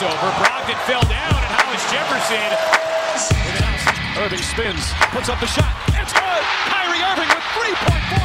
crossover. 0.00 0.32
Brogdon 0.40 0.80
fell 0.86 1.02
down, 1.02 1.36
and 1.36 1.52
Hollis 1.60 1.84
Jefferson. 1.92 2.50
Irving 4.16 4.42
spins, 4.42 4.92
puts 5.12 5.28
up 5.28 5.38
the 5.40 5.46
shot. 5.46 5.68
It's 5.88 6.12
good. 6.12 6.42
Kyrie 6.72 7.02
Irving 7.04 7.28
with 7.28 7.44
3.4. 7.52 8.16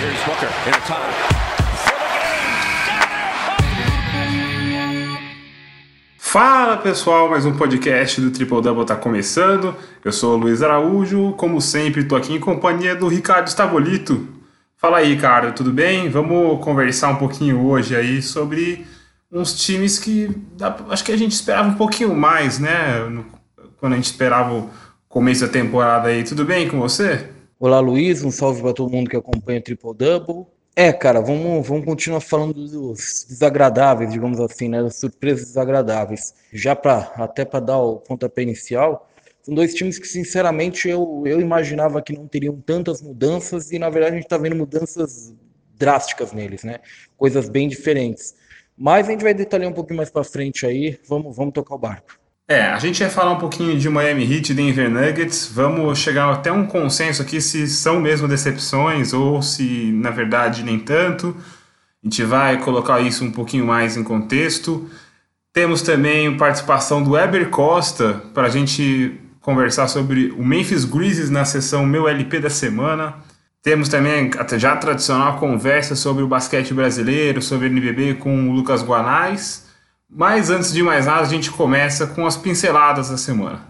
Here's 0.00 0.24
Booker 0.24 0.50
in 0.66 0.74
a. 0.74 1.44
Fala 6.18 6.76
pessoal, 6.78 7.30
mais 7.30 7.46
um 7.46 7.56
podcast 7.56 8.20
do 8.20 8.32
Triple 8.32 8.60
Double 8.60 8.82
está 8.82 8.96
começando. 8.96 9.76
Eu 10.04 10.10
sou 10.10 10.34
o 10.34 10.36
Luiz 10.36 10.62
Araújo, 10.62 11.32
como 11.36 11.60
sempre 11.60 12.00
estou 12.00 12.18
aqui 12.18 12.34
em 12.34 12.40
companhia 12.40 12.96
do 12.96 13.06
Ricardo 13.06 13.46
Stabolito. 13.46 14.26
Fala 14.76 14.98
aí, 14.98 15.14
Ricardo, 15.14 15.54
tudo 15.54 15.72
bem? 15.72 16.08
Vamos 16.08 16.62
conversar 16.64 17.10
um 17.10 17.16
pouquinho 17.16 17.64
hoje 17.64 17.94
aí 17.94 18.20
sobre 18.20 18.84
uns 19.34 19.52
times 19.54 19.98
que 19.98 20.30
dá, 20.56 20.76
acho 20.88 21.04
que 21.04 21.12
a 21.12 21.16
gente 21.16 21.32
esperava 21.32 21.68
um 21.68 21.74
pouquinho 21.74 22.14
mais, 22.14 22.58
né? 22.58 23.00
Quando 23.78 23.94
a 23.94 23.96
gente 23.96 24.06
esperava 24.06 24.54
o 24.54 24.70
começo 25.08 25.44
da 25.44 25.52
temporada 25.52 26.08
aí. 26.08 26.22
Tudo 26.22 26.44
bem 26.44 26.68
com 26.68 26.78
você? 26.78 27.28
Olá, 27.58 27.80
Luiz. 27.80 28.22
Um 28.22 28.30
salve 28.30 28.62
para 28.62 28.72
todo 28.72 28.92
mundo 28.92 29.10
que 29.10 29.16
acompanha 29.16 29.58
o 29.58 29.62
Triple 29.62 29.94
Double. 29.94 30.46
É, 30.76 30.92
cara, 30.92 31.20
vamos, 31.20 31.66
vamos 31.66 31.84
continuar 31.84 32.20
falando 32.20 32.54
dos 32.54 33.26
desagradáveis, 33.28 34.10
digamos 34.10 34.40
assim, 34.40 34.68
né? 34.68 34.82
Das 34.82 34.96
surpresas 34.96 35.48
desagradáveis. 35.48 36.34
Já 36.52 36.74
para 36.74 37.12
até 37.16 37.44
para 37.44 37.60
dar 37.60 37.78
o 37.78 37.96
pontapé 37.96 38.42
inicial, 38.42 39.08
são 39.42 39.54
dois 39.54 39.74
times 39.74 39.98
que, 39.98 40.06
sinceramente, 40.06 40.88
eu, 40.88 41.22
eu 41.26 41.40
imaginava 41.40 42.00
que 42.00 42.12
não 42.12 42.26
teriam 42.26 42.56
tantas 42.56 43.02
mudanças 43.02 43.70
e, 43.70 43.78
na 43.78 43.90
verdade, 43.90 44.12
a 44.12 44.16
gente 44.16 44.26
está 44.26 44.38
vendo 44.38 44.56
mudanças 44.56 45.32
drásticas 45.76 46.32
neles, 46.32 46.64
né? 46.64 46.78
Coisas 47.16 47.48
bem 47.48 47.68
diferentes. 47.68 48.34
Mas 48.76 49.08
a 49.08 49.10
gente 49.12 49.22
vai 49.22 49.34
detalhar 49.34 49.70
um 49.70 49.72
pouquinho 49.72 49.96
mais 49.96 50.10
para 50.10 50.24
frente 50.24 50.66
aí. 50.66 50.98
Vamos, 51.08 51.36
vamos 51.36 51.54
tocar 51.54 51.74
o 51.74 51.78
barco. 51.78 52.24
É, 52.46 52.60
a 52.62 52.78
gente 52.78 53.02
vai 53.02 53.10
falar 53.10 53.32
um 53.32 53.38
pouquinho 53.38 53.78
de 53.78 53.88
Miami 53.88 54.30
Heat 54.30 54.52
e 54.52 54.54
Denver 54.54 54.90
Nuggets. 54.90 55.50
Vamos 55.52 55.98
chegar 55.98 56.30
até 56.30 56.52
um 56.52 56.66
consenso 56.66 57.22
aqui 57.22 57.40
se 57.40 57.66
são 57.66 57.98
mesmo 57.98 58.28
decepções 58.28 59.14
ou 59.14 59.40
se, 59.40 59.90
na 59.92 60.10
verdade, 60.10 60.62
nem 60.62 60.78
tanto. 60.78 61.34
A 62.02 62.06
gente 62.06 62.22
vai 62.22 62.60
colocar 62.60 63.00
isso 63.00 63.24
um 63.24 63.30
pouquinho 63.30 63.64
mais 63.64 63.96
em 63.96 64.04
contexto. 64.04 64.90
Temos 65.54 65.80
também 65.80 66.36
participação 66.36 67.02
do 67.02 67.12
Weber 67.12 67.48
Costa 67.48 68.22
para 68.34 68.48
a 68.48 68.50
gente 68.50 69.18
conversar 69.40 69.88
sobre 69.88 70.30
o 70.32 70.44
Memphis 70.44 70.84
Grizzlies 70.84 71.30
na 71.30 71.46
sessão 71.46 71.86
Meu 71.86 72.06
LP 72.06 72.40
da 72.40 72.50
semana. 72.50 73.14
Temos 73.64 73.88
também 73.88 74.30
a 74.38 74.58
já 74.58 74.76
tradicional 74.76 75.38
conversa 75.38 75.96
sobre 75.96 76.22
o 76.22 76.28
basquete 76.28 76.74
brasileiro, 76.74 77.40
sobre 77.40 77.66
o 77.66 77.70
NBB 77.70 78.16
com 78.16 78.50
o 78.50 78.52
Lucas 78.52 78.82
Guanais. 78.82 79.66
Mas 80.06 80.50
antes 80.50 80.70
de 80.70 80.82
mais 80.82 81.06
nada, 81.06 81.22
a 81.22 81.24
gente 81.24 81.50
começa 81.50 82.06
com 82.08 82.26
as 82.26 82.36
pinceladas 82.36 83.08
da 83.08 83.16
semana. 83.16 83.66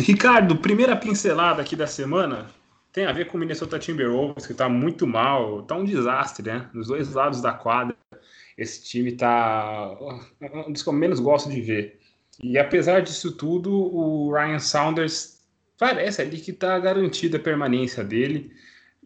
Ricardo, 0.00 0.56
primeira 0.56 0.96
pincelada 0.96 1.62
aqui 1.62 1.76
da 1.76 1.86
semana 1.86 2.46
tem 2.92 3.06
a 3.06 3.12
ver 3.12 3.28
com 3.28 3.36
o 3.36 3.40
Minnesota 3.40 3.78
Timberwolves, 3.78 4.46
que 4.46 4.52
está 4.52 4.68
muito 4.68 5.06
mal, 5.06 5.60
está 5.60 5.76
um 5.76 5.84
desastre, 5.84 6.50
né? 6.50 6.68
Nos 6.74 6.88
dois 6.88 7.12
lados 7.12 7.40
da 7.40 7.52
quadra 7.52 7.94
esse 8.56 8.84
time 8.84 9.12
tá 9.12 9.96
um 10.40 10.72
dos 10.72 10.82
que 10.82 10.88
eu 10.88 10.92
menos 10.92 11.20
gosto 11.20 11.50
de 11.50 11.60
ver. 11.60 12.00
E 12.42 12.58
apesar 12.58 13.00
disso 13.00 13.36
tudo, 13.36 13.72
o 13.72 14.32
Ryan 14.32 14.58
Saunders 14.58 15.42
parece 15.78 16.22
ali 16.22 16.38
que 16.40 16.50
está 16.50 16.78
garantida 16.78 17.36
a 17.36 17.40
permanência 17.40 18.02
dele. 18.02 18.52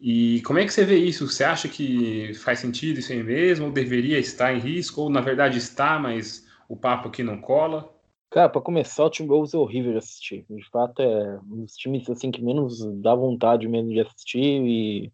E 0.01 0.41
como 0.43 0.59
é 0.59 0.65
que 0.65 0.73
você 0.73 0.85
vê 0.85 0.97
isso? 0.97 1.27
Você 1.27 1.43
acha 1.43 1.67
que 1.67 2.33
faz 2.35 2.59
sentido 2.59 2.99
isso 2.99 3.11
aí 3.11 3.21
mesmo? 3.21 3.65
Ou 3.65 3.71
deveria 3.71 4.17
estar 4.17 4.53
em 4.53 4.59
risco? 4.59 5.01
Ou 5.01 5.09
na 5.09 5.21
verdade 5.21 5.57
está, 5.57 5.99
mas 5.99 6.47
o 6.67 6.75
papo 6.75 7.09
aqui 7.09 7.21
não 7.21 7.41
cola? 7.41 7.93
Cara, 8.29 8.47
para 8.47 8.61
começar, 8.61 9.05
o 9.05 9.09
Timberwolves 9.09 9.53
é 9.53 9.57
horrível 9.57 9.91
de 9.91 9.97
assistir. 9.97 10.45
De 10.49 10.69
fato, 10.69 11.01
é 11.01 11.39
um 11.49 11.63
dos 11.63 11.75
times 11.75 12.09
assim 12.09 12.31
que 12.31 12.41
menos 12.41 12.79
dá 13.01 13.15
vontade 13.15 13.67
mesmo 13.67 13.89
de 13.89 13.99
assistir 13.99 14.39
e 14.39 15.11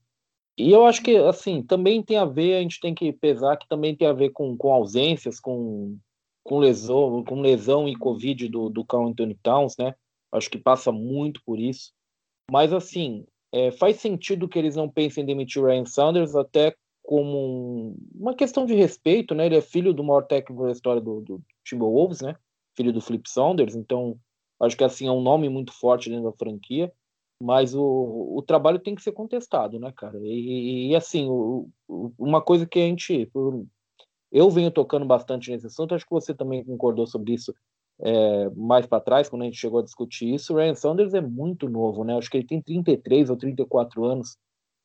e 0.58 0.72
eu 0.72 0.86
acho 0.86 1.04
que, 1.04 1.18
assim, 1.18 1.62
também 1.62 2.02
tem 2.02 2.18
a 2.18 2.24
ver, 2.24 2.56
a 2.56 2.62
gente 2.62 2.80
tem 2.80 2.96
que 2.96 3.12
pesar 3.12 3.58
que 3.58 3.68
também 3.68 3.94
tem 3.94 4.08
a 4.08 4.14
ver 4.14 4.30
com, 4.30 4.56
com 4.56 4.72
ausências, 4.72 5.38
com, 5.38 5.98
com, 6.45 6.59
lesão, 6.59 7.23
com 7.23 7.41
lesão 7.41 7.89
e 7.89 7.95
Covid 7.95 8.47
do, 8.47 8.69
do 8.69 8.85
Carl 8.85 9.07
Anthony 9.07 9.35
Towns, 9.41 9.75
né? 9.78 9.95
Acho 10.31 10.50
que 10.50 10.57
passa 10.57 10.91
muito 10.91 11.41
por 11.44 11.59
isso. 11.59 11.91
Mas, 12.50 12.72
assim, 12.72 13.25
é, 13.51 13.72
faz 13.72 13.97
sentido 13.97 14.47
que 14.47 14.59
eles 14.59 14.75
não 14.75 14.88
pensem 14.88 15.23
em 15.23 15.25
demitir 15.25 15.61
o 15.61 15.66
Ryan 15.66 15.85
Sanders, 15.85 16.35
até 16.35 16.75
como 17.01 17.38
um, 17.38 17.97
uma 18.13 18.35
questão 18.35 18.66
de 18.66 18.75
respeito, 18.75 19.33
né? 19.33 19.47
Ele 19.47 19.57
é 19.57 19.61
filho 19.61 19.94
do 19.94 20.03
maior 20.03 20.22
técnico 20.22 20.63
da 20.63 20.72
história 20.72 21.01
do, 21.01 21.22
do 21.22 21.41
Timberwolves, 21.63 22.22
né? 22.22 22.35
Filho 22.77 22.94
do 22.94 23.01
Flip 23.01 23.27
Saunders, 23.27 23.75
então 23.75 24.19
acho 24.62 24.77
que, 24.77 24.83
assim, 24.83 25.07
é 25.07 25.12
um 25.12 25.22
nome 25.22 25.50
muito 25.50 25.73
forte 25.73 26.09
dentro 26.09 26.29
da 26.29 26.38
franquia 26.38 26.91
mas 27.41 27.75
o, 27.75 28.35
o 28.38 28.41
trabalho 28.41 28.79
tem 28.79 28.95
que 28.95 29.01
ser 29.01 29.12
contestado, 29.12 29.79
né, 29.79 29.91
cara? 29.95 30.17
E, 30.23 30.91
e 30.91 30.95
assim, 30.95 31.27
o, 31.27 31.69
o, 31.88 32.12
uma 32.17 32.41
coisa 32.41 32.66
que 32.66 32.79
a 32.79 32.83
gente. 32.83 33.29
Eu 34.35 34.50
venho 34.50 34.69
tocando 34.69 35.06
bastante 35.06 35.50
nesse 35.50 35.68
assunto, 35.68 35.96
acho 35.96 36.03
que 36.03 36.12
você 36.12 36.34
também 36.34 36.62
concordou 36.62 37.07
sobre 37.07 37.34
isso 37.34 37.56
é, 38.01 38.50
mais 38.50 38.85
para 38.85 39.00
trás, 39.00 39.29
quando 39.29 39.44
a 39.44 39.46
gente 39.46 39.57
chegou 39.57 39.79
a 39.79 39.84
discutir 39.84 40.34
isso. 40.34 40.53
O 40.53 40.57
Ryan 40.57 40.75
Saunders 40.75 41.13
é 41.13 41.22
muito 41.22 41.69
novo, 41.69 42.03
né? 42.03 42.18
Acho 42.18 42.29
que 42.29 42.35
ele 42.35 42.45
tem 42.45 42.62
33 42.62 43.29
ou 43.29 43.38
34 43.38 44.03
anos. 44.03 44.35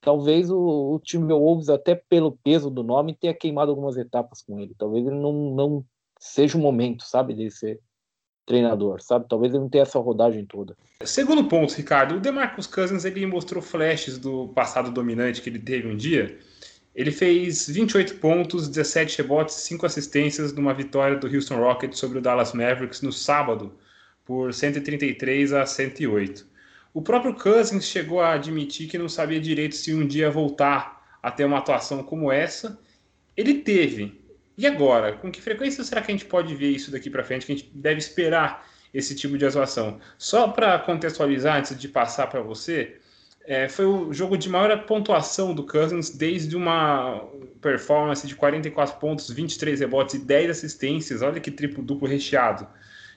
Talvez 0.00 0.52
o, 0.52 0.94
o 0.94 1.00
time 1.00 1.32
Wolves, 1.32 1.68
até 1.68 1.96
pelo 1.96 2.38
peso 2.44 2.70
do 2.70 2.84
nome, 2.84 3.12
tenha 3.12 3.34
queimado 3.34 3.72
algumas 3.72 3.96
etapas 3.96 4.40
com 4.40 4.60
ele. 4.60 4.72
Talvez 4.78 5.04
ele 5.04 5.18
não, 5.18 5.32
não 5.32 5.84
seja 6.20 6.56
o 6.56 6.60
momento, 6.60 7.02
sabe, 7.02 7.34
de 7.34 7.50
ser 7.50 7.80
treinador, 8.46 9.02
sabe? 9.02 9.26
Talvez 9.28 9.52
ele 9.52 9.64
não 9.64 9.68
tenha 9.68 9.82
essa 9.82 9.98
rodagem 9.98 10.46
toda. 10.46 10.76
Segundo 11.02 11.48
ponto, 11.48 11.74
Ricardo, 11.74 12.14
o 12.14 12.20
DeMarcus 12.20 12.68
Cousins 12.68 13.04
ele 13.04 13.26
mostrou 13.26 13.60
flashes 13.60 14.16
do 14.16 14.46
passado 14.50 14.92
dominante 14.92 15.42
que 15.42 15.50
ele 15.50 15.58
teve 15.58 15.88
um 15.88 15.96
dia. 15.96 16.38
Ele 16.94 17.10
fez 17.12 17.68
28 17.68 18.16
pontos, 18.16 18.68
17 18.68 19.18
rebotes, 19.18 19.54
5 19.54 19.86
assistências 19.86 20.52
numa 20.52 20.74
vitória 20.74 21.16
do 21.16 21.26
Houston 21.26 21.56
Rockets 21.56 21.98
sobre 21.98 22.18
o 22.18 22.20
Dallas 22.20 22.52
Mavericks 22.52 23.00
no 23.00 23.12
sábado 23.12 23.78
por 24.24 24.52
133 24.52 25.52
a 25.52 25.64
108. 25.64 26.46
O 26.92 27.00
próprio 27.00 27.34
Cousins 27.34 27.84
chegou 27.84 28.20
a 28.20 28.32
admitir 28.34 28.88
que 28.88 28.98
não 28.98 29.08
sabia 29.08 29.40
direito 29.40 29.76
se 29.76 29.94
um 29.94 30.06
dia 30.06 30.30
voltar 30.30 31.00
a 31.22 31.30
ter 31.30 31.44
uma 31.44 31.58
atuação 31.58 32.02
como 32.02 32.32
essa. 32.32 32.78
Ele 33.36 33.54
teve, 33.54 34.20
e 34.58 34.66
agora? 34.66 35.12
Com 35.12 35.30
que 35.30 35.40
frequência 35.40 35.84
será 35.84 36.02
que 36.02 36.10
a 36.10 36.14
gente 36.14 36.26
pode 36.26 36.54
ver 36.54 36.70
isso 36.70 36.90
daqui 36.90 37.08
para 37.08 37.24
frente? 37.24 37.46
Que 37.46 37.52
a 37.52 37.56
gente 37.56 37.70
deve 37.72 37.98
esperar 37.98 38.68
esse 38.92 39.14
tipo 39.14 39.38
de 39.38 39.46
atuação? 39.46 40.00
Só 40.18 40.48
para 40.48 40.78
contextualizar, 40.80 41.58
antes 41.58 41.78
de 41.78 41.88
passar 41.88 42.26
para 42.26 42.42
você, 42.42 42.98
é, 43.50 43.68
foi 43.68 43.84
o 43.84 44.12
jogo 44.12 44.38
de 44.38 44.48
maior 44.48 44.86
pontuação 44.86 45.52
do 45.52 45.66
Cousins 45.66 46.08
desde 46.08 46.54
uma 46.54 47.28
performance 47.60 48.24
de 48.24 48.36
44 48.36 49.00
pontos, 49.00 49.28
23 49.28 49.80
rebotes 49.80 50.14
e 50.14 50.18
10 50.20 50.50
assistências. 50.50 51.20
Olha 51.20 51.40
que 51.40 51.50
triplo-duplo 51.50 52.06
recheado 52.06 52.64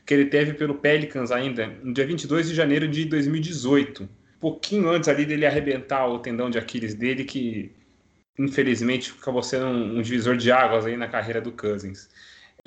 que 0.03 0.11
ele 0.11 0.25
teve 0.25 0.55
pelo 0.55 0.73
Pelicans 0.73 1.31
ainda 1.31 1.67
no 1.83 1.93
dia 1.93 2.07
22 2.07 2.49
de 2.49 2.55
janeiro 2.55 2.87
de 2.87 3.05
2018. 3.05 4.09
Pouquinho 4.39 4.89
antes 4.89 5.07
ali 5.07 5.23
dele 5.23 5.45
arrebentar 5.45 6.07
o 6.07 6.17
tendão 6.17 6.49
de 6.49 6.57
Aquiles 6.57 6.95
dele, 6.95 7.25
que 7.25 7.71
infelizmente 8.39 9.13
acabou 9.21 9.43
sendo 9.43 9.67
um, 9.67 9.99
um 9.99 10.01
divisor 10.01 10.35
de 10.35 10.51
águas 10.51 10.87
aí 10.87 10.97
na 10.97 11.07
carreira 11.07 11.41
do 11.41 11.51
Cousins. 11.51 12.09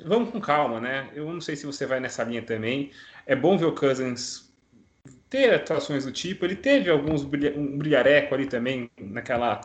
Vamos 0.05 0.29
com 0.29 0.39
calma, 0.39 0.79
né? 0.79 1.09
Eu 1.13 1.25
não 1.33 1.41
sei 1.41 1.57
se 1.57 1.65
você 1.65 1.85
vai 1.85 1.99
nessa 1.99 2.23
linha 2.23 2.41
também. 2.41 2.91
É 3.25 3.35
bom 3.35 3.57
ver 3.57 3.65
o 3.65 3.73
Cousins 3.73 4.46
ter 5.29 5.53
atuações 5.53 6.05
do 6.05 6.11
tipo. 6.11 6.45
Ele 6.45 6.55
teve 6.55 6.89
alguns 6.89 7.23
um 7.23 7.77
brilhareco 7.77 8.33
ali 8.33 8.45
também 8.45 8.89
naquela 8.99 9.61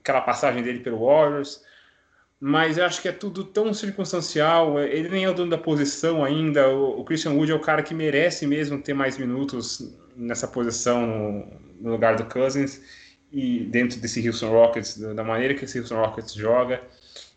aquela 0.00 0.20
passagem 0.20 0.62
dele 0.62 0.80
pelo 0.80 1.04
Warriors. 1.04 1.62
Mas 2.38 2.78
eu 2.78 2.86
acho 2.86 3.02
que 3.02 3.08
é 3.08 3.12
tudo 3.12 3.44
tão 3.44 3.74
circunstancial. 3.74 4.80
Ele 4.80 5.08
nem 5.08 5.24
é 5.24 5.30
o 5.30 5.34
dono 5.34 5.50
da 5.50 5.58
posição 5.58 6.24
ainda. 6.24 6.68
O, 6.70 7.00
o 7.00 7.04
Christian 7.04 7.32
Wood 7.32 7.52
é 7.52 7.54
o 7.54 7.60
cara 7.60 7.82
que 7.82 7.94
merece 7.94 8.46
mesmo 8.46 8.80
ter 8.80 8.94
mais 8.94 9.18
minutos 9.18 9.94
nessa 10.16 10.48
posição 10.48 11.06
no, 11.06 11.46
no 11.80 11.90
lugar 11.92 12.16
do 12.16 12.24
Cousins 12.24 12.80
e 13.32 13.60
dentro 13.66 14.00
desse 14.00 14.26
Houston 14.26 14.50
Rockets, 14.50 14.96
da 14.98 15.22
maneira 15.22 15.54
que 15.54 15.64
esse 15.64 15.78
Houston 15.78 15.96
Rockets 15.96 16.34
joga. 16.34 16.82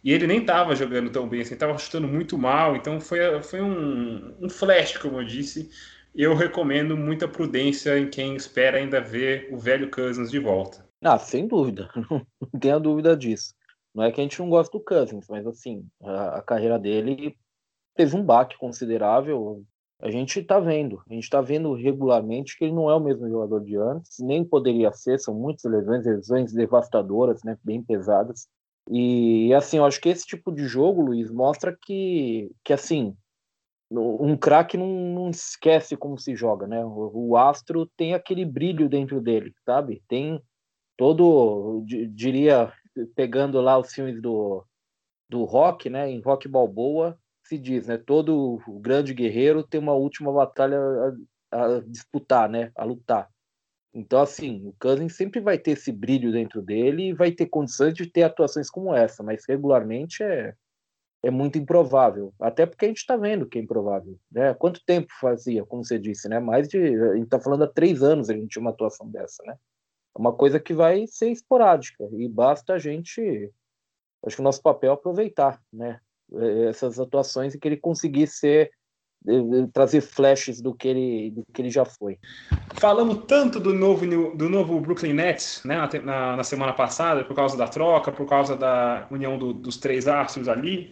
E 0.03 0.11
ele 0.11 0.27
nem 0.27 0.41
estava 0.41 0.75
jogando 0.75 1.09
tão 1.09 1.27
bem, 1.27 1.41
assim, 1.41 1.53
estava 1.53 1.77
chutando 1.77 2.07
muito 2.07 2.37
mal, 2.37 2.75
então 2.75 2.99
foi, 2.99 3.19
foi 3.41 3.61
um, 3.61 4.33
um 4.41 4.49
flash, 4.49 4.97
como 4.97 5.19
eu 5.19 5.23
disse. 5.23 5.69
Eu 6.15 6.35
recomendo 6.35 6.95
muita 6.95 7.27
prudência 7.27 7.97
em 7.97 8.07
quem 8.07 8.35
espera 8.35 8.77
ainda 8.77 9.01
ver 9.01 9.49
o 9.51 9.57
velho 9.57 9.89
Cousins 9.89 10.29
de 10.29 10.37
volta. 10.37 10.87
Ah, 11.01 11.17
sem 11.17 11.47
dúvida, 11.47 11.89
não 12.09 12.59
tenha 12.59 12.79
dúvida 12.79 13.17
disso. 13.17 13.55
Não 13.95 14.03
é 14.03 14.11
que 14.11 14.21
a 14.21 14.23
gente 14.23 14.39
não 14.39 14.49
gosta 14.49 14.77
do 14.77 14.83
Cousins, 14.83 15.25
mas 15.27 15.45
assim, 15.47 15.87
a, 16.03 16.37
a 16.37 16.41
carreira 16.41 16.77
dele 16.77 17.35
teve 17.95 18.15
um 18.15 18.23
baque 18.23 18.57
considerável. 18.59 19.63
a 19.99 20.11
gente 20.11 20.39
está 20.39 20.59
vendo, 20.59 21.01
a 21.09 21.13
gente 21.13 21.23
está 21.23 21.41
vendo 21.41 21.73
regularmente 21.73 22.57
que 22.57 22.65
ele 22.65 22.73
não 22.73 22.91
é 22.91 22.95
o 22.95 23.03
mesmo 23.03 23.27
jogador 23.27 23.63
de 23.63 23.75
antes, 23.75 24.19
nem 24.19 24.45
poderia 24.45 24.91
ser, 24.93 25.19
são 25.19 25.33
muitas 25.33 25.63
lesões, 25.63 26.05
lesões 26.05 26.53
devastadoras, 26.53 27.43
né, 27.43 27.57
bem 27.63 27.81
pesadas. 27.81 28.47
E 28.89 29.53
assim, 29.53 29.77
eu 29.77 29.85
acho 29.85 29.99
que 29.99 30.09
esse 30.09 30.25
tipo 30.25 30.51
de 30.51 30.67
jogo, 30.67 31.01
Luiz, 31.01 31.31
mostra 31.31 31.75
que, 31.81 32.51
que 32.63 32.73
assim, 32.73 33.15
um 33.99 34.35
craque 34.35 34.77
não, 34.77 34.87
não, 34.87 35.29
esquece 35.29 35.95
como 35.95 36.17
se 36.17 36.35
joga, 36.35 36.67
né? 36.67 36.83
O, 36.83 37.11
o, 37.13 37.37
astro 37.37 37.85
tem 37.97 38.13
aquele 38.13 38.45
brilho 38.45 38.89
dentro 38.89 39.21
dele, 39.21 39.53
sabe? 39.65 40.01
Tem 40.07 40.41
todo, 40.97 41.83
diria, 42.09 42.71
pegando 43.15 43.61
lá 43.61 43.77
os 43.77 43.93
filmes 43.93 44.21
do, 44.21 44.65
do 45.29 45.43
rock, 45.43 45.89
né? 45.89 46.09
Em 46.09 46.21
Rock 46.21 46.47
Balboa, 46.47 47.17
se 47.43 47.57
diz, 47.57 47.87
né? 47.87 47.97
Todo 47.97 48.59
grande 48.81 49.13
guerreiro 49.13 49.63
tem 49.63 49.79
uma 49.79 49.93
última 49.93 50.31
batalha 50.31 50.77
a, 51.51 51.65
a, 51.65 51.79
disputar, 51.81 52.49
né? 52.49 52.71
A 52.75 52.83
lutar. 52.83 53.29
Então, 53.93 54.19
assim, 54.19 54.65
o 54.65 54.75
Cousins 54.79 55.15
sempre 55.15 55.39
vai 55.39 55.57
ter 55.59 55.71
esse 55.71 55.91
brilho 55.91 56.31
dentro 56.31 56.63
dele 56.63 57.09
e 57.09 57.13
vai 57.13 57.31
ter 57.31 57.45
condições 57.45 57.93
de 57.93 58.07
ter 58.07 58.23
atuações 58.23 58.69
como 58.69 58.93
essa, 58.93 59.21
mas 59.21 59.45
regularmente 59.47 60.23
é, 60.23 60.55
é 61.23 61.31
muito 61.31 61.57
improvável. 61.57 62.33
Até 62.39 62.65
porque 62.65 62.85
a 62.85 62.87
gente 62.89 62.97
está 62.97 63.15
vendo 63.15 63.47
que 63.47 63.57
é 63.57 63.61
improvável. 63.61 64.19
Né? 64.29 64.53
Quanto 64.53 64.83
tempo 64.85 65.07
fazia, 65.19 65.65
como 65.65 65.83
você 65.83 65.97
disse, 65.97 66.27
né? 66.27 66.39
Mais 66.39 66.67
de. 66.67 66.77
A 66.77 67.15
gente 67.15 67.23
está 67.23 67.39
falando 67.39 67.63
há 67.63 67.67
três 67.67 68.03
anos 68.03 68.29
a 68.29 68.33
gente 68.33 68.49
tinha 68.49 68.61
uma 68.61 68.71
atuação 68.71 69.09
dessa, 69.09 69.41
né? 69.43 69.55
É 70.15 70.19
uma 70.19 70.33
coisa 70.33 70.59
que 70.59 70.73
vai 70.73 71.07
ser 71.07 71.31
esporádica 71.31 72.03
e 72.11 72.27
basta 72.27 72.73
a 72.73 72.79
gente. 72.79 73.51
Acho 74.25 74.35
que 74.35 74.41
o 74.41 74.43
nosso 74.43 74.61
papel 74.61 74.91
é 74.91 74.93
aproveitar, 74.93 75.61
né? 75.71 75.99
Eh, 76.33 76.69
essas 76.69 76.99
atuações 76.99 77.55
e 77.55 77.59
que 77.59 77.67
ele 77.67 77.77
conseguisse 77.77 78.39
ser 78.39 78.71
trazer 79.73 80.01
flashes 80.01 80.61
do 80.61 80.73
que 80.73 80.87
ele 80.87 81.31
do 81.31 81.45
que 81.53 81.61
ele 81.61 81.69
já 81.69 81.85
foi. 81.85 82.17
Falamos 82.75 83.23
tanto 83.27 83.59
do 83.59 83.73
novo 83.73 84.05
do 84.35 84.49
novo 84.49 84.79
Brooklyn 84.79 85.13
Nets, 85.13 85.61
né, 85.63 85.77
na, 86.03 86.37
na 86.37 86.43
semana 86.43 86.73
passada, 86.73 87.23
por 87.23 87.35
causa 87.35 87.57
da 87.57 87.67
troca, 87.67 88.11
por 88.11 88.27
causa 88.27 88.55
da 88.55 89.07
união 89.09 89.37
do, 89.37 89.53
dos 89.53 89.77
três 89.77 90.07
astros 90.07 90.47
ali. 90.47 90.91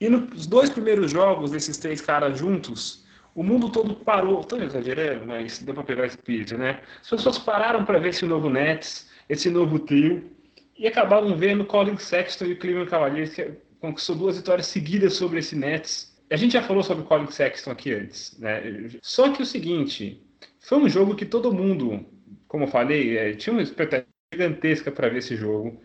E 0.00 0.08
nos 0.08 0.46
dois 0.46 0.68
primeiros 0.68 1.10
jogos 1.10 1.50
desses 1.52 1.76
três 1.76 2.00
caras 2.00 2.38
juntos, 2.38 3.04
o 3.34 3.42
mundo 3.42 3.70
todo 3.70 3.94
parou. 3.94 4.40
Estou 4.40 4.60
exagerando, 4.60 5.26
mas 5.26 5.58
deu 5.60 5.74
para 5.74 5.84
pegar 5.84 6.06
esse 6.06 6.18
vídeo, 6.26 6.58
né? 6.58 6.80
As 7.02 7.10
pessoas 7.10 7.38
pararam 7.38 7.84
para 7.84 7.98
ver 7.98 8.08
esse 8.08 8.24
novo 8.26 8.50
Nets, 8.50 9.08
esse 9.28 9.48
novo 9.48 9.78
trio, 9.78 10.30
e 10.76 10.86
acabaram 10.86 11.36
vendo 11.36 11.64
Colin 11.64 11.96
Sexton 11.96 12.46
e 12.46 12.56
Cleveland 12.56 12.90
Cavaliers, 12.90 13.34
que 13.34 13.52
conquistou 13.80 14.16
duas 14.16 14.36
vitórias 14.36 14.66
seguidas 14.66 15.14
sobre 15.14 15.38
esse 15.38 15.54
Nets. 15.54 16.11
A 16.32 16.36
gente 16.36 16.52
já 16.52 16.62
falou 16.62 16.82
sobre 16.82 17.04
o 17.04 17.06
Colin 17.06 17.30
Sexton 17.30 17.70
aqui 17.72 17.92
antes, 17.92 18.38
né? 18.38 18.62
Só 19.02 19.30
que 19.30 19.42
o 19.42 19.46
seguinte, 19.46 20.22
foi 20.60 20.78
um 20.78 20.88
jogo 20.88 21.14
que 21.14 21.26
todo 21.26 21.52
mundo, 21.52 22.06
como 22.48 22.64
eu 22.64 22.68
falei, 22.68 23.18
é, 23.18 23.34
tinha 23.34 23.52
uma 23.52 23.60
expectativa 23.60 24.08
gigantesca 24.32 24.90
para 24.90 25.10
ver 25.10 25.18
esse 25.18 25.36
jogo. 25.36 25.78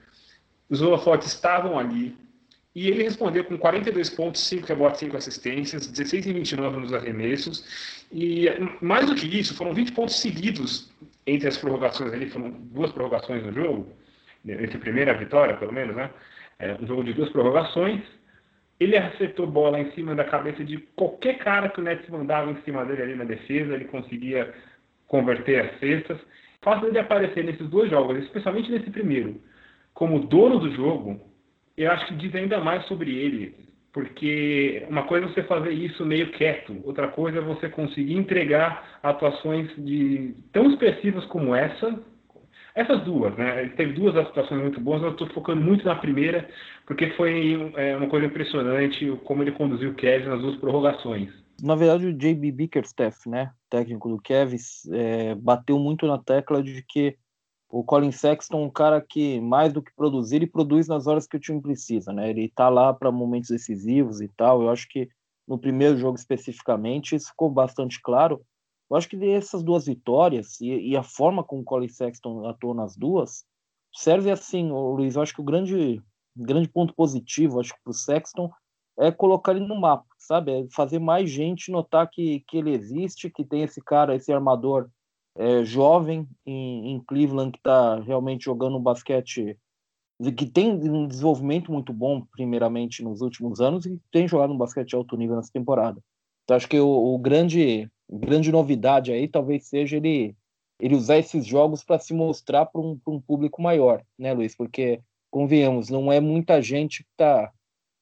Os 0.69 0.81
holofotes 0.81 1.27
estavam 1.27 1.77
ali. 1.77 2.15
E 2.73 2.88
ele 2.88 3.03
respondeu 3.03 3.44
com 3.44 3.57
42 3.57 4.09
pontos, 4.09 4.39
5 4.41 4.67
rebotes, 4.67 5.01
5 5.01 5.17
assistências, 5.17 5.85
16 5.88 6.27
e 6.27 6.33
29 6.33 6.77
nos 6.77 6.94
arremessos. 6.94 8.05
E 8.09 8.45
mais 8.81 9.05
do 9.05 9.15
que 9.15 9.25
isso, 9.27 9.53
foram 9.53 9.73
20 9.73 9.91
pontos 9.91 10.17
seguidos 10.17 10.89
entre 11.25 11.49
as 11.49 11.57
prorrogações 11.57 12.13
ali, 12.13 12.29
foram 12.29 12.51
duas 12.51 12.91
prorrogações 12.94 13.44
no 13.44 13.51
jogo, 13.51 13.91
entre 14.47 14.77
a 14.77 14.79
primeira 14.79 15.13
vitória, 15.13 15.57
pelo 15.57 15.73
menos, 15.73 15.94
né? 15.94 16.09
é, 16.59 16.75
um 16.81 16.88
jogo 16.88 17.03
de 17.03 17.13
duas 17.13 17.29
prorrogações. 17.29 18.01
Ele 18.79 18.95
acertou 18.95 19.47
bola 19.47 19.79
em 19.79 19.91
cima 19.91 20.13
da 20.13 20.24
cabeça 20.24 20.63
de 20.63 20.77
qualquer 20.95 21.39
cara 21.39 21.69
que 21.69 21.79
o 21.79 21.83
Nets 21.83 22.07
mandava 22.09 22.51
em 22.51 22.62
cima 22.62 22.85
dele 22.85 23.01
ali 23.01 23.15
na 23.15 23.24
defesa, 23.24 23.74
ele 23.74 23.85
conseguia 23.85 24.53
converter 25.07 25.65
as 25.65 25.79
cestas. 25.79 26.19
O 26.65 26.75
dele 26.81 27.00
aparecer 27.00 27.44
nesses 27.44 27.68
dois 27.69 27.89
jogos, 27.89 28.18
especialmente 28.18 28.69
nesse 28.69 28.89
primeiro, 28.89 29.41
como 29.94 30.27
dono 30.27 30.59
do 30.59 30.71
jogo, 30.75 31.19
eu 31.75 31.89
acho 31.91 32.07
que 32.07 32.15
diz 32.15 32.35
ainda 32.35 32.59
mais 32.59 32.85
sobre 32.85 33.15
ele. 33.15 33.56
Porque 33.94 34.85
uma 34.89 35.03
coisa 35.03 35.25
é 35.25 35.30
você 35.30 35.44
fazer 35.44 35.71
isso 35.71 36.06
meio 36.06 36.31
quieto, 36.33 36.80
outra 36.83 37.07
coisa 37.07 37.39
é 37.39 37.41
você 37.41 37.68
conseguir 37.69 38.13
entregar 38.13 39.00
atuações 39.01 39.71
de 39.77 40.35
tão 40.51 40.69
expressivas 40.69 41.25
como 41.25 41.56
essa, 41.56 42.00
essas 42.77 43.03
duas, 43.03 43.35
né? 43.35 43.63
Ele 43.63 43.71
teve 43.71 43.94
duas 43.94 44.15
atuações 44.15 44.62
muito 44.62 44.79
boas, 44.79 45.01
eu 45.01 45.09
estou 45.09 45.27
focando 45.29 45.59
muito 45.59 45.83
na 45.83 45.95
primeira, 45.95 46.47
porque 46.85 47.09
foi 47.12 47.74
é, 47.75 47.97
uma 47.97 48.07
coisa 48.07 48.27
impressionante 48.27 49.12
como 49.24 49.41
ele 49.41 49.51
conduziu 49.51 49.89
o 49.89 49.95
Kevin 49.95 50.27
nas 50.27 50.41
duas 50.41 50.57
prorrogações. 50.57 51.33
Na 51.62 51.74
verdade, 51.74 52.06
o 52.06 52.13
JB 52.13 52.51
Bickerstaff, 52.51 53.27
né, 53.27 53.51
técnico 53.68 54.07
do 54.07 54.21
Kevs, 54.21 54.88
é, 54.91 55.33
bateu 55.33 55.79
muito 55.79 56.06
na 56.06 56.19
tecla 56.19 56.62
de 56.62 56.83
que 56.88 57.18
o 57.68 57.83
Colin 57.83 58.12
Sexton 58.12 58.62
é 58.62 58.65
um 58.65 58.69
cara 58.69 59.01
que, 59.01 59.41
mais 59.41 59.73
do 59.73 59.81
que 59.81 59.91
produzir, 59.95 60.38
ele 60.38 60.47
produz 60.47 60.88
nas 60.88 61.07
horas 61.07 61.27
que 61.27 61.35
o 61.35 61.39
time 61.39 61.59
precisa, 61.59 62.13
né? 62.13 62.30
Ele 62.30 62.45
está 62.45 62.69
lá 62.69 62.94
para 62.94 63.12
momentos 63.12 63.50
decisivos 63.50 64.21
e 64.21 64.30
tal. 64.30 64.62
Eu 64.62 64.69
acho 64.69 64.88
que 64.88 65.09
no 65.47 65.57
primeiro 65.57 65.97
jogo 65.97 66.18
especificamente 66.18 67.15
isso 67.15 67.30
ficou 67.30 67.50
bastante 67.50 68.00
claro. 68.01 68.39
Eu 68.89 68.95
acho 68.95 69.09
que 69.09 69.23
essas 69.29 69.63
duas 69.63 69.85
vitórias 69.85 70.59
e, 70.61 70.91
e, 70.91 70.97
a 70.97 71.03
forma 71.03 71.43
como 71.43 71.61
o 71.61 71.65
Colin 71.65 71.89
Sexton 71.89 72.47
atuou 72.47 72.73
nas 72.73 72.95
duas 72.95 73.45
serve 73.93 74.31
assim, 74.31 74.69
Luiz. 74.69 75.15
Eu 75.15 75.21
acho 75.21 75.33
que 75.33 75.41
o 75.41 75.45
grande, 75.45 76.01
grande 76.35 76.69
ponto 76.69 76.93
positivo, 76.93 77.59
acho 77.59 77.73
o 77.85 77.93
Sexton 77.93 78.49
é 78.97 79.11
colocar 79.11 79.51
ele 79.51 79.65
no 79.65 79.79
mapa, 79.79 80.07
sabe? 80.17 80.51
É 80.51 80.67
fazer 80.71 80.99
mais 80.99 81.29
gente 81.29 81.71
notar 81.71 82.09
que, 82.09 82.43
que 82.47 82.57
ele 82.57 82.71
existe, 82.71 83.29
que 83.29 83.43
tem 83.43 83.63
esse 83.63 83.81
cara, 83.81 84.15
esse 84.15 84.31
armador 84.31 84.89
é, 85.35 85.63
jovem 85.63 86.27
em, 86.45 86.93
em, 86.93 86.99
Cleveland 87.01 87.51
que 87.51 87.59
está 87.59 87.99
realmente 87.99 88.45
jogando 88.45 88.77
um 88.77 88.81
basquete 88.81 89.57
que 90.35 90.47
tem 90.47 90.73
um 90.73 91.07
desenvolvimento 91.07 91.71
muito 91.71 91.93
bom, 91.93 92.25
primeiramente 92.31 93.03
nos 93.03 93.21
últimos 93.21 93.61
anos, 93.61 93.85
e 93.85 94.01
tem 94.11 94.27
jogado 94.27 94.51
um 94.51 94.57
basquete 94.57 94.95
alto 94.95 95.15
nível 95.15 95.35
nessa 95.35 95.53
temporada. 95.53 96.01
Então, 96.43 96.57
acho 96.57 96.67
que 96.67 96.79
o, 96.79 96.87
o 96.87 97.19
grande 97.19 97.87
grande 98.09 98.51
novidade 98.51 99.12
aí 99.12 99.27
talvez 99.27 99.65
seja 99.65 99.98
ele, 99.98 100.36
ele 100.80 100.95
usar 100.95 101.18
esses 101.18 101.45
jogos 101.45 101.83
para 101.83 102.00
se 102.00 102.13
mostrar 102.13 102.65
para 102.65 102.81
um, 102.81 103.00
um, 103.07 103.19
público 103.19 103.62
maior, 103.62 104.01
né, 104.18 104.33
Luiz? 104.33 104.56
Porque, 104.56 105.00
convenhamos, 105.30 105.89
não 105.89 106.12
é 106.12 106.19
muita 106.19 106.62
gente 106.62 107.04
que 107.04 107.09
está 107.12 107.51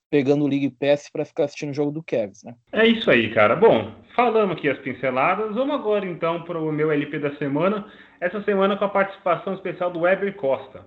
pegando 0.09 0.45
o 0.45 0.47
League 0.47 0.69
Pass 0.69 1.09
para 1.11 1.25
ficar 1.25 1.45
assistindo 1.45 1.71
o 1.71 1.73
jogo 1.73 1.91
do 1.91 2.03
Cavs, 2.03 2.43
né? 2.43 2.55
É 2.71 2.87
isso 2.87 3.09
aí, 3.09 3.33
cara. 3.33 3.55
Bom, 3.55 3.91
falamos 4.15 4.55
aqui 4.55 4.69
as 4.69 4.77
pinceladas. 4.79 5.53
Vamos 5.53 5.75
agora 5.75 6.05
então 6.05 6.43
para 6.43 6.59
o 6.59 6.71
meu 6.71 6.91
LP 6.91 7.19
da 7.19 7.35
semana. 7.37 7.91
Essa 8.21 8.41
semana 8.43 8.77
com 8.77 8.85
a 8.85 8.89
participação 8.89 9.55
especial 9.55 9.91
do 9.91 10.01
Weber 10.01 10.35
Costa. 10.35 10.85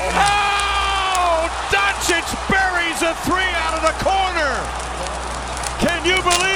Oh, 0.00 1.48
Doncic 1.70 2.26
buries 2.48 3.02
a 3.02 3.14
three 3.22 3.54
out 3.62 3.74
of 3.74 3.82
the 3.82 3.94
corner. 4.02 4.54
Can 5.80 6.04
you 6.04 6.20
believe 6.22 6.53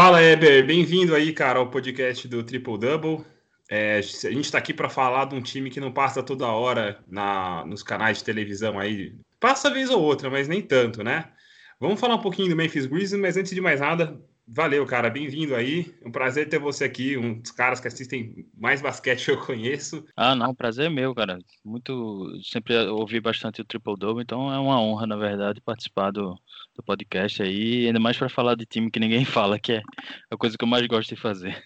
Fala, 0.00 0.22
Eber. 0.22 0.64
Bem-vindo 0.64 1.12
aí, 1.12 1.32
cara, 1.32 1.58
ao 1.58 1.70
podcast 1.70 2.28
do 2.28 2.44
Triple 2.44 2.78
Double. 2.78 3.26
É, 3.68 3.96
a 3.96 4.00
gente 4.00 4.44
está 4.44 4.56
aqui 4.56 4.72
para 4.72 4.88
falar 4.88 5.24
de 5.24 5.34
um 5.34 5.42
time 5.42 5.70
que 5.70 5.80
não 5.80 5.90
passa 5.90 6.22
toda 6.22 6.46
hora 6.46 7.04
na, 7.08 7.66
nos 7.66 7.82
canais 7.82 8.18
de 8.18 8.24
televisão 8.24 8.78
aí. 8.78 9.16
Passa 9.40 9.68
vez 9.68 9.90
ou 9.90 10.00
outra, 10.00 10.30
mas 10.30 10.46
nem 10.46 10.62
tanto, 10.62 11.02
né? 11.02 11.32
Vamos 11.80 11.98
falar 11.98 12.14
um 12.14 12.22
pouquinho 12.22 12.48
do 12.48 12.54
Memphis 12.54 12.86
Grizzlies, 12.86 13.20
mas 13.20 13.36
antes 13.36 13.52
de 13.52 13.60
mais 13.60 13.80
nada, 13.80 14.16
Valeu, 14.50 14.86
cara. 14.86 15.10
Bem-vindo 15.10 15.54
aí. 15.54 15.94
É 16.00 16.08
um 16.08 16.10
prazer 16.10 16.48
ter 16.48 16.58
você 16.58 16.84
aqui, 16.84 17.18
um 17.18 17.38
dos 17.38 17.50
caras 17.50 17.80
que 17.80 17.86
assistem 17.86 18.46
mais 18.56 18.80
basquete 18.80 19.26
que 19.26 19.30
eu 19.32 19.44
conheço. 19.44 20.02
Ah, 20.16 20.34
não, 20.34 20.54
prazer 20.54 20.86
é 20.86 20.88
meu, 20.88 21.14
cara. 21.14 21.38
Muito. 21.62 22.40
Sempre 22.42 22.74
ouvi 22.88 23.20
bastante 23.20 23.60
o 23.60 23.64
Triple 23.64 23.96
Double, 23.98 24.22
então 24.22 24.50
é 24.50 24.58
uma 24.58 24.80
honra, 24.80 25.06
na 25.06 25.16
verdade, 25.16 25.60
participar 25.60 26.12
do, 26.12 26.34
do 26.78 26.82
podcast 26.82 27.42
aí, 27.42 27.86
ainda 27.86 27.98
mais 27.98 28.16
para 28.16 28.28
falar 28.28 28.54
de 28.54 28.64
time 28.64 28.90
que 28.90 29.00
ninguém 29.00 29.24
fala, 29.26 29.58
que 29.58 29.72
é 29.72 29.82
a 30.30 30.36
coisa 30.36 30.56
que 30.56 30.64
eu 30.64 30.68
mais 30.68 30.86
gosto 30.86 31.14
de 31.14 31.20
fazer. 31.20 31.62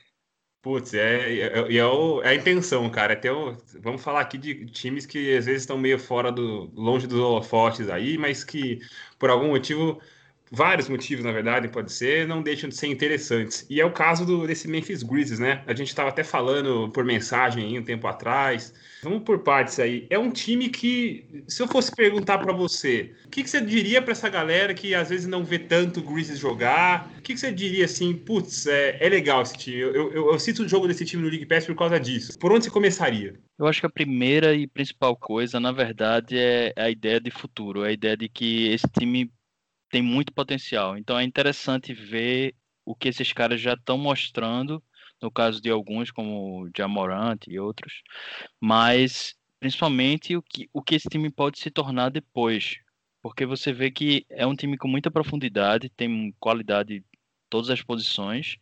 Putz, 0.63 0.95
é, 0.95 1.41
é, 1.41 1.75
é, 1.75 1.77
é, 1.77 2.29
a 2.29 2.35
intenção, 2.35 2.89
cara. 2.89 3.21
É 3.23 3.33
o, 3.33 3.57
vamos 3.81 4.03
falar 4.03 4.21
aqui 4.21 4.39
de 4.39 4.65
times 4.67 5.05
que 5.05 5.37
às 5.37 5.47
vezes 5.47 5.63
estão 5.63 5.77
meio 5.77 5.99
fora 5.99 6.31
do. 6.31 6.71
longe 6.75 7.07
dos 7.07 7.19
holofotes 7.19 7.91
aí, 7.91 8.17
mas 8.17 8.45
que 8.45 8.79
por 9.19 9.29
algum 9.29 9.49
motivo 9.49 10.01
vários 10.53 10.87
motivos, 10.87 11.25
na 11.25 11.33
verdade, 11.33 11.67
pode 11.67 11.91
ser, 11.91 12.29
não 12.29 12.43
deixam 12.43 12.69
de 12.69 12.77
ser 12.77 12.89
interessantes. 12.89 13.67
E 13.71 13.81
é 13.81 13.87
o 13.87 13.91
caso 13.91 14.27
do, 14.27 14.47
desse 14.47 14.69
Memphis 14.69 15.03
Grizzlies, 15.03 15.39
né? 15.39 15.63
A 15.67 15.73
gente 15.73 15.89
estava 15.89 16.11
até 16.11 16.23
falando 16.23 16.91
por 16.91 17.05
mensagem 17.05 17.65
aí 17.65 17.79
um 17.79 17.83
tempo 17.83 18.07
atrás. 18.07 18.75
Vamos 19.03 19.23
por 19.23 19.39
partes 19.39 19.81
aí. 19.81 20.07
É 20.11 20.19
um 20.19 20.31
time 20.31 20.69
que, 20.69 21.43
se 21.49 21.63
eu 21.63 21.67
fosse 21.67 21.91
perguntar 21.91 22.37
para 22.37 22.53
você, 22.53 23.15
o 23.25 23.31
que, 23.31 23.43
que, 23.43 23.49
você 23.49 23.63
diria 23.63 24.03
para 24.03 24.13
essa 24.13 24.29
galera 24.29 24.75
que 24.75 24.95
às 24.95 25.09
vezes 25.09 25.27
não 25.27 25.43
vê 25.43 25.59
tanto 25.59 26.01
o 26.01 26.03
Grizzlies 26.03 26.39
jogar? 26.39 27.11
O 27.19 27.23
que, 27.23 27.33
que, 27.33 27.41
você 27.41 27.51
diria 27.51 27.87
assim, 27.87 28.13
putz, 28.15 28.67
é, 28.67 28.99
é 29.01 29.09
legal 29.09 29.41
esse 29.43 29.57
time? 29.57 29.79
Eu, 29.79 29.95
eu, 29.95 30.33
eu, 30.33 30.39
cito 30.39 30.65
o 30.65 30.69
jogo 30.69 30.87
desse 30.87 31.07
time 31.07 31.23
no 31.23 31.31
League 31.31 31.47
Pass 31.47 31.65
por 31.65 31.75
causa 31.75 31.99
disso. 31.99 32.39
Por 32.39 32.53
onde 32.53 32.67
você 32.67 32.71
começaria? 32.71 33.35
Eu 33.59 33.67
acho 33.67 33.81
que 33.81 33.87
a 33.87 33.91
primeira 33.91 34.55
e 34.55 34.67
principal 34.67 35.17
coisa, 35.17 35.59
na 35.59 35.73
verdade, 35.73 36.37
é 36.37 36.75
a 36.77 36.91
ideia 36.91 37.19
de 37.19 37.31
futuro, 37.31 37.85
é 37.85 37.89
a 37.89 37.93
ideia 37.93 38.17
de 38.17 38.29
que 38.29 38.69
esse 38.69 38.87
time 38.99 39.31
tem 39.93 40.03
muito 40.03 40.33
potencial. 40.33 40.97
Então 40.97 41.19
é 41.19 41.23
interessante 41.23 41.93
ver 41.93 42.57
o 42.85 42.97
que 42.97 43.09
esses 43.09 43.33
caras 43.33 43.61
já 43.61 43.75
estão 43.75 43.99
mostrando, 43.99 44.83
no 45.21 45.31
caso 45.31 45.61
de 45.61 45.71
alguns, 45.71 46.11
como 46.11 46.65
o 46.65 46.71
Jamorant 46.77 47.39
e 47.47 47.61
outros, 47.61 48.03
mas 48.61 49.37
principalmente 49.61 50.35
o 50.37 50.43
que, 50.43 50.69
o 50.73 50.83
que 50.83 50.97
esse 50.97 51.09
time 51.09 51.31
pode 51.31 51.59
se 51.59 51.71
tornar 51.71 52.09
depois. 52.11 52.79
Porque 53.21 53.47
você 53.47 53.73
vê 53.73 53.91
que 53.91 54.25
é 54.31 54.47
um 54.47 54.57
time 54.57 54.77
com 54.79 54.89
muita 54.89 55.11
profundidade, 55.11 55.91
tem 55.91 56.35
qualidade 56.41 56.97
em 56.97 57.05
todas 57.51 57.71
as 57.71 57.83
posições, 57.83 58.57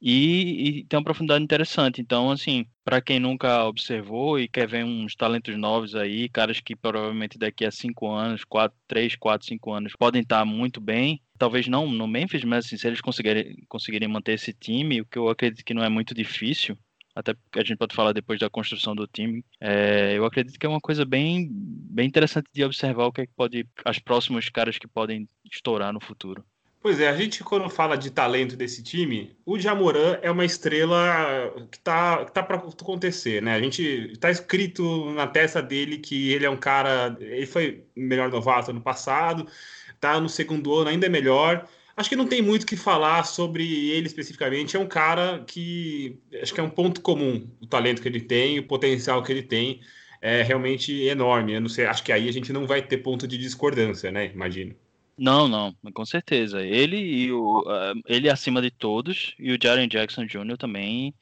e, 0.00 0.80
e, 0.80 0.84
tem 0.84 0.98
uma 0.98 1.04
profundidade 1.04 1.44
interessante. 1.44 2.00
Então, 2.00 2.30
assim, 2.30 2.64
para 2.84 3.00
quem 3.02 3.20
nunca 3.20 3.64
observou 3.66 4.38
e 4.38 4.48
quer 4.48 4.66
ver 4.66 4.84
uns 4.84 5.14
talentos 5.14 5.56
novos 5.58 5.94
aí, 5.94 6.28
caras 6.28 6.60
que 6.60 6.74
provavelmente 6.74 7.38
daqui 7.38 7.66
a 7.66 7.70
cinco 7.70 8.10
anos, 8.10 8.42
quatro, 8.44 8.76
três, 8.88 9.14
quatro, 9.14 9.46
cinco 9.46 9.72
anos, 9.72 9.92
podem 9.98 10.22
estar 10.22 10.44
muito 10.44 10.80
bem. 10.80 11.20
Talvez 11.38 11.68
não 11.68 11.90
no 11.90 12.06
Memphis, 12.06 12.44
mas 12.44 12.66
assim, 12.66 12.76
se 12.76 12.86
eles 12.86 13.00
conseguirem, 13.00 13.56
conseguirem 13.68 14.08
manter 14.08 14.32
esse 14.32 14.52
time, 14.52 15.02
o 15.02 15.06
que 15.06 15.18
eu 15.18 15.28
acredito 15.28 15.64
que 15.64 15.74
não 15.74 15.84
é 15.84 15.88
muito 15.88 16.14
difícil, 16.14 16.78
até 17.14 17.34
porque 17.34 17.58
a 17.58 17.64
gente 17.64 17.76
pode 17.76 17.94
falar 17.94 18.12
depois 18.12 18.40
da 18.40 18.48
construção 18.48 18.94
do 18.94 19.06
time. 19.06 19.44
É, 19.60 20.14
eu 20.16 20.24
acredito 20.24 20.58
que 20.58 20.66
é 20.66 20.68
uma 20.68 20.80
coisa 20.80 21.04
bem, 21.04 21.48
bem 21.50 22.06
interessante 22.06 22.48
de 22.52 22.64
observar 22.64 23.04
o 23.06 23.12
que, 23.12 23.22
é 23.22 23.26
que 23.26 23.32
pode, 23.34 23.66
as 23.84 23.98
próximos 23.98 24.48
caras 24.48 24.78
que 24.78 24.88
podem 24.88 25.28
estourar 25.50 25.92
no 25.92 26.00
futuro. 26.00 26.44
Pois 26.82 26.98
é, 26.98 27.08
a 27.08 27.14
gente 27.14 27.44
quando 27.44 27.68
fala 27.68 27.94
de 27.96 28.10
talento 28.10 28.56
desse 28.56 28.82
time, 28.82 29.36
o 29.44 29.58
Jamoran 29.58 30.18
é 30.22 30.30
uma 30.30 30.46
estrela 30.46 31.52
que 31.70 31.78
tá, 31.78 32.24
que 32.24 32.32
tá 32.32 32.42
para 32.42 32.56
acontecer, 32.56 33.42
né? 33.42 33.54
A 33.54 33.60
gente 33.60 34.16
tá 34.18 34.30
escrito 34.30 35.10
na 35.12 35.26
testa 35.26 35.60
dele 35.62 35.98
que 35.98 36.32
ele 36.32 36.46
é 36.46 36.50
um 36.50 36.56
cara, 36.56 37.14
ele 37.20 37.44
foi 37.44 37.84
melhor 37.94 38.30
novato 38.30 38.70
ano 38.70 38.80
passado, 38.80 39.46
tá 40.00 40.18
no 40.18 40.28
segundo 40.28 40.74
ano 40.74 40.88
ainda 40.88 41.04
é 41.04 41.08
melhor. 41.10 41.68
Acho 41.94 42.08
que 42.08 42.16
não 42.16 42.26
tem 42.26 42.40
muito 42.40 42.62
o 42.62 42.66
que 42.66 42.76
falar 42.76 43.24
sobre 43.24 43.90
ele 43.90 44.06
especificamente. 44.06 44.74
É 44.76 44.80
um 44.80 44.88
cara 44.88 45.44
que 45.46 46.18
acho 46.40 46.54
que 46.54 46.60
é 46.60 46.62
um 46.62 46.70
ponto 46.70 47.02
comum 47.02 47.46
o 47.60 47.66
talento 47.66 48.00
que 48.00 48.08
ele 48.08 48.22
tem, 48.22 48.58
o 48.58 48.66
potencial 48.66 49.22
que 49.22 49.30
ele 49.32 49.42
tem 49.42 49.80
é 50.20 50.42
realmente 50.42 50.92
enorme. 51.04 51.52
Eu 51.54 51.60
não 51.60 51.68
sei, 51.68 51.86
acho 51.86 52.02
que 52.02 52.12
aí 52.12 52.28
a 52.28 52.32
gente 52.32 52.52
não 52.54 52.66
vai 52.66 52.80
ter 52.82 52.98
ponto 52.98 53.28
de 53.28 53.36
discordância, 53.38 54.10
né? 54.10 54.30
Imagino. 54.32 54.74
Não, 55.20 55.46
não, 55.46 55.76
com 55.92 56.06
certeza. 56.06 56.62
Ele 56.62 56.96
e 56.96 57.30
o 57.30 57.62
ele 58.06 58.30
acima 58.30 58.62
de 58.62 58.70
todos 58.70 59.34
e 59.38 59.52
o 59.52 59.58
Jaren 59.62 59.86
Jackson 59.86 60.24
Jr. 60.24 60.56
também 60.56 61.14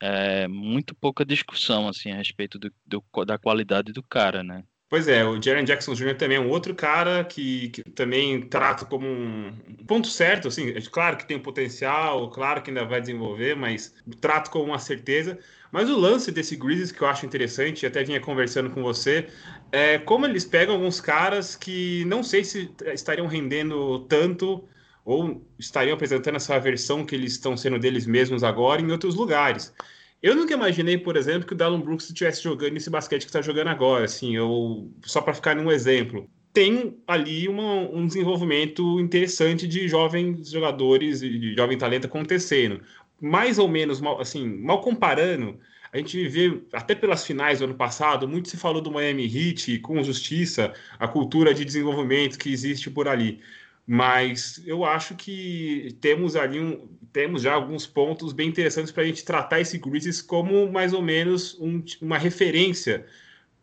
é, 0.00 0.48
muito 0.48 0.94
pouca 0.94 1.22
discussão 1.22 1.86
assim 1.86 2.10
a 2.10 2.16
respeito 2.16 2.58
do, 2.58 2.72
do, 2.86 3.04
da 3.26 3.36
qualidade 3.36 3.92
do 3.92 4.02
cara, 4.02 4.42
né? 4.42 4.64
Pois 4.88 5.06
é, 5.06 5.22
o 5.22 5.40
Jaren 5.40 5.64
Jackson 5.64 5.92
Jr. 5.92 6.16
também 6.16 6.38
é 6.38 6.40
um 6.40 6.48
outro 6.48 6.74
cara 6.74 7.24
que, 7.24 7.68
que 7.68 7.82
também 7.90 8.40
trato 8.48 8.86
como 8.86 9.06
um 9.06 9.84
ponto 9.86 10.08
certo, 10.08 10.48
assim, 10.48 10.70
é 10.70 10.80
claro 10.82 11.18
que 11.18 11.26
tem 11.26 11.38
potencial, 11.38 12.30
claro 12.30 12.62
que 12.62 12.70
ainda 12.70 12.86
vai 12.86 13.02
desenvolver, 13.02 13.54
mas 13.54 13.94
trato 14.18 14.50
como 14.50 14.64
uma 14.64 14.78
certeza. 14.78 15.38
Mas 15.72 15.88
o 15.88 15.98
lance 15.98 16.30
desse 16.30 16.54
Grizzlies 16.54 16.92
que 16.92 17.00
eu 17.00 17.08
acho 17.08 17.24
interessante, 17.24 17.86
até 17.86 18.04
vinha 18.04 18.20
conversando 18.20 18.68
com 18.68 18.82
você, 18.82 19.26
é 19.72 19.98
como 19.98 20.26
eles 20.26 20.44
pegam 20.44 20.74
alguns 20.74 21.00
caras 21.00 21.56
que 21.56 22.04
não 22.04 22.22
sei 22.22 22.44
se 22.44 22.70
estariam 22.92 23.26
rendendo 23.26 24.00
tanto 24.00 24.68
ou 25.02 25.42
estariam 25.58 25.94
apresentando 25.94 26.36
essa 26.36 26.60
versão 26.60 27.06
que 27.06 27.14
eles 27.14 27.32
estão 27.32 27.56
sendo 27.56 27.78
deles 27.78 28.06
mesmos 28.06 28.44
agora 28.44 28.82
em 28.82 28.92
outros 28.92 29.14
lugares. 29.14 29.74
Eu 30.22 30.36
nunca 30.36 30.52
imaginei, 30.52 30.98
por 30.98 31.16
exemplo, 31.16 31.46
que 31.48 31.54
o 31.54 31.56
Dallon 31.56 31.80
Brooks 31.80 32.06
estivesse 32.06 32.42
jogando 32.42 32.76
esse 32.76 32.90
basquete 32.90 33.22
que 33.22 33.30
está 33.30 33.40
jogando 33.40 33.68
agora. 33.68 34.04
Assim, 34.04 34.36
eu 34.36 34.92
só 35.02 35.22
para 35.22 35.32
ficar 35.32 35.56
num 35.56 35.72
exemplo, 35.72 36.28
tem 36.52 36.98
ali 37.06 37.48
uma, 37.48 37.80
um 37.90 38.06
desenvolvimento 38.06 39.00
interessante 39.00 39.66
de 39.66 39.88
jovens 39.88 40.50
jogadores, 40.50 41.20
de 41.20 41.54
jovem 41.54 41.78
talento 41.78 42.06
acontecendo 42.06 42.82
mais 43.22 43.58
ou 43.58 43.68
menos, 43.68 44.00
mal, 44.00 44.20
assim, 44.20 44.46
mal 44.46 44.80
comparando, 44.80 45.58
a 45.92 45.98
gente 45.98 46.26
vê, 46.26 46.60
até 46.72 46.94
pelas 46.94 47.24
finais 47.24 47.60
do 47.60 47.66
ano 47.66 47.74
passado, 47.74 48.26
muito 48.26 48.48
se 48.48 48.56
falou 48.56 48.82
do 48.82 48.90
Miami 48.90 49.24
Heat 49.24 49.78
com 49.78 50.02
justiça, 50.02 50.72
a 50.98 51.06
cultura 51.06 51.54
de 51.54 51.64
desenvolvimento 51.64 52.38
que 52.38 52.50
existe 52.50 52.90
por 52.90 53.06
ali. 53.06 53.40
Mas 53.86 54.62
eu 54.66 54.84
acho 54.84 55.14
que 55.14 55.96
temos 56.00 56.34
ali 56.34 56.58
um, 56.58 56.88
temos 57.12 57.42
já 57.42 57.52
alguns 57.52 57.86
pontos 57.86 58.32
bem 58.32 58.48
interessantes 58.48 58.90
para 58.90 59.02
a 59.02 59.06
gente 59.06 59.24
tratar 59.24 59.60
esse 59.60 59.78
Grizzlies 59.78 60.22
como 60.22 60.70
mais 60.72 60.92
ou 60.92 61.02
menos 61.02 61.58
um, 61.60 61.84
uma 62.00 62.16
referência 62.16 63.04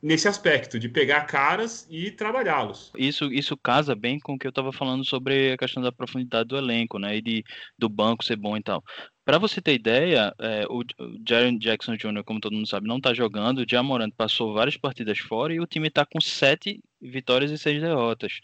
nesse 0.02 0.28
aspecto 0.28 0.80
de 0.80 0.88
pegar 0.88 1.22
caras 1.22 1.86
e 1.90 2.12
trabalhá-los. 2.12 2.92
Isso, 2.98 3.26
isso 3.34 3.58
casa 3.58 3.96
bem 3.96 4.20
com 4.20 4.34
o 4.34 4.40
que 4.40 4.48
eu 4.48 4.50
estava 4.50 4.72
falando 4.72 5.06
sobre 5.06 5.54
a 5.54 5.58
questão 5.58 5.84
da 5.84 5.92
profundidade 5.92 6.48
do 6.48 6.58
elenco, 6.58 6.98
né, 6.98 7.18
e 7.18 7.22
de, 7.22 7.44
do 7.78 7.90
banco 7.90 8.24
ser 8.24 8.38
bom 8.38 8.56
e 8.56 8.62
tal. 8.62 8.84
Para 9.30 9.38
você 9.38 9.62
ter 9.62 9.76
ideia, 9.76 10.34
é, 10.40 10.66
o, 10.68 10.84
Jaren 11.24 11.56
Jackson 11.60 11.96
Jr., 11.96 12.24
como 12.26 12.40
todo 12.40 12.56
mundo 12.56 12.68
sabe, 12.68 12.88
não 12.88 12.98
está 12.98 13.14
jogando. 13.14 13.60
O 13.60 13.66
Jamorant 13.70 14.12
passou 14.18 14.56
várias 14.56 14.76
partidas 14.76 15.20
fora 15.20 15.54
e 15.54 15.60
o 15.60 15.68
time 15.68 15.88
está 15.88 16.04
com 16.04 16.20
sete 16.20 16.84
vitórias 17.00 17.52
e 17.52 17.58
seis 17.60 17.80
derrotas. 17.80 18.40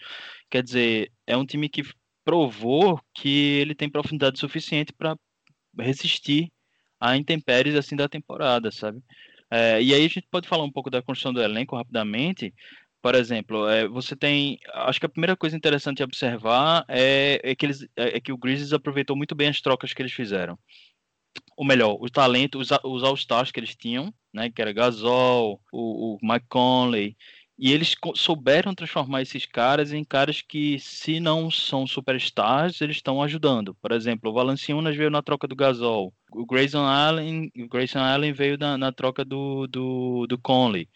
Quer 0.48 0.62
dizer, 0.62 1.12
é 1.25 1.36
um 1.36 1.44
time 1.44 1.70
que 1.70 1.82
provou 2.24 3.01
que 3.15 3.58
ele 3.58 3.74
tem 3.74 3.89
profundidade 3.89 4.38
suficiente 4.38 4.94
para 4.94 5.18
resistir 5.80 6.51
a 7.00 7.18
intempéries 7.18 7.74
assim 7.74 7.96
da 7.96 8.08
temporada, 8.08 8.70
sabe? 8.70 9.01
É, 9.50 9.82
e 9.82 9.92
aí 9.92 10.06
a 10.06 10.08
gente 10.08 10.27
pode 10.30 10.48
falar 10.48 10.65
um 10.65 10.72
pouco 10.72 10.92
da 10.92 11.01
construção 11.01 11.34
do 11.34 11.42
elenco 11.42 11.75
rapidamente. 11.75 12.54
Por 13.05 13.13
exemplo, 13.13 13.69
é, 13.69 13.88
você 13.88 14.15
tem. 14.15 14.57
Acho 14.74 15.00
que 15.00 15.05
a 15.05 15.09
primeira 15.09 15.38
coisa 15.38 15.55
interessante 15.55 16.01
a 16.01 16.05
observar 16.05 16.83
é, 16.88 17.39
é, 17.43 17.53
que, 17.53 17.63
eles, 17.63 17.83
é, 17.95 18.17
é 18.17 18.19
que 18.19 18.31
o 18.31 18.38
Grizzlies 18.38 18.74
aproveitou 18.74 19.15
muito 19.15 19.35
bem 19.35 19.47
as 19.47 19.62
trocas 19.62 19.93
que 19.93 20.01
eles 20.01 20.12
fizeram. 20.12 20.57
Ou 21.55 21.63
melhor, 21.63 21.97
o 22.01 22.09
talento, 22.09 22.57
os, 22.57 22.69
os 22.83 23.03
All-Stars 23.03 23.51
que 23.51 23.59
eles 23.59 23.75
tinham, 23.75 24.12
né, 24.33 24.50
que 24.50 24.59
era 24.59 24.74
Gasol, 24.74 25.62
o, 25.71 26.15
o 26.15 26.17
Mike 26.19 26.47
Conley, 26.50 27.15
e 27.59 27.71
eles 27.71 27.95
souberam 28.15 28.74
transformar 28.74 29.21
esses 29.21 29.45
caras 29.45 29.93
em 29.93 30.03
caras 30.03 30.41
que, 30.41 30.79
se 30.79 31.19
não 31.19 31.51
são 31.51 31.85
superstars, 31.85 32.81
eles 32.81 32.95
estão 32.95 33.21
ajudando. 33.21 33.75
Por 33.75 33.91
exemplo, 33.91 34.31
o 34.31 34.33
Valanciunas 34.33 34.95
veio 34.95 35.12
na 35.12 35.21
troca 35.21 35.47
do 35.47 35.55
Gasol. 35.55 36.12
O 36.31 36.43
Grayson 36.43 36.88
Allen, 36.88 37.51
o 37.55 37.67
Grayson 37.67 38.00
Allen 38.00 38.33
veio 38.33 38.57
na, 38.57 38.79
na 38.79 38.91
troca 38.91 39.24
do, 39.24 39.67
do, 39.67 40.25
do 40.27 40.39
Conley. 40.39 40.89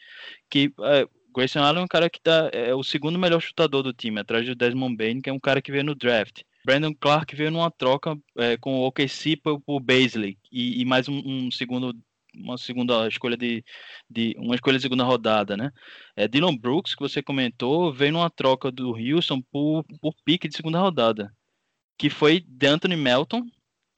Que, 0.49 0.73
é, 0.81 1.07
Grayson 1.33 1.59
Allen 1.59 1.81
é 1.81 1.85
um 1.85 1.87
cara 1.87 2.09
que 2.09 2.19
tá, 2.21 2.49
é 2.51 2.73
o 2.73 2.83
segundo 2.83 3.19
melhor 3.19 3.39
chutador 3.41 3.83
do 3.83 3.93
time, 3.93 4.19
atrás 4.19 4.45
do 4.45 4.55
Desmond 4.55 4.95
Bain, 4.95 5.21
que 5.21 5.29
é 5.29 5.33
um 5.33 5.39
cara 5.39 5.61
que 5.61 5.71
veio 5.71 5.83
no 5.83 5.95
draft. 5.95 6.41
Brandon 6.65 6.93
Clark 6.93 7.35
veio 7.35 7.51
numa 7.51 7.71
troca 7.71 8.17
é, 8.37 8.57
com 8.57 8.75
o 8.75 8.87
OKC 8.87 9.37
por 9.37 9.79
Baisley 9.79 10.37
e, 10.51 10.81
e 10.81 10.85
mais 10.85 11.07
um, 11.07 11.21
um 11.25 11.51
segundo 11.51 11.95
uma 12.33 12.57
segunda 12.57 13.07
escolha 13.07 13.35
de, 13.35 13.63
de 14.09 14.35
uma 14.37 14.55
escolha 14.55 14.77
de 14.77 14.83
segunda 14.83 15.03
rodada, 15.03 15.57
né? 15.57 15.71
É, 16.15 16.27
Dylan 16.27 16.55
Brooks, 16.55 16.93
que 16.93 17.01
você 17.01 17.23
comentou, 17.23 17.91
veio 17.91 18.13
numa 18.13 18.29
troca 18.29 18.71
do 18.71 18.95
Houston 18.95 19.41
por, 19.51 19.83
por 19.99 20.13
pique 20.23 20.47
de 20.47 20.55
segunda 20.55 20.79
rodada, 20.79 21.33
que 21.97 22.09
foi 22.09 22.39
de 22.39 22.67
Anthony 22.67 22.95
Melton, 22.95 23.43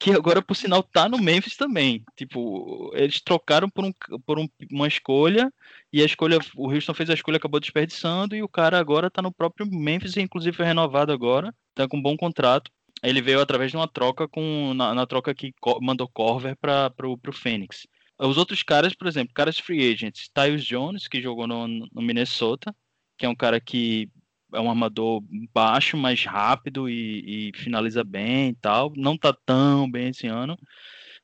que 0.02 0.10
agora, 0.10 0.42
por 0.42 0.56
sinal, 0.56 0.82
tá 0.82 1.08
no 1.08 1.16
Memphis 1.16 1.56
também. 1.56 2.04
Tipo, 2.16 2.90
eles 2.92 3.20
trocaram 3.20 3.70
por, 3.70 3.84
um, 3.84 3.92
por 4.26 4.36
um, 4.36 4.48
uma 4.68 4.88
escolha, 4.88 5.52
e 5.92 6.02
a 6.02 6.04
escolha, 6.04 6.38
o 6.56 6.68
Houston 6.68 6.92
fez 6.92 7.08
a 7.08 7.14
escolha, 7.14 7.36
acabou 7.36 7.60
desperdiçando, 7.60 8.34
e 8.34 8.42
o 8.42 8.48
cara 8.48 8.80
agora 8.80 9.08
tá 9.08 9.22
no 9.22 9.32
próprio 9.32 9.64
Memphis, 9.64 10.16
e 10.16 10.20
inclusive 10.20 10.56
foi 10.56 10.66
renovado 10.66 11.12
agora, 11.12 11.54
tá 11.72 11.86
com 11.86 11.98
um 11.98 12.02
bom 12.02 12.16
contrato. 12.16 12.68
Ele 13.00 13.22
veio 13.22 13.40
através 13.40 13.70
de 13.70 13.76
uma 13.76 13.86
troca 13.86 14.26
com 14.26 14.74
na, 14.74 14.92
na 14.92 15.06
troca 15.06 15.32
que 15.32 15.54
mandou 15.80 16.08
Corver 16.08 16.56
para 16.56 16.90
pro, 16.90 17.16
pro 17.16 17.32
Phoenix. 17.32 17.86
Os 18.18 18.36
outros 18.36 18.64
caras, 18.64 18.94
por 18.94 19.06
exemplo, 19.06 19.32
caras 19.32 19.58
free 19.58 19.92
agents, 19.92 20.28
Tyus 20.34 20.64
Jones, 20.64 21.06
que 21.06 21.22
jogou 21.22 21.46
no, 21.46 21.68
no 21.68 22.02
Minnesota, 22.02 22.74
que 23.16 23.24
é 23.24 23.28
um 23.28 23.36
cara 23.36 23.60
que 23.60 24.10
é 24.54 24.60
um 24.60 24.70
armador 24.70 25.22
baixo, 25.52 25.96
mais 25.96 26.24
rápido 26.24 26.88
e, 26.88 27.50
e, 27.50 27.58
finaliza 27.58 28.04
bem 28.04 28.50
e 28.50 28.54
tal. 28.54 28.92
Não 28.96 29.16
tá 29.16 29.34
tão 29.46 29.90
bem 29.90 30.08
esse 30.08 30.26
ano, 30.26 30.56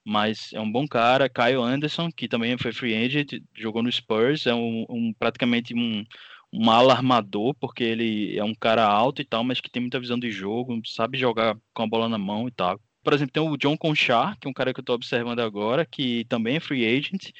mas 0.04 0.52
é 0.52 0.60
um 0.60 0.70
bom 0.70 0.86
cara. 0.86 1.28
Kyle 1.28 1.62
Anderson, 1.62 2.10
que 2.10 2.28
também 2.28 2.56
foi 2.58 2.72
free 2.72 2.94
agent, 2.94 3.40
jogou 3.54 3.82
no 3.82 3.92
Spurs, 3.92 4.46
é 4.46 4.54
um, 4.54 4.86
um 4.88 5.12
praticamente 5.18 5.74
um, 5.74 6.04
um 6.52 6.70
alarmador, 6.70 7.54
porque 7.54 7.84
ele 7.84 8.36
é 8.36 8.44
um 8.44 8.54
cara 8.54 8.84
alto 8.86 9.22
e 9.22 9.24
tal, 9.24 9.44
mas 9.44 9.60
que 9.60 9.70
tem 9.70 9.82
muita 9.82 10.00
visão 10.00 10.18
de 10.18 10.30
jogo, 10.30 10.80
sabe 10.84 11.18
jogar 11.18 11.56
com 11.74 11.82
a 11.82 11.86
bola 11.86 12.08
na 12.08 12.18
mão 12.18 12.48
e 12.48 12.50
tal. 12.50 12.80
Por 13.02 13.12
exemplo, 13.12 13.32
tem 13.32 13.42
o 13.42 13.56
John 13.56 13.76
Conchar, 13.76 14.36
que 14.38 14.46
é 14.46 14.50
um 14.50 14.54
cara 14.54 14.72
que 14.72 14.80
eu 14.80 14.82
estou 14.82 14.94
observando 14.94 15.40
agora, 15.40 15.86
que 15.86 16.24
também 16.26 16.56
é 16.56 16.60
free 16.60 16.84
agent, 16.86 17.30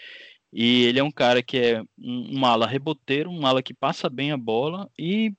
e 0.52 0.84
ele 0.84 0.98
é 0.98 1.04
um 1.04 1.10
cara 1.10 1.42
que 1.42 1.58
é 1.58 1.82
um, 1.98 2.38
um 2.38 2.46
ala 2.46 2.66
reboteiro, 2.66 3.30
um 3.30 3.46
ala 3.46 3.62
que 3.62 3.74
passa 3.74 4.08
bem 4.08 4.32
a 4.32 4.36
bola 4.36 4.88
e 4.98 5.32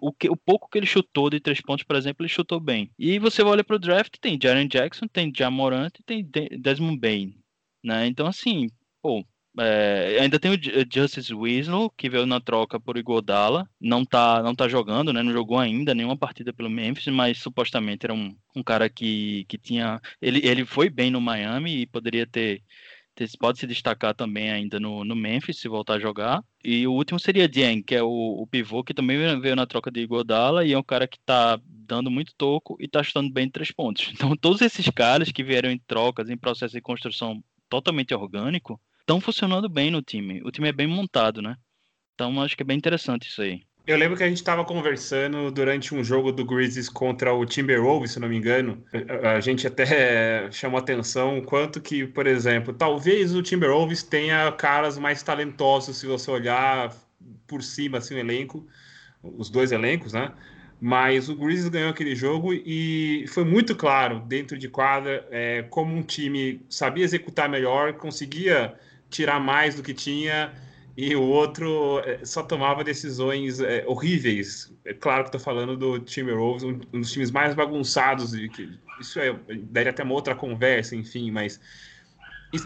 o, 0.00 0.12
que, 0.12 0.28
o 0.28 0.36
pouco 0.36 0.68
que 0.70 0.78
ele 0.78 0.86
chutou 0.86 1.30
de 1.30 1.40
três 1.40 1.60
pontos, 1.60 1.84
por 1.84 1.96
exemplo, 1.96 2.24
ele 2.24 2.32
chutou 2.32 2.60
bem. 2.60 2.90
E 2.98 3.18
você 3.18 3.42
olha 3.42 3.64
para 3.64 3.76
o 3.76 3.78
draft, 3.78 4.14
tem 4.20 4.38
Jaren 4.40 4.68
Jackson, 4.68 5.06
tem 5.06 5.32
Jamorant 5.34 5.92
e 5.98 6.02
tem 6.02 6.28
Desmond 6.58 6.98
Bain. 6.98 7.34
Né? 7.82 8.06
Então, 8.06 8.26
assim, 8.26 8.68
pô, 9.02 9.24
é, 9.60 10.18
ainda 10.20 10.38
tem 10.38 10.52
o 10.52 10.58
Justice 10.92 11.34
Winslow, 11.34 11.90
que 11.90 12.08
veio 12.08 12.26
na 12.26 12.40
troca 12.40 12.78
por 12.78 12.96
Igodala. 12.96 13.68
Não 13.80 14.04
tá, 14.04 14.42
não 14.42 14.54
tá 14.54 14.68
jogando, 14.68 15.12
né? 15.12 15.22
Não 15.22 15.32
jogou 15.32 15.58
ainda 15.58 15.94
nenhuma 15.94 16.16
partida 16.16 16.52
pelo 16.52 16.70
Memphis, 16.70 17.08
mas 17.08 17.38
supostamente 17.38 18.06
era 18.06 18.14
um, 18.14 18.36
um 18.54 18.62
cara 18.62 18.88
que, 18.88 19.44
que 19.48 19.58
tinha. 19.58 20.00
Ele, 20.20 20.40
ele 20.46 20.64
foi 20.64 20.88
bem 20.88 21.10
no 21.10 21.20
Miami 21.20 21.82
e 21.82 21.86
poderia 21.86 22.26
ter, 22.26 22.58
ter. 22.58 22.62
Pode 23.38 23.58
se 23.58 23.66
destacar 23.66 24.14
também 24.14 24.50
ainda 24.50 24.78
no, 24.78 25.04
no 25.04 25.16
Memphis, 25.16 25.58
se 25.58 25.68
voltar 25.68 25.94
a 25.94 25.98
jogar. 26.00 26.44
E 26.62 26.86
o 26.86 26.92
último 26.92 27.18
seria 27.18 27.48
Dieng, 27.48 27.82
que 27.82 27.94
é 27.94 28.02
o, 28.02 28.08
o 28.08 28.46
pivô, 28.46 28.84
que 28.84 28.94
também 28.94 29.40
veio 29.40 29.56
na 29.56 29.66
troca 29.66 29.90
de 29.90 30.00
Igodala 30.00 30.64
e 30.64 30.72
é 30.72 30.78
um 30.78 30.82
cara 30.82 31.06
que 31.06 31.18
tá 31.20 31.60
dando 31.64 32.10
muito 32.10 32.34
toco 32.36 32.76
e 32.78 32.86
tá 32.86 33.02
chutando 33.02 33.32
bem 33.32 33.48
três 33.50 33.70
pontos. 33.70 34.12
Então, 34.18 34.36
todos 34.36 34.60
esses 34.60 34.88
caras 34.90 35.30
que 35.30 35.44
vieram 35.44 35.70
em 35.70 35.78
trocas, 35.78 36.28
em 36.28 36.36
processo 36.36 36.74
de 36.74 36.80
construção 36.80 37.42
totalmente 37.68 38.14
orgânico, 38.14 38.80
estão 39.00 39.20
funcionando 39.20 39.68
bem 39.68 39.90
no 39.90 40.02
time. 40.02 40.42
O 40.44 40.50
time 40.50 40.68
é 40.68 40.72
bem 40.72 40.86
montado, 40.86 41.40
né? 41.40 41.56
Então 42.14 42.42
acho 42.42 42.56
que 42.56 42.62
é 42.62 42.66
bem 42.66 42.76
interessante 42.76 43.28
isso 43.28 43.40
aí. 43.40 43.62
Eu 43.88 43.96
lembro 43.96 44.18
que 44.18 44.22
a 44.22 44.28
gente 44.28 44.36
estava 44.36 44.66
conversando 44.66 45.50
durante 45.50 45.94
um 45.94 46.04
jogo 46.04 46.30
do 46.30 46.44
Grizzlies 46.44 46.90
contra 46.90 47.32
o 47.32 47.46
Timberwolves, 47.46 48.10
se 48.10 48.20
não 48.20 48.28
me 48.28 48.36
engano. 48.36 48.84
A 49.22 49.40
gente 49.40 49.66
até 49.66 50.46
chamou 50.52 50.78
atenção 50.78 51.40
quanto 51.40 51.80
que, 51.80 52.06
por 52.06 52.26
exemplo, 52.26 52.74
talvez 52.74 53.34
o 53.34 53.42
Timberwolves 53.42 54.02
tenha 54.02 54.52
caras 54.52 54.98
mais 54.98 55.22
talentosos 55.22 55.96
se 55.96 56.06
você 56.06 56.30
olhar 56.30 56.94
por 57.46 57.62
cima 57.62 57.96
assim 57.96 58.16
o 58.16 58.18
elenco, 58.18 58.66
os 59.22 59.48
dois 59.48 59.72
elencos, 59.72 60.12
né? 60.12 60.32
Mas 60.78 61.30
o 61.30 61.34
Grizzlies 61.34 61.70
ganhou 61.70 61.88
aquele 61.88 62.14
jogo 62.14 62.52
e 62.52 63.24
foi 63.28 63.44
muito 63.46 63.74
claro 63.74 64.20
dentro 64.20 64.58
de 64.58 64.68
quadra 64.68 65.26
é, 65.30 65.64
como 65.70 65.96
um 65.96 66.02
time 66.02 66.60
sabia 66.68 67.04
executar 67.04 67.48
melhor, 67.48 67.94
conseguia 67.94 68.74
tirar 69.08 69.40
mais 69.40 69.76
do 69.76 69.82
que 69.82 69.94
tinha 69.94 70.52
e 71.00 71.14
o 71.14 71.22
outro 71.22 72.00
é, 72.04 72.24
só 72.24 72.42
tomava 72.42 72.82
decisões 72.82 73.60
é, 73.60 73.84
horríveis. 73.86 74.74
É 74.84 74.92
claro 74.92 75.22
que 75.22 75.28
estou 75.28 75.40
falando 75.40 75.76
do 75.76 76.00
time 76.00 76.32
Wolves, 76.32 76.64
um, 76.64 76.80
um, 76.92 77.00
dos 77.00 77.12
times 77.12 77.30
mais 77.30 77.54
bagunçados. 77.54 78.34
E 78.34 78.48
que, 78.48 78.68
isso 79.00 79.20
é, 79.20 79.32
daria 79.70 79.92
até 79.92 80.02
uma 80.02 80.14
outra 80.14 80.34
conversa, 80.34 80.96
enfim, 80.96 81.30
mas 81.30 81.60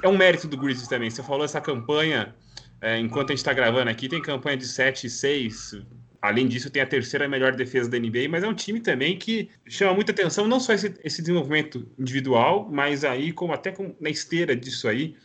é 0.03 0.09
um 0.09 0.17
mérito 0.17 0.49
do 0.49 0.57
Grizzlies 0.57 0.89
também. 0.89 1.11
Você 1.11 1.23
falou 1.23 1.45
essa 1.45 1.61
campanha, 1.61 2.35
é, 2.81 2.99
enquanto 2.99 3.29
a 3.29 3.33
gente 3.33 3.41
está 3.41 3.53
gravando 3.53 3.91
aqui, 3.91 4.09
tem 4.09 4.23
campanha 4.23 4.57
de 4.57 4.67
7 4.67 5.09
e 5.09 5.11
6. 5.11 5.83
Além 6.23 6.49
disso, 6.49 6.71
tem 6.71 6.81
a 6.81 6.87
terceira 6.87 7.29
melhor 7.29 7.55
defesa 7.55 7.91
da 7.91 7.99
NBA, 7.99 8.31
mas 8.31 8.43
é 8.43 8.49
um 8.49 8.55
time 8.55 8.81
também 8.81 9.19
que 9.19 9.51
chama 9.69 9.93
muita 9.93 10.11
atenção, 10.11 10.49
não 10.49 10.59
só 10.59 10.73
esse, 10.73 10.95
esse 11.05 11.21
desenvolvimento 11.21 11.87
individual, 11.99 12.67
mas 12.73 13.05
aí, 13.05 13.31
como 13.31 13.53
até 13.53 13.73
com, 13.73 13.95
na 14.01 14.09
esteira 14.09 14.57
disso 14.57 14.89
aí, 14.89 15.17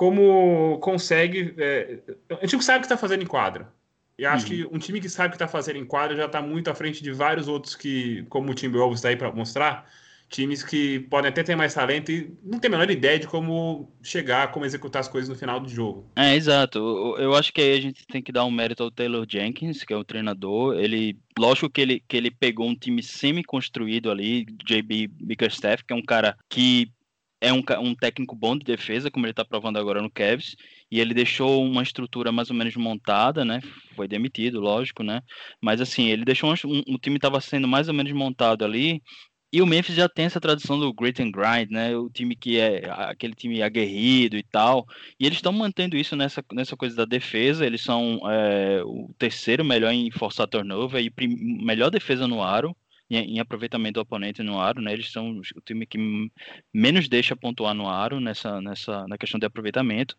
como 0.00 0.78
consegue. 0.78 1.54
É, 1.58 1.98
um 2.30 2.46
time 2.46 2.58
que 2.58 2.64
sabe 2.64 2.78
o 2.78 2.80
que 2.80 2.86
está 2.86 2.96
fazendo 2.96 3.22
em 3.22 3.26
quadra. 3.26 3.70
E 4.18 4.24
acho 4.24 4.46
uhum. 4.46 4.50
que 4.50 4.76
um 4.76 4.78
time 4.78 4.98
que 4.98 5.10
sabe 5.10 5.28
o 5.28 5.30
que 5.32 5.36
está 5.36 5.46
fazendo 5.46 5.76
em 5.76 5.84
quadra 5.84 6.16
já 6.16 6.24
está 6.24 6.40
muito 6.40 6.70
à 6.70 6.74
frente 6.74 7.02
de 7.02 7.12
vários 7.12 7.48
outros 7.48 7.76
que, 7.76 8.24
como 8.30 8.50
o 8.50 8.54
time 8.54 8.78
Wolves 8.78 9.00
está 9.00 9.10
aí 9.10 9.16
para 9.16 9.30
mostrar, 9.30 9.86
times 10.30 10.62
que 10.62 11.00
podem 11.00 11.28
até 11.28 11.42
ter 11.42 11.54
mais 11.54 11.74
talento 11.74 12.10
e 12.10 12.32
não 12.42 12.58
tem 12.58 12.68
a 12.68 12.72
menor 12.72 12.90
ideia 12.90 13.18
de 13.18 13.26
como 13.26 13.92
chegar, 14.02 14.50
como 14.52 14.64
executar 14.64 15.00
as 15.00 15.08
coisas 15.08 15.28
no 15.28 15.36
final 15.36 15.60
do 15.60 15.68
jogo. 15.68 16.10
É, 16.16 16.34
exato. 16.34 16.78
Eu 17.18 17.34
acho 17.34 17.52
que 17.52 17.60
aí 17.60 17.76
a 17.76 17.80
gente 17.82 18.06
tem 18.06 18.22
que 18.22 18.32
dar 18.32 18.46
um 18.46 18.50
mérito 18.50 18.82
ao 18.82 18.90
Taylor 18.90 19.26
Jenkins, 19.28 19.84
que 19.84 19.92
é 19.92 19.96
o 19.98 20.04
treinador. 20.04 20.78
Ele, 20.78 21.14
lógico 21.38 21.68
que 21.68 21.80
ele, 21.82 22.02
que 22.08 22.16
ele 22.16 22.30
pegou 22.30 22.66
um 22.66 22.74
time 22.74 23.02
semi-construído 23.02 24.10
ali, 24.10 24.46
JB 24.64 25.08
Bickerstaff, 25.08 25.84
que 25.84 25.92
é 25.92 25.96
um 25.96 26.02
cara 26.02 26.38
que 26.48 26.90
é 27.40 27.52
um, 27.52 27.62
um 27.80 27.94
técnico 27.94 28.36
bom 28.36 28.56
de 28.56 28.64
defesa, 28.64 29.10
como 29.10 29.24
ele 29.24 29.32
está 29.32 29.44
provando 29.44 29.78
agora 29.78 30.02
no 30.02 30.10
Cavs, 30.10 30.56
e 30.90 31.00
ele 31.00 31.14
deixou 31.14 31.64
uma 31.64 31.82
estrutura 31.82 32.30
mais 32.30 32.50
ou 32.50 32.56
menos 32.56 32.76
montada, 32.76 33.44
né? 33.44 33.60
Foi 33.96 34.06
demitido, 34.06 34.60
lógico, 34.60 35.02
né? 35.02 35.22
Mas 35.60 35.80
assim, 35.80 36.08
ele 36.08 36.24
deixou 36.24 36.52
um, 36.52 36.82
o 36.94 36.98
time 36.98 37.16
estava 37.16 37.40
sendo 37.40 37.66
mais 37.66 37.88
ou 37.88 37.94
menos 37.94 38.12
montado 38.12 38.64
ali. 38.64 39.02
E 39.52 39.60
o 39.60 39.66
Memphis 39.66 39.96
já 39.96 40.08
tem 40.08 40.26
essa 40.26 40.40
tradição 40.40 40.78
do 40.78 40.92
grit 40.92 41.20
and 41.20 41.32
grind, 41.32 41.70
né? 41.70 41.96
O 41.96 42.08
time 42.10 42.36
que 42.36 42.58
é 42.58 42.88
aquele 42.90 43.34
time 43.34 43.62
aguerrido 43.62 44.36
e 44.36 44.42
tal. 44.44 44.86
E 45.18 45.26
eles 45.26 45.38
estão 45.38 45.52
mantendo 45.52 45.96
isso 45.96 46.14
nessa, 46.14 46.44
nessa 46.52 46.76
coisa 46.76 46.94
da 46.94 47.04
defesa. 47.04 47.66
Eles 47.66 47.80
são 47.82 48.20
é, 48.30 48.82
o 48.84 49.12
terceiro 49.18 49.64
melhor 49.64 49.92
em 49.92 50.10
forçar 50.12 50.46
turnover 50.46 51.04
e 51.04 51.12
melhor 51.64 51.90
defesa 51.90 52.28
no 52.28 52.42
aro 52.42 52.76
em, 53.10 53.36
em, 53.36 53.40
aproveitamento 53.40 53.94
do 53.94 54.00
oponente 54.02 54.42
no 54.42 54.60
aro, 54.60 54.80
né? 54.80 54.92
Eles 54.92 55.10
são 55.10 55.40
o 55.56 55.60
time 55.60 55.86
que 55.86 55.98
menos 56.72 57.08
deixa 57.08 57.36
pontuar 57.36 57.74
no 57.74 57.88
aro 57.88 58.20
nessa, 58.20 58.60
nessa 58.60 59.06
na 59.08 59.18
questão 59.18 59.38
de 59.40 59.46
aproveitamento. 59.46 60.16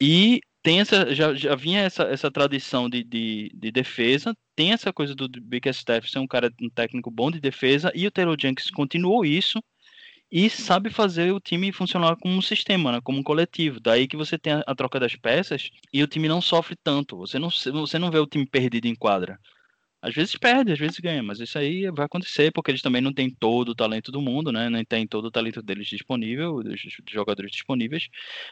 E 0.00 0.40
tem 0.62 0.80
essa, 0.80 1.14
já, 1.14 1.34
já 1.34 1.54
vinha 1.54 1.80
essa, 1.80 2.04
essa 2.04 2.30
tradição 2.30 2.88
de, 2.88 3.02
de, 3.02 3.50
de 3.54 3.70
defesa, 3.70 4.36
tem 4.54 4.72
essa 4.72 4.92
coisa 4.92 5.14
do 5.14 5.28
Bickerstaff 5.28 6.10
ser 6.10 6.18
um 6.18 6.26
cara, 6.26 6.52
um 6.60 6.68
técnico 6.70 7.10
bom 7.10 7.30
de 7.30 7.40
defesa, 7.40 7.90
e 7.94 8.06
o 8.06 8.10
Taylor 8.10 8.36
Jenkins 8.38 8.70
continuou 8.70 9.24
isso, 9.24 9.62
e 10.30 10.50
sabe 10.50 10.90
fazer 10.90 11.32
o 11.32 11.40
time 11.40 11.72
funcionar 11.72 12.16
como 12.16 12.34
um 12.34 12.42
sistema, 12.42 12.92
né? 12.92 13.00
como 13.02 13.18
um 13.18 13.22
coletivo. 13.22 13.80
Daí 13.80 14.06
que 14.06 14.16
você 14.16 14.38
tem 14.38 14.52
a, 14.52 14.62
a, 14.66 14.74
troca 14.74 15.00
das 15.00 15.16
peças 15.16 15.70
e 15.92 16.02
o 16.02 16.06
time 16.06 16.28
não 16.28 16.40
sofre 16.40 16.76
tanto. 16.76 17.16
Você 17.16 17.38
não, 17.38 17.48
você 17.50 17.98
não 17.98 18.10
vê 18.10 18.18
o 18.18 18.26
time 18.26 18.44
perdido 18.44 18.86
em 18.86 18.94
quadra. 18.94 19.40
Às 20.00 20.14
vezes 20.14 20.36
perde, 20.36 20.72
às 20.72 20.78
vezes 20.78 20.98
ganha, 21.00 21.22
mas 21.22 21.40
isso 21.40 21.58
aí 21.58 21.90
vai 21.90 22.06
acontecer 22.06 22.52
porque 22.52 22.70
eles 22.70 22.82
também 22.82 23.02
não 23.02 23.12
têm 23.12 23.28
todo 23.28 23.70
o 23.70 23.74
talento 23.74 24.12
do 24.12 24.20
mundo, 24.20 24.52
né? 24.52 24.70
Nem 24.70 24.84
tem 24.84 25.06
todo 25.06 25.26
o 25.26 25.30
talento 25.30 25.60
deles 25.60 25.88
disponível, 25.88 26.62
dos 26.62 26.80
jogadores 27.10 27.50
disponíveis, 27.50 28.08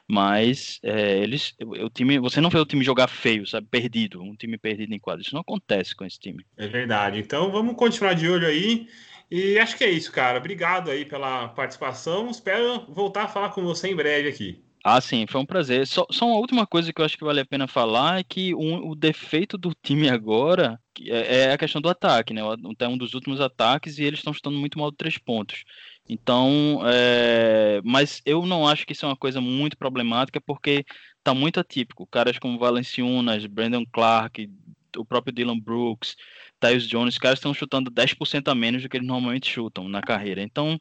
mas 0.08 0.80
é, 0.82 1.18
eles, 1.18 1.54
o 1.60 1.88
time, 1.88 2.18
você 2.18 2.40
não 2.40 2.50
vê 2.50 2.58
o 2.58 2.66
time 2.66 2.84
jogar 2.84 3.06
feio, 3.06 3.46
sabe? 3.46 3.68
Perdido, 3.70 4.20
um 4.22 4.34
time 4.34 4.58
perdido 4.58 4.92
em 4.92 4.98
quadro. 4.98 5.22
Isso 5.22 5.34
não 5.34 5.42
acontece 5.42 5.94
com 5.94 6.04
esse 6.04 6.18
time. 6.18 6.44
É 6.56 6.66
verdade. 6.66 7.20
Então 7.20 7.50
vamos 7.52 7.76
continuar 7.76 8.14
de 8.14 8.28
olho 8.28 8.46
aí. 8.46 8.88
E 9.30 9.58
acho 9.58 9.76
que 9.76 9.84
é 9.84 9.90
isso, 9.90 10.12
cara. 10.12 10.38
Obrigado 10.38 10.90
aí 10.90 11.04
pela 11.04 11.48
participação. 11.48 12.30
Espero 12.30 12.86
voltar 12.88 13.24
a 13.24 13.28
falar 13.28 13.50
com 13.50 13.62
você 13.62 13.88
em 13.88 13.96
breve 13.96 14.28
aqui. 14.28 14.65
Ah, 14.88 15.00
sim, 15.00 15.26
foi 15.26 15.40
um 15.40 15.44
prazer. 15.46 15.84
Só, 15.84 16.06
só 16.12 16.26
uma 16.26 16.36
última 16.36 16.64
coisa 16.64 16.92
que 16.92 17.00
eu 17.00 17.04
acho 17.04 17.18
que 17.18 17.24
vale 17.24 17.40
a 17.40 17.44
pena 17.44 17.66
falar 17.66 18.20
é 18.20 18.22
que 18.22 18.54
um, 18.54 18.88
o 18.88 18.94
defeito 18.94 19.58
do 19.58 19.74
time 19.82 20.08
agora 20.08 20.80
é, 21.00 21.40
é, 21.40 21.52
a 21.52 21.58
questão 21.58 21.80
do 21.82 21.88
ataque, 21.88 22.32
né? 22.32 22.40
É 22.78 22.88
um 22.88 22.96
dos 22.96 23.12
últimos 23.12 23.40
ataques 23.40 23.98
e 23.98 24.04
eles 24.04 24.20
estão 24.20 24.32
chutando 24.32 24.56
muito 24.56 24.78
mal 24.78 24.92
de 24.92 24.96
três 24.96 25.18
pontos. 25.18 25.64
Então, 26.08 26.82
é... 26.86 27.80
mas 27.84 28.22
eu 28.24 28.46
não 28.46 28.66
acho 28.68 28.86
que 28.86 28.92
isso 28.92 29.04
é 29.04 29.08
uma 29.08 29.16
coisa 29.16 29.40
muito 29.40 29.76
problemática 29.76 30.40
porque 30.40 30.84
tá 31.24 31.34
muito 31.34 31.58
atípico. 31.58 32.06
Caras 32.06 32.38
como 32.38 32.56
Valenciunas, 32.56 33.44
Brandon 33.46 33.84
Clark, 33.92 34.48
o 34.96 35.04
próprio 35.04 35.34
Dylan 35.34 35.58
Brooks, 35.58 36.14
Tyus 36.60 36.86
Jones, 36.86 37.14
os 37.14 37.18
caras 37.18 37.40
estão 37.40 37.52
chutando 37.52 37.90
10% 37.90 38.48
a 38.48 38.54
menos 38.54 38.84
do 38.84 38.88
que 38.88 38.96
eles 38.96 39.06
normalmente 39.08 39.50
chutam 39.50 39.88
na 39.88 40.00
carreira. 40.00 40.42
Então, 40.42 40.78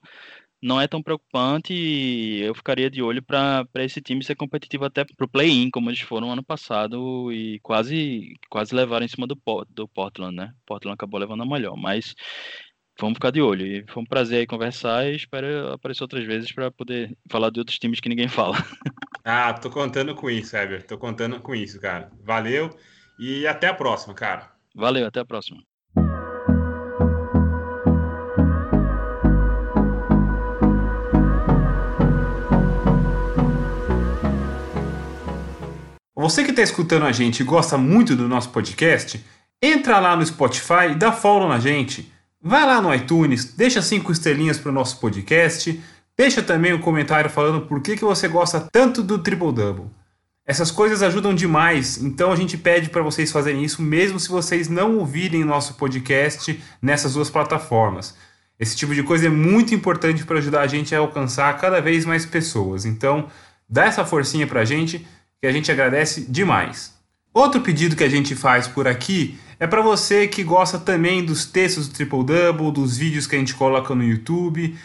não 0.65 0.81
é 0.81 0.87
tão 0.87 1.01
preocupante 1.01 1.71
e 1.71 2.41
eu 2.41 2.55
ficaria 2.55 2.89
de 2.89 2.99
olho 2.99 3.21
para 3.21 3.67
esse 3.75 4.01
time 4.01 4.23
ser 4.23 4.33
competitivo 4.35 4.83
até 4.83 5.05
para 5.05 5.23
o 5.23 5.29
play-in, 5.29 5.69
como 5.69 5.91
eles 5.91 6.01
foram 6.01 6.31
ano 6.31 6.43
passado 6.43 7.31
e 7.31 7.59
quase 7.59 8.33
quase 8.49 8.73
levaram 8.73 9.05
em 9.05 9.07
cima 9.07 9.27
do, 9.27 9.39
do 9.69 9.87
Portland, 9.87 10.35
né? 10.35 10.53
Portland 10.65 10.95
acabou 10.95 11.19
levando 11.19 11.43
a 11.43 11.45
melhor, 11.45 11.77
mas 11.77 12.15
vamos 12.99 13.15
ficar 13.15 13.29
de 13.29 13.43
olho. 13.43 13.63
E 13.63 13.85
foi 13.87 14.01
um 14.01 14.07
prazer 14.07 14.39
aí 14.39 14.47
conversar 14.47 15.05
e 15.05 15.15
espero 15.15 15.73
aparecer 15.73 16.03
outras 16.03 16.25
vezes 16.25 16.51
para 16.51 16.71
poder 16.71 17.15
falar 17.29 17.51
de 17.51 17.59
outros 17.59 17.77
times 17.77 17.99
que 17.99 18.09
ninguém 18.09 18.27
fala. 18.27 18.57
Ah, 19.23 19.53
tô 19.53 19.69
contando 19.69 20.15
com 20.15 20.31
isso, 20.31 20.57
Heber. 20.57 20.83
Tô 20.83 20.97
contando 20.97 21.39
com 21.41 21.53
isso, 21.53 21.79
cara. 21.79 22.11
Valeu 22.23 22.75
e 23.19 23.45
até 23.45 23.67
a 23.67 23.73
próxima, 23.73 24.15
cara. 24.15 24.51
Valeu, 24.73 25.05
até 25.05 25.19
a 25.19 25.25
próxima. 25.25 25.61
Você 36.17 36.45
que 36.45 36.51
está 36.51 36.61
escutando 36.61 37.05
a 37.05 37.11
gente 37.11 37.41
e 37.41 37.43
gosta 37.43 37.77
muito 37.77 38.15
do 38.15 38.25
nosso 38.25 38.49
podcast, 38.49 39.21
entra 39.61 39.99
lá 39.99 40.15
no 40.15 40.25
Spotify 40.25 40.91
e 40.91 40.95
dá 40.95 41.11
follow 41.11 41.49
na 41.49 41.59
gente. 41.59 42.09
Vai 42.41 42.65
lá 42.65 42.81
no 42.81 42.93
iTunes, 42.93 43.53
deixa 43.53 43.81
cinco 43.81 44.13
estrelinhas 44.13 44.57
para 44.57 44.69
o 44.69 44.73
nosso 44.73 44.97
podcast, 45.01 45.77
deixa 46.17 46.41
também 46.41 46.73
um 46.73 46.79
comentário 46.79 47.29
falando 47.29 47.65
por 47.65 47.81
que, 47.81 47.97
que 47.97 48.05
você 48.05 48.29
gosta 48.29 48.65
tanto 48.71 49.03
do 49.03 49.17
Triple 49.17 49.51
Double. 49.51 49.87
Essas 50.45 50.71
coisas 50.71 51.03
ajudam 51.03 51.35
demais, 51.35 51.97
então 51.97 52.31
a 52.31 52.35
gente 52.37 52.57
pede 52.57 52.89
para 52.89 53.01
vocês 53.01 53.29
fazerem 53.29 53.65
isso, 53.65 53.81
mesmo 53.81 54.17
se 54.17 54.29
vocês 54.29 54.69
não 54.69 54.97
ouvirem 54.97 55.43
nosso 55.43 55.73
podcast 55.73 56.63
nessas 56.81 57.15
duas 57.15 57.29
plataformas. 57.29 58.15
Esse 58.57 58.77
tipo 58.77 58.95
de 58.95 59.03
coisa 59.03 59.25
é 59.25 59.29
muito 59.29 59.75
importante 59.75 60.23
para 60.23 60.37
ajudar 60.37 60.61
a 60.61 60.67
gente 60.67 60.95
a 60.95 60.99
alcançar 60.99 61.57
cada 61.57 61.81
vez 61.81 62.05
mais 62.05 62.25
pessoas. 62.25 62.85
Então, 62.85 63.27
dá 63.67 63.83
essa 63.83 64.05
forcinha 64.05 64.47
para 64.47 64.61
a 64.61 64.65
gente, 64.65 65.05
que 65.45 65.49
a 65.49 65.51
gente 65.51 65.71
agradece 65.71 66.25
demais. 66.27 66.91
Outro 67.31 67.61
pedido 67.61 67.95
que 67.95 68.03
a 68.03 68.09
gente 68.09 68.35
faz 68.35 68.67
por 68.67 68.87
aqui 68.87 69.37
é 69.59 69.67
para 69.67 69.81
você 69.83 70.27
que 70.27 70.43
gosta 70.43 70.79
também 70.79 71.23
dos 71.23 71.45
textos 71.45 71.87
do 71.87 71.93
Triple 71.93 72.23
Double, 72.23 72.71
dos 72.71 72.97
vídeos 72.97 73.27
que 73.27 73.35
a 73.35 73.39
gente 73.39 73.53
coloca 73.53 73.93
no 73.93 74.03
YouTube. 74.03 74.75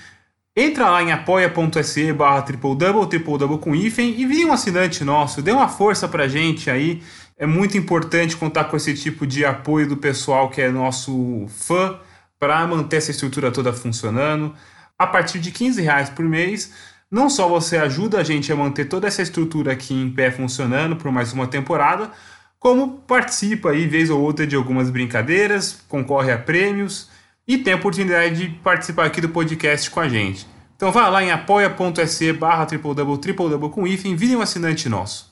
Entra 0.55 0.91
lá 0.91 1.03
em 1.03 1.13
apoia.se 1.13 2.13
barra 2.13 2.43
triple 2.43 2.77
double, 2.77 3.09
triple 3.09 3.39
double 3.39 3.59
com 3.59 3.75
hífen 3.75 4.15
e 4.21 4.27
vire 4.27 4.45
um 4.45 4.53
assinante 4.53 5.03
nosso, 5.03 5.41
dê 5.41 5.51
uma 5.51 5.69
força 5.69 6.07
pra 6.07 6.29
gente 6.29 6.71
aí. 6.71 7.03
É 7.39 7.47
muito 7.47 7.79
importante 7.79 8.37
contar 8.37 8.65
com 8.65 8.77
esse 8.77 8.93
tipo 8.93 9.27
de 9.27 9.47
apoio 9.47 9.89
do 9.89 9.97
pessoal 9.97 10.51
que 10.51 10.61
é 10.61 10.71
nosso 10.71 11.47
fã 11.49 11.99
para 12.39 12.67
manter 12.67 12.99
essa 12.99 13.13
estrutura 13.13 13.51
toda 13.51 13.73
funcionando. 13.73 14.55
A 14.99 15.07
partir 15.07 15.39
de 15.39 15.51
15 15.51 15.81
reais 15.81 16.11
por 16.11 16.27
mês, 16.27 16.71
não 17.11 17.29
só 17.29 17.49
você 17.49 17.77
ajuda 17.77 18.21
a 18.21 18.23
gente 18.23 18.53
a 18.53 18.57
manter 18.57 18.85
toda 18.85 19.09
essa 19.09 19.23
estrutura 19.23 19.73
aqui 19.73 19.95
em 19.95 20.11
pé 20.11 20.31
funcionando 20.31 20.97
por 20.97 21.11
mais 21.11 21.33
uma 21.33 21.47
temporada, 21.47 22.11
como 22.59 22.99
participa 23.01 23.71
aí 23.71 23.87
vez 23.87 24.11
ou 24.11 24.21
outra 24.21 24.47
de 24.47 24.55
algumas 24.55 24.91
brincadeiras, 24.91 25.83
concorre 25.89 26.31
a 26.31 26.39
prêmios 26.39 27.09
e 27.49 27.59
tem 27.59 27.73
a 27.73 27.77
oportunidade 27.77 28.37
de 28.37 28.49
participar 28.59 29.07
aqui 29.07 29.21
do 29.21 29.31
podcast 29.31 29.91
com 29.91 29.99
a 29.99 30.09
gente. 30.09 30.47
Então 30.77 30.93
vá 30.93 31.09
lá 31.09 31.23
em 31.23 31.31
apoia.se 31.31 32.33
barra 32.35 32.67
triple 32.67 32.95
double 32.95 33.19
triple 33.19 33.49
double 33.49 33.71
com 33.71 33.87
hífen, 33.87 34.15
vire 34.15 34.37
um 34.37 34.43
assinante 34.43 34.89
nosso. 34.89 35.31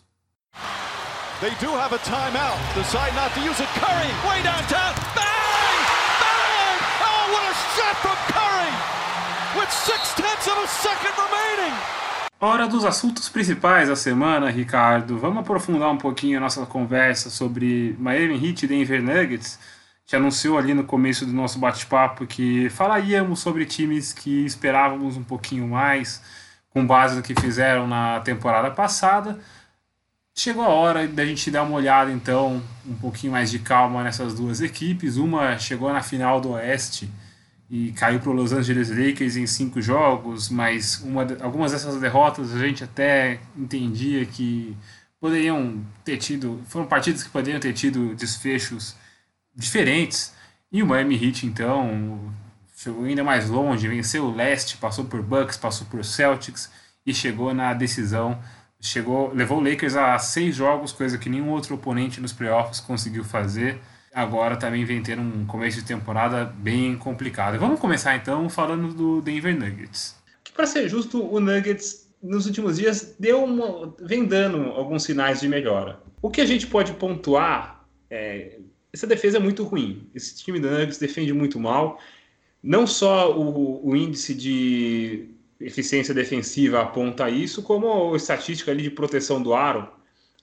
They 1.41 1.55
do 1.61 1.71
have 1.71 1.95
a 1.95 1.99
timeout. 1.99 2.59
Decide 2.75 3.15
not 3.15 3.33
to 3.35 3.41
use 3.41 3.61
it. 3.61 3.69
Curry, 3.79 4.11
way 4.27 4.43
downtown. 4.43 4.93
Bang! 5.15 5.79
Bang! 6.19 6.79
Oh, 6.99 7.31
what 7.31 7.45
a 7.47 7.55
shot 7.79 7.95
from 8.03 8.19
Curry! 8.35 8.75
With 9.55 9.71
six 9.71 10.15
tenths 10.15 10.48
of 10.48 10.48
a 10.48 10.48
second 10.48 10.48
remaining. 10.48 10.48
Hora 12.41 12.69
dos 12.69 12.85
assuntos 12.85 13.29
principais 13.29 13.89
da 13.89 13.97
semana, 13.97 14.51
Ricardo. 14.51 15.19
Vamos 15.19 15.39
aprofundar 15.39 15.91
um 15.91 15.99
pouquinho 15.99 16.39
a 16.39 16.41
nossa 16.41 16.65
conversa 16.67 17.31
sobre 17.31 17.97
Miami 17.99 18.35
Heat 18.35 18.65
e 18.65 18.69
Denver 18.69 19.03
Nuggets 19.03 19.59
gente 20.09 20.17
anunciou 20.17 20.57
ali 20.57 20.73
no 20.73 20.85
começo 20.85 21.27
do 21.27 21.33
nosso 21.35 21.59
bate-papo 21.59 22.27
que 22.27 22.71
falaríamos 22.71 23.41
sobre 23.41 23.67
times 23.67 24.11
que 24.11 24.47
esperávamos 24.47 25.19
um 25.19 25.23
pouquinho 25.23 25.69
mais, 25.69 26.23
com 26.71 26.87
base 26.87 27.15
no 27.15 27.23
que 27.23 27.39
fizeram 27.39 27.87
na 27.87 28.19
temporada 28.21 28.71
passada. 28.71 29.39
Chegou 30.35 30.65
a 30.65 30.69
hora 30.69 31.07
da 31.07 31.27
gente 31.27 31.51
dar 31.51 31.63
uma 31.63 31.77
olhada, 31.77 32.11
então, 32.11 32.63
um 32.87 32.95
pouquinho 32.95 33.33
mais 33.33 33.51
de 33.51 33.59
calma 33.59 34.03
nessas 34.03 34.33
duas 34.33 34.63
equipes. 34.63 35.19
Uma 35.19 35.59
chegou 35.59 35.93
na 35.93 36.01
final 36.01 36.41
do 36.41 36.53
Oeste 36.53 37.11
e 37.71 37.93
caiu 37.93 38.19
para 38.19 38.31
o 38.31 38.33
Los 38.33 38.53
Angeles 38.53 38.89
Lakers 38.89 39.37
em 39.37 39.47
cinco 39.47 39.81
jogos, 39.83 40.49
mas 40.49 41.01
uma, 41.03 41.27
algumas 41.41 41.73
dessas 41.73 42.01
derrotas 42.01 42.55
a 42.55 42.59
gente 42.59 42.83
até 42.83 43.41
entendia 43.57 44.25
que 44.25 44.77
poderiam 45.21 45.85
ter 46.05 46.17
tido, 46.17 46.63
foram 46.67 46.87
partidas 46.87 47.23
que 47.23 47.29
poderiam 47.29 47.61
ter 47.61 47.73
tido 47.73 48.15
desfechos 48.15 48.97
diferentes. 49.55 50.33
E 50.71 50.83
o 50.83 50.87
Miami 50.87 51.15
Heat, 51.23 51.47
então, 51.47 52.33
chegou 52.77 53.05
ainda 53.05 53.25
mais 53.25 53.49
longe, 53.49 53.89
venceu 53.89 54.25
o 54.25 54.35
leste, 54.35 54.77
passou 54.77 55.05
por 55.05 55.23
Bucks, 55.23 55.57
passou 55.57 55.87
por 55.89 56.05
Celtics 56.05 56.71
e 57.05 57.13
chegou 57.13 57.53
na 57.53 57.75
decisão. 57.75 58.39
Chegou, 58.81 59.35
levou 59.35 59.59
o 59.59 59.61
Lakers 59.61 59.97
a 59.97 60.17
seis 60.19 60.55
jogos, 60.55 60.93
coisa 60.93 61.19
que 61.19 61.29
nenhum 61.29 61.51
outro 61.51 61.75
oponente 61.75 62.21
nos 62.21 62.33
playoffs 62.33 62.81
conseguiu 62.81 63.25
fazer. 63.25 63.81
Agora 64.19 64.57
também 64.57 64.85
vem 64.85 65.01
ter 65.01 65.17
um 65.17 65.47
começo 65.47 65.79
de 65.79 65.85
temporada 65.85 66.45
bem 66.45 66.99
complicado. 66.99 67.57
Vamos 67.57 67.79
começar 67.79 68.17
então 68.17 68.51
falando 68.51 68.93
do 68.93 69.23
Denver 69.23 69.57
Nuggets. 69.57 70.17
Que 70.43 70.51
para 70.51 70.67
ser 70.67 70.89
justo, 70.89 71.25
o 71.25 71.39
Nuggets 71.39 72.11
nos 72.21 72.45
últimos 72.45 72.79
dias 72.79 73.15
deu 73.17 73.45
uma, 73.45 73.95
vem 74.01 74.25
dando 74.25 74.73
alguns 74.73 75.05
sinais 75.05 75.39
de 75.39 75.49
melhora. 75.49 76.01
O 76.21 76.31
que 76.31 76.41
a 76.41 76.45
gente 76.45 76.67
pode 76.67 76.95
pontuar 76.95 77.87
é, 78.11 78.59
essa 78.93 79.07
defesa 79.07 79.37
é 79.37 79.41
muito 79.41 79.63
ruim. 79.63 80.11
Esse 80.13 80.37
time 80.37 80.59
do 80.59 80.69
Nuggets 80.69 80.99
defende 80.99 81.33
muito 81.33 81.61
mal. 81.61 82.01
Não 82.61 82.89
só 82.89 83.33
o, 83.39 83.89
o 83.89 83.95
índice 83.95 84.35
de 84.35 85.29
eficiência 85.61 86.13
defensiva 86.13 86.81
aponta 86.81 87.31
isso, 87.31 87.63
como 87.63 88.13
a 88.13 88.17
estatística 88.17 88.73
ali 88.73 88.83
de 88.83 88.91
proteção 88.91 89.41
do 89.41 89.55
aro. 89.55 89.89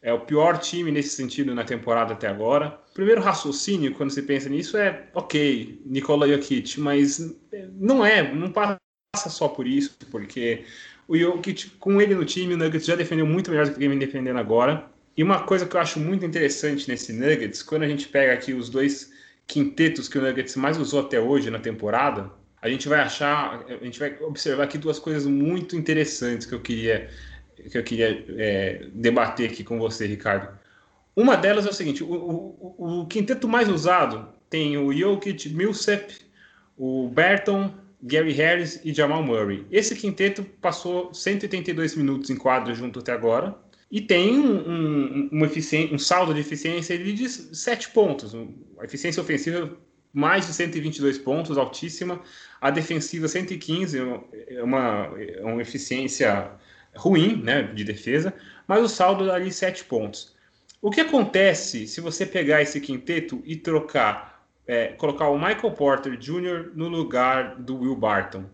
É 0.06 0.14
o 0.14 0.20
pior 0.20 0.60
time 0.60 0.92
nesse 0.92 1.16
sentido 1.16 1.56
na 1.56 1.64
temporada 1.64 2.14
até 2.14 2.28
agora. 2.28 2.80
O 2.92 2.94
primeiro 2.94 3.22
raciocínio, 3.22 3.92
quando 3.96 4.12
você 4.12 4.22
pensa 4.22 4.48
nisso, 4.48 4.78
é 4.78 5.08
ok, 5.16 5.82
Nikola 5.84 6.28
Jokic, 6.28 6.80
mas 6.80 7.36
não 7.74 8.06
é, 8.06 8.32
não 8.32 8.52
passa 8.52 8.78
só 9.28 9.48
por 9.48 9.66
isso, 9.66 9.98
porque 10.12 10.64
o 11.08 11.18
Jokic, 11.18 11.72
com 11.80 12.00
ele 12.00 12.14
no 12.14 12.24
time, 12.24 12.54
o 12.54 12.58
Nuggets 12.58 12.86
já 12.86 12.96
defendeu 12.96 13.26
muito 13.26 13.50
melhor 13.50 13.66
do 13.66 13.74
que 13.74 13.88
vem 13.88 13.98
defendendo 13.98 14.38
agora. 14.38 14.86
E 15.18 15.24
uma 15.24 15.42
coisa 15.42 15.66
que 15.66 15.76
eu 15.76 15.82
acho 15.82 16.00
muito 16.00 16.24
interessante 16.24 16.88
nesse 16.88 17.12
Nuggets, 17.12 17.64
quando 17.64 17.82
a 17.82 17.88
gente 17.88 18.08
pega 18.08 18.32
aqui 18.32 18.54
os 18.54 18.70
dois 18.70 19.12
quintetos 19.48 20.08
que 20.08 20.20
o 20.20 20.22
Nuggets 20.22 20.56
mais 20.56 20.78
usou 20.78 21.00
até 21.00 21.20
hoje 21.20 21.50
na 21.50 21.58
temporada, 21.58 22.32
a 22.62 22.70
gente 22.70 22.88
vai 22.88 23.00
achar, 23.00 23.66
a 23.68 23.84
gente 23.84 23.98
vai 23.98 24.16
observar 24.22 24.66
aqui 24.66 24.78
duas 24.78 25.00
coisas 25.00 25.26
muito 25.26 25.76
interessantes 25.76 26.46
que 26.46 26.54
eu 26.54 26.60
queria, 26.60 27.10
que 27.70 27.78
eu 27.78 27.84
queria 27.84 28.26
é, 28.38 28.88
debater 28.94 29.50
aqui 29.50 29.64
com 29.64 29.78
você, 29.80 30.06
Ricardo. 30.06 30.58
Uma 31.16 31.36
delas 31.36 31.66
é 31.66 31.70
o 31.70 31.74
seguinte: 31.74 32.04
o, 32.04 32.08
o, 32.08 33.02
o 33.02 33.08
quinteto 33.08 33.48
mais 33.48 33.70
usado 33.70 34.28
tem 34.50 34.78
o 34.78 34.94
Jokic, 34.94 35.50
Millsap, 35.50 36.14
o 36.78 37.08
Burton, 37.10 37.74
Gary 38.02 38.34
Harris 38.34 38.80
e 38.84 38.94
Jamal 38.94 39.24
Murray. 39.24 39.66
Esse 39.72 39.96
quinteto 39.96 40.44
passou 40.62 41.14
182 41.14 41.96
minutos 41.96 42.30
em 42.30 42.36
quadro 42.36 42.74
junto 42.76 43.00
até 43.00 43.12
agora 43.12 43.56
e 43.90 44.02
tem 44.02 44.40
um, 44.40 44.70
um, 44.70 45.30
um, 45.32 45.94
um 45.94 45.98
saldo 45.98 46.34
de 46.34 46.42
eficiência 46.42 46.98
de 46.98 47.30
7 47.30 47.90
pontos. 47.92 48.36
A 48.80 48.86
eficiência 48.86 49.22
ofensiva 49.22 49.78
mais 50.14 50.48
de 50.48 50.54
122 50.54 51.18
pontos, 51.18 51.58
altíssima. 51.58 52.22
A 52.62 52.70
defensiva 52.72 53.28
115, 53.28 54.00
é 54.48 54.64
uma, 54.64 55.14
é 55.20 55.44
uma 55.44 55.62
eficiência 55.62 56.52
ruim 56.96 57.42
né, 57.42 57.64
de 57.64 57.84
defesa, 57.84 58.34
mas 58.68 58.84
o 58.84 58.90
saldo 58.90 59.32
ali 59.32 59.52
7 59.52 59.86
pontos. 59.86 60.36
O 60.82 60.92
que 60.92 61.02
acontece 61.02 61.88
se 61.88 62.02
você 62.02 62.26
pegar 62.26 62.62
esse 62.62 62.80
quinteto 62.80 63.42
e 63.46 63.56
trocar, 63.56 64.46
é, 64.68 64.88
colocar 64.90 65.30
o 65.30 65.38
Michael 65.38 65.72
Porter 65.72 66.18
Jr. 66.18 66.72
no 66.76 66.88
lugar 66.88 67.56
do 67.56 67.80
Will 67.80 67.96
Barton? 67.96 68.46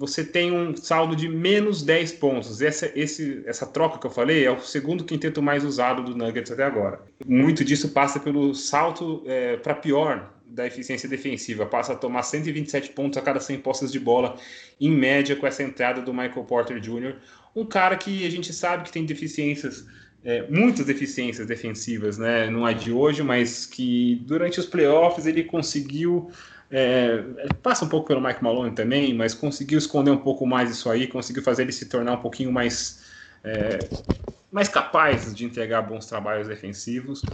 você 0.00 0.24
tem 0.24 0.50
um 0.50 0.74
saldo 0.74 1.14
de 1.14 1.28
menos 1.28 1.82
10 1.82 2.12
pontos. 2.12 2.62
Essa, 2.62 2.90
esse, 2.94 3.42
essa 3.44 3.66
troca 3.66 3.98
que 3.98 4.06
eu 4.06 4.10
falei 4.10 4.46
é 4.46 4.50
o 4.50 4.58
segundo 4.58 5.04
quinteto 5.04 5.42
mais 5.42 5.62
usado 5.62 6.02
do 6.02 6.16
Nuggets 6.16 6.50
até 6.50 6.64
agora. 6.64 7.02
Muito 7.26 7.62
disso 7.62 7.90
passa 7.90 8.18
pelo 8.18 8.54
salto 8.54 9.22
é, 9.26 9.58
para 9.58 9.74
pior 9.74 10.32
da 10.46 10.66
eficiência 10.66 11.06
defensiva. 11.06 11.66
Passa 11.66 11.92
a 11.92 11.96
tomar 11.96 12.22
127 12.22 12.92
pontos 12.92 13.18
a 13.18 13.20
cada 13.20 13.40
100 13.40 13.58
postas 13.58 13.92
de 13.92 14.00
bola, 14.00 14.36
em 14.80 14.90
média, 14.90 15.36
com 15.36 15.46
essa 15.46 15.62
entrada 15.62 16.00
do 16.00 16.14
Michael 16.14 16.44
Porter 16.44 16.80
Jr., 16.80 17.16
um 17.54 17.64
cara 17.66 17.96
que 17.96 18.26
a 18.26 18.30
gente 18.30 18.52
sabe 18.52 18.84
que 18.84 18.92
tem 18.92 19.04
deficiências. 19.04 19.86
É, 20.22 20.46
muitas 20.50 20.84
deficiências 20.84 21.46
defensivas, 21.46 22.18
né? 22.18 22.50
Não 22.50 22.68
é 22.68 22.74
de 22.74 22.92
hoje, 22.92 23.22
mas 23.22 23.64
que 23.64 24.16
durante 24.26 24.60
os 24.60 24.66
playoffs 24.66 25.24
ele 25.26 25.44
conseguiu 25.44 26.30
é, 26.70 27.50
passa 27.62 27.84
um 27.84 27.88
pouco 27.88 28.06
pelo 28.06 28.20
Mike 28.20 28.42
Malone 28.42 28.74
também, 28.74 29.12
mas 29.14 29.34
conseguiu 29.34 29.78
esconder 29.78 30.10
um 30.10 30.18
pouco 30.18 30.46
mais 30.46 30.70
isso 30.70 30.88
aí, 30.90 31.06
conseguiu 31.08 31.42
fazer 31.42 31.62
ele 31.62 31.72
se 31.72 31.88
tornar 31.88 32.12
um 32.14 32.20
pouquinho 32.22 32.52
mais, 32.52 33.02
é, 33.42 33.88
mais 34.50 34.68
capaz 34.68 35.34
de 35.34 35.44
entregar 35.44 35.82
bons 35.82 36.06
trabalhos 36.06 36.48
defensivos. 36.48 37.24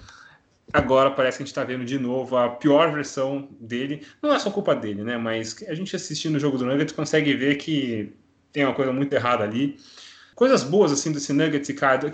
Agora 0.73 1.11
parece 1.11 1.39
que 1.39 1.43
a 1.43 1.47
gente 1.47 1.53
está 1.53 1.65
vendo 1.65 1.85
de 1.85 1.99
novo 1.99 2.37
a 2.37 2.51
pior 2.51 2.93
versão 2.93 3.49
dele. 3.61 4.07
Não 4.23 4.33
é 4.35 4.39
só 4.39 4.51
culpa 4.51 4.75
dele, 4.77 5.03
né? 5.05 5.17
Mas 5.17 5.63
a 5.69 5.75
gente 5.75 5.97
assistindo 5.97 6.37
o 6.37 6.41
jogo 6.41 6.59
do 6.59 6.67
Nuggets 6.67 6.93
consegue 6.95 7.35
ver 7.35 7.57
que 7.57 8.13
tem 8.53 8.65
uma 8.65 8.75
coisa 8.75 8.93
muito 8.93 9.13
errada 9.15 9.45
ali. 9.45 9.77
Coisas 10.37 10.63
boas 10.63 10.93
assim 10.93 11.11
desse 11.11 11.33
Nuggets, 11.33 11.69
Ricardo, 11.69 12.07
é 12.07 12.11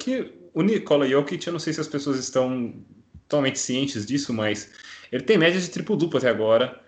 o 0.55 0.63
Nikola 0.63 1.07
Jokic, 1.07 1.47
eu 1.47 1.53
não 1.53 1.61
sei 1.61 1.75
se 1.75 1.81
as 1.81 1.89
pessoas 1.89 2.19
estão 2.19 2.75
totalmente 3.29 3.59
cientes 3.59 4.07
disso, 4.07 4.33
mas 4.33 4.71
ele 5.11 5.25
tem 5.25 5.37
média 5.37 5.61
de 5.61 5.69
triplo-duplo 5.69 6.17
até 6.17 6.31
agora 6.31 6.81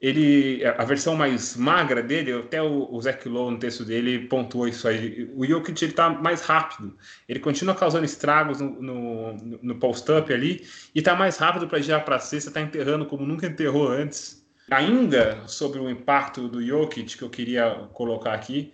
ele 0.00 0.64
a 0.64 0.84
versão 0.84 1.16
mais 1.16 1.56
magra 1.56 2.02
dele, 2.02 2.32
até 2.32 2.62
o, 2.62 2.88
o 2.90 3.00
Zach 3.02 3.28
Lowe 3.28 3.52
no 3.52 3.58
texto 3.58 3.84
dele 3.84 4.26
pontuou 4.28 4.68
isso 4.68 4.86
aí. 4.86 5.30
O 5.34 5.44
Jokic 5.44 5.84
ele 5.84 5.92
tá 5.92 6.08
mais 6.08 6.42
rápido, 6.42 6.96
ele 7.28 7.40
continua 7.40 7.74
causando 7.74 8.04
estragos 8.04 8.60
no, 8.60 8.80
no, 8.80 9.32
no 9.60 9.74
post-up 9.76 10.32
ali 10.32 10.64
e 10.94 11.00
está 11.00 11.16
mais 11.16 11.36
rápido 11.36 11.66
para 11.66 11.80
girar 11.80 12.04
para 12.04 12.18
cesta, 12.18 12.50
está 12.50 12.60
enterrando 12.60 13.06
como 13.06 13.26
nunca 13.26 13.46
enterrou 13.46 13.88
antes. 13.88 14.46
Ainda 14.70 15.42
sobre 15.46 15.80
o 15.80 15.88
impacto 15.90 16.46
do 16.46 16.64
Jokic 16.64 17.16
que 17.16 17.24
eu 17.24 17.30
queria 17.30 17.88
colocar 17.92 18.34
aqui, 18.34 18.72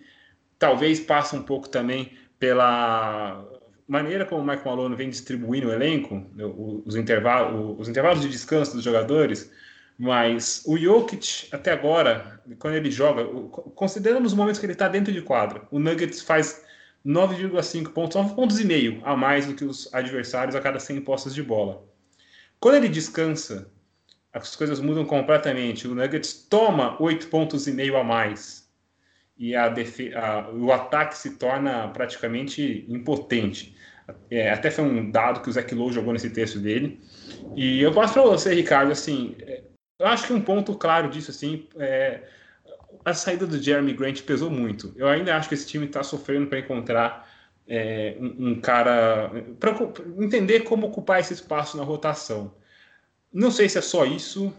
talvez 0.59 0.99
passe 0.99 1.35
um 1.35 1.43
pouco 1.43 1.69
também 1.69 2.17
pela 2.39 3.43
maneira 3.87 4.25
como 4.25 4.41
o 4.41 4.45
Mike 4.45 4.65
Malone 4.65 4.95
vem 4.95 5.09
distribuindo 5.09 5.67
o 5.67 5.73
elenco, 5.73 6.25
né, 6.35 6.43
os 6.85 6.95
intervalos, 6.95 7.79
os 7.79 7.87
intervalos 7.87 8.21
de 8.21 8.29
descanso 8.29 8.73
dos 8.73 8.83
jogadores, 8.83 9.51
mas 9.97 10.63
o 10.65 10.77
Jokic, 10.77 11.47
até 11.51 11.71
agora, 11.71 12.41
quando 12.59 12.75
ele 12.75 12.91
joga, 12.91 13.23
considerando 13.75 14.25
os 14.25 14.33
momentos 14.33 14.59
que 14.59 14.65
ele 14.65 14.73
está 14.73 14.87
dentro 14.87 15.13
de 15.13 15.21
quadra, 15.21 15.61
o 15.71 15.79
Nuggets 15.79 16.21
faz 16.21 16.63
9,5 17.05 17.89
pontos, 17.93 18.15
9 18.17 18.35
pontos 18.35 18.59
e 18.59 18.65
meio 18.65 18.99
a 19.05 19.15
mais 19.15 19.45
do 19.45 19.53
que 19.53 19.63
os 19.63 19.93
adversários 19.93 20.55
a 20.55 20.61
cada 20.61 20.79
100 20.79 21.01
postas 21.01 21.33
de 21.33 21.43
bola. 21.43 21.85
Quando 22.59 22.75
ele 22.75 22.89
descansa, 22.89 23.71
as 24.33 24.55
coisas 24.55 24.81
mudam 24.81 25.05
completamente. 25.05 25.87
O 25.87 25.95
Nuggets 25.95 26.33
toma 26.49 27.01
8 27.01 27.27
pontos 27.27 27.67
e 27.67 27.71
meio 27.71 27.95
a 27.95 28.03
mais 28.03 28.64
e 29.37 29.55
a 29.55 29.65
a, 29.67 30.49
o 30.51 30.71
ataque 30.71 31.17
se 31.17 31.37
torna 31.37 31.87
praticamente 31.89 32.85
impotente. 32.87 33.75
É, 34.29 34.51
até 34.51 34.69
foi 34.69 34.83
um 34.83 35.09
dado 35.09 35.41
que 35.41 35.49
o 35.49 35.51
Zach 35.51 35.73
Lowe 35.73 35.91
jogou 35.91 36.13
nesse 36.13 36.29
texto 36.29 36.59
dele. 36.59 36.99
E 37.55 37.81
eu 37.81 37.91
posso 37.91 38.13
para 38.13 38.21
você, 38.23 38.53
Ricardo, 38.53 38.91
assim, 38.91 39.35
é, 39.41 39.63
eu 39.99 40.07
acho 40.07 40.27
que 40.27 40.33
um 40.33 40.41
ponto 40.41 40.75
claro 40.75 41.09
disso, 41.09 41.31
assim, 41.31 41.67
é, 41.77 42.21
a 43.03 43.13
saída 43.13 43.47
do 43.47 43.61
Jeremy 43.61 43.93
Grant 43.93 44.21
pesou 44.21 44.49
muito. 44.49 44.93
Eu 44.95 45.07
ainda 45.07 45.35
acho 45.35 45.49
que 45.49 45.55
esse 45.55 45.67
time 45.67 45.85
está 45.85 46.03
sofrendo 46.03 46.47
para 46.47 46.59
encontrar 46.59 47.29
é, 47.67 48.15
um, 48.19 48.49
um, 48.49 48.61
cara, 48.61 49.31
para 49.59 49.75
entender 50.19 50.61
como 50.61 50.87
ocupar 50.87 51.19
esse 51.19 51.33
espaço 51.33 51.77
na 51.77 51.83
rotação. 51.83 52.53
Não 53.33 53.51
sei 53.51 53.67
se 53.67 53.77
é 53.77 53.81
só 53.81 54.05
isso, 54.05 54.53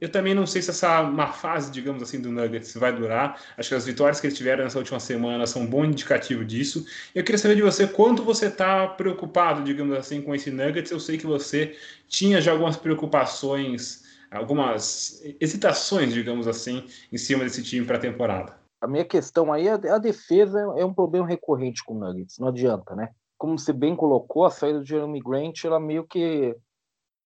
eu 0.00 0.10
também 0.10 0.34
não 0.34 0.46
sei 0.46 0.62
se 0.62 0.70
essa 0.70 1.02
má 1.02 1.28
fase, 1.28 1.70
digamos 1.70 2.02
assim, 2.02 2.20
do 2.20 2.30
Nuggets 2.30 2.74
vai 2.74 2.94
durar. 2.94 3.40
Acho 3.56 3.70
que 3.70 3.74
as 3.74 3.84
vitórias 3.84 4.20
que 4.20 4.26
eles 4.26 4.36
tiveram 4.36 4.64
nessa 4.64 4.78
última 4.78 5.00
semana 5.00 5.46
são 5.46 5.62
um 5.62 5.66
bom 5.66 5.84
indicativo 5.84 6.44
disso. 6.44 6.86
Eu 7.14 7.24
queria 7.24 7.38
saber 7.38 7.56
de 7.56 7.62
você 7.62 7.86
quanto 7.86 8.22
você 8.22 8.46
está 8.46 8.86
preocupado, 8.86 9.64
digamos 9.64 9.96
assim, 9.96 10.22
com 10.22 10.34
esse 10.34 10.50
Nuggets. 10.50 10.90
Eu 10.90 11.00
sei 11.00 11.18
que 11.18 11.26
você 11.26 11.76
tinha 12.06 12.40
já 12.40 12.52
algumas 12.52 12.76
preocupações, 12.76 14.04
algumas 14.30 15.22
hesitações, 15.40 16.12
digamos 16.12 16.46
assim, 16.46 16.86
em 17.12 17.18
cima 17.18 17.44
desse 17.44 17.62
time 17.62 17.84
para 17.84 17.96
a 17.96 18.00
temporada. 18.00 18.56
A 18.80 18.86
minha 18.86 19.04
questão 19.04 19.52
aí, 19.52 19.68
a 19.68 19.98
defesa 19.98 20.58
é 20.76 20.84
um 20.84 20.94
problema 20.94 21.26
recorrente 21.26 21.84
com 21.84 21.94
o 21.94 21.98
Nuggets, 21.98 22.38
não 22.38 22.48
adianta, 22.48 22.96
né? 22.96 23.10
Como 23.38 23.58
você 23.58 23.72
bem 23.72 23.94
colocou, 23.94 24.44
a 24.44 24.50
saída 24.50 24.80
do 24.80 24.84
Jeremy 24.84 25.20
Grant, 25.20 25.64
ela 25.64 25.80
meio 25.80 26.04
que 26.04 26.54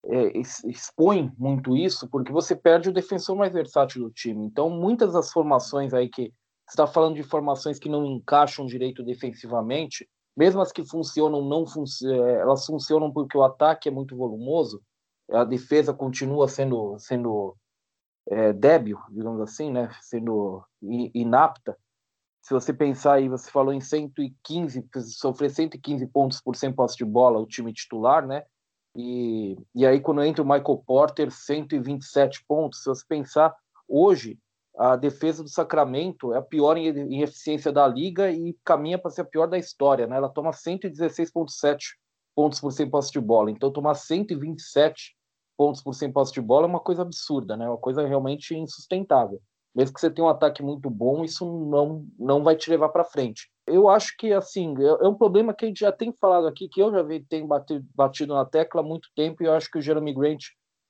é, 0.09 0.39
expõe 0.39 1.33
muito 1.39 1.77
isso, 1.77 2.09
porque 2.09 2.33
você 2.33 2.55
perde 2.55 2.89
o 2.89 2.93
defensor 2.93 3.37
mais 3.37 3.53
versátil 3.53 4.05
do 4.05 4.11
time. 4.11 4.47
Então, 4.47 4.71
muitas 4.71 5.13
das 5.13 5.33
formações 5.33 5.93
aí 5.93 6.09
que 6.09 6.33
está 6.69 6.87
falando 6.87 7.17
de 7.17 7.23
formações 7.23 7.79
que 7.79 7.89
não 7.89 8.05
encaixam 8.05 8.67
direito 8.67 9.03
defensivamente, 9.03 10.09
mesmo 10.37 10.61
as 10.61 10.71
que 10.71 10.85
funcionam, 10.85 11.43
não 11.43 11.67
fun 11.67 11.85
é, 12.05 12.41
elas 12.41 12.67
funcionam 12.67 13.13
porque 13.13 13.37
o 13.37 13.43
ataque 13.43 13.89
é 13.89 13.93
muito 13.93 14.17
volumoso, 14.17 14.83
a 15.31 15.45
defesa 15.45 15.93
continua 15.93 16.47
sendo 16.47 16.97
sendo 16.99 17.57
é, 18.29 18.53
débil, 18.53 18.99
digamos 19.11 19.41
assim, 19.41 19.71
né, 19.71 19.91
sendo 20.03 20.63
inapta. 20.83 21.77
Se 22.43 22.55
você 22.55 22.73
pensar 22.73 23.15
aí, 23.15 23.29
você 23.29 23.51
falou 23.51 23.73
em 23.73 23.81
115, 23.81 24.89
sofrer 25.17 25.51
115 25.51 26.07
pontos 26.09 26.41
por 26.41 26.55
100 26.55 26.73
posse 26.75 26.97
de 26.97 27.05
bola, 27.05 27.41
o 27.41 27.47
time 27.47 27.73
titular, 27.73 28.25
né? 28.25 28.45
E, 28.97 29.59
e 29.75 29.87
aí, 29.87 30.01
quando 30.01 30.23
entra 30.23 30.43
o 30.43 30.47
Michael 30.47 30.83
Porter, 30.87 31.31
127 31.31 32.43
pontos. 32.49 32.83
Se 32.83 32.89
você 32.89 33.05
pensar, 33.07 33.55
hoje, 33.87 34.39
a 34.79 34.97
defesa 34.97 35.43
do 35.43 35.49
Sacramento 35.51 36.33
é 36.33 36.39
a 36.39 36.43
pior 36.43 36.79
em, 36.79 36.89
em 36.89 37.23
eficiência 37.23 37.71
da 37.71 37.87
liga 37.87 38.31
e 38.31 38.57
caminha 38.65 38.99
para 38.99 39.11
ser 39.11 39.21
a 39.21 39.25
pior 39.25 39.47
da 39.47 39.59
história. 39.59 40.07
Né? 40.07 40.17
Ela 40.17 40.31
toma 40.31 40.51
116,7 40.51 41.79
pontos 42.35 42.59
por 42.59 42.73
100 42.73 42.91
posse 42.91 43.13
de 43.13 43.21
bola. 43.21 43.51
Então, 43.51 43.71
tomar 43.71 43.95
127 43.95 45.15
pontos 45.59 45.83
por 45.83 45.95
100 45.95 46.13
posse 46.13 46.33
de 46.33 46.41
bola 46.41 46.67
é 46.67 46.69
uma 46.69 46.81
coisa 46.81 47.03
absurda, 47.03 47.57
né? 47.57 47.69
uma 47.69 47.79
coisa 47.79 48.07
realmente 48.07 48.55
insustentável. 48.55 49.41
Mesmo 49.77 49.95
que 49.95 50.01
você 50.01 50.11
tenha 50.11 50.27
um 50.27 50.31
ataque 50.31 50.63
muito 50.63 50.89
bom, 50.89 51.23
isso 51.23 51.45
não, 51.45 52.07
não 52.19 52.43
vai 52.43 52.57
te 52.57 52.71
levar 52.71 52.89
para 52.89 53.05
frente 53.05 53.51
eu 53.67 53.89
acho 53.89 54.17
que 54.17 54.33
assim 54.33 54.75
é, 54.79 55.05
é 55.05 55.09
um 55.09 55.15
problema 55.15 55.53
que 55.53 55.65
a 55.65 55.69
gente 55.69 55.81
já 55.81 55.91
tem 55.91 56.13
falado 56.13 56.47
aqui, 56.47 56.69
que 56.69 56.81
eu 56.81 56.93
já 56.93 57.05
tenho 57.29 57.47
batido, 57.47 57.85
batido 57.95 58.35
na 58.35 58.45
tecla 58.45 58.81
há 58.81 58.85
muito 58.85 59.09
tempo, 59.15 59.43
e 59.43 59.47
eu 59.47 59.53
acho 59.53 59.71
que 59.71 59.79
o 59.79 59.83
Jeremy 59.83 60.15
Grant 60.15 60.45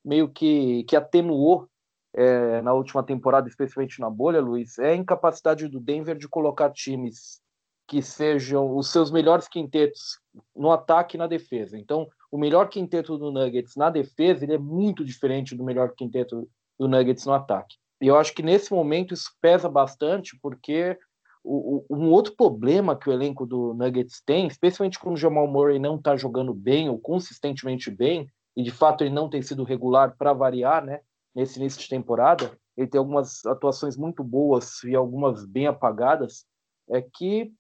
meio 0.05 0.29
que, 0.29 0.85
que 0.85 0.95
atenuou 0.95 1.69
é, 2.15 2.61
na 2.63 2.73
última 2.73 3.03
temporada, 3.03 3.49
especialmente 3.49 4.01
na 4.01 4.11
bolha, 4.11 4.41
Luiz, 4.41 4.79
é 4.79 4.91
a 4.91 4.97
incapacidade 4.97 5.69
do 5.69 5.81
Denver 5.81 6.17
de 6.17 6.29
colocar 6.29 6.71
times 6.71 7.41
que 7.89 8.03
sejam 8.03 8.77
os 8.77 8.91
seus 8.91 9.11
melhores 9.11 9.49
quintetos 9.49 10.19
no 10.55 10.73
ataque 10.73 11.17
e 11.17 11.19
na 11.19 11.27
defesa. 11.27 11.79
Então, 11.79 12.09
o 12.31 12.39
melhor 12.39 12.69
quinteto 12.69 13.17
do 13.17 13.31
Nuggets 13.31 13.77
na 13.77 13.91
defesa 13.91 14.45
ele 14.45 14.55
é 14.55 14.59
muito 14.59 15.05
diferente 15.05 15.55
do 15.55 15.65
melhor 15.65 15.93
quinteto 15.95 16.49
do 16.79 16.89
Nuggets 16.89 17.25
no 17.25 17.33
ataque. 17.33 17.77
E 18.01 18.07
eu 18.09 18.17
acho 18.17 18.35
que 18.35 18.43
nesse 18.43 18.73
momento 18.73 19.15
isso 19.15 19.31
pesa 19.41 19.69
bastante, 19.69 20.39
porque 20.41 20.99
o, 21.43 21.85
um 21.89 22.11
outro 22.11 22.35
problema 22.35 22.97
que 22.97 23.09
o 23.09 23.13
elenco 23.13 23.47
do 23.47 23.73
Nuggets 23.73 24.21
tem, 24.25 24.47
especialmente 24.47 24.99
quando 24.99 25.15
o 25.15 25.19
Jamal 25.19 25.47
Murray 25.47 25.79
não 25.79 25.97
está 25.97 26.17
jogando 26.17 26.53
bem 26.53 26.89
ou 26.89 26.99
consistentemente 26.99 27.91
bem, 27.91 28.29
e 28.57 28.63
de 28.63 28.71
fato 28.71 29.05
ele 29.05 29.15
não 29.15 29.31
tem 29.31 29.41
sido 29.43 29.63
regular 29.63 30.17
para 30.19 30.33
variar, 30.33 30.85
né? 30.85 31.01
Nesse 31.35 31.59
início 31.59 31.81
de 31.81 31.89
temporada, 31.89 32.59
ele 32.77 32.89
tem 32.89 32.99
algumas 32.99 33.45
atuações 33.47 33.97
muito 33.97 34.25
boas 34.25 34.83
e 34.85 34.95
algumas 34.95 35.45
bem 35.45 35.67
apagadas. 35.67 36.47
É 36.91 37.01
que, 37.01 37.53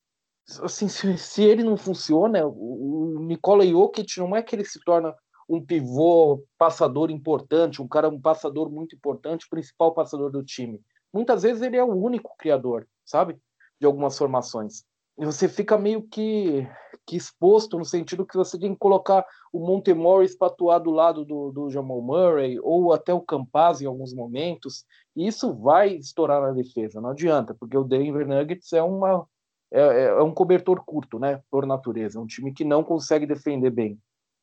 assim, 0.62 0.88
se, 0.88 1.16
se 1.16 1.44
ele 1.44 1.62
não 1.62 1.76
funciona, 1.76 2.46
o, 2.46 3.16
o 3.16 3.20
Nikola 3.20 3.64
Jokic 3.64 4.18
não 4.18 4.34
é 4.34 4.42
que 4.42 4.56
ele 4.56 4.64
se 4.64 4.80
torna 4.80 5.14
um 5.48 5.64
pivô 5.64 6.42
passador 6.58 7.10
importante, 7.10 7.80
um 7.80 7.88
cara, 7.88 8.08
um 8.08 8.20
passador 8.20 8.70
muito 8.70 8.96
importante, 8.96 9.48
principal 9.48 9.94
passador 9.94 10.30
do 10.30 10.42
time. 10.42 10.80
Muitas 11.12 11.42
vezes 11.42 11.62
ele 11.62 11.76
é 11.76 11.84
o 11.84 11.94
único 11.94 12.34
criador, 12.36 12.86
sabe? 13.04 13.38
de 13.80 13.86
algumas 13.86 14.16
formações. 14.16 14.84
E 15.18 15.24
você 15.24 15.48
fica 15.48 15.78
meio 15.78 16.02
que, 16.02 16.66
que 17.06 17.16
exposto 17.16 17.78
no 17.78 17.84
sentido 17.84 18.26
que 18.26 18.36
você 18.36 18.58
tem 18.58 18.72
que 18.72 18.78
colocar 18.78 19.24
o 19.52 19.58
Monte 19.58 19.94
Morris 19.94 20.36
para 20.36 20.48
atuar 20.48 20.78
do 20.78 20.90
lado 20.90 21.24
do, 21.24 21.50
do 21.50 21.70
Jamal 21.70 22.02
Murray 22.02 22.58
ou 22.60 22.92
até 22.92 23.14
o 23.14 23.22
Campaz 23.22 23.80
em 23.80 23.86
alguns 23.86 24.12
momentos. 24.12 24.84
E 25.14 25.26
isso 25.26 25.54
vai 25.54 25.94
estourar 25.94 26.42
na 26.42 26.52
defesa, 26.52 27.00
não 27.00 27.10
adianta, 27.10 27.54
porque 27.58 27.76
o 27.76 27.84
Denver 27.84 28.26
Nuggets 28.26 28.72
é 28.72 28.82
uma 28.82 29.26
é, 29.72 29.80
é, 29.80 30.04
é 30.04 30.22
um 30.22 30.32
cobertor 30.32 30.84
curto, 30.84 31.18
né, 31.18 31.42
por 31.50 31.66
natureza, 31.66 32.18
é 32.18 32.22
um 32.22 32.26
time 32.26 32.52
que 32.52 32.64
não 32.64 32.84
consegue 32.84 33.26
defender 33.26 33.70
bem. 33.70 33.98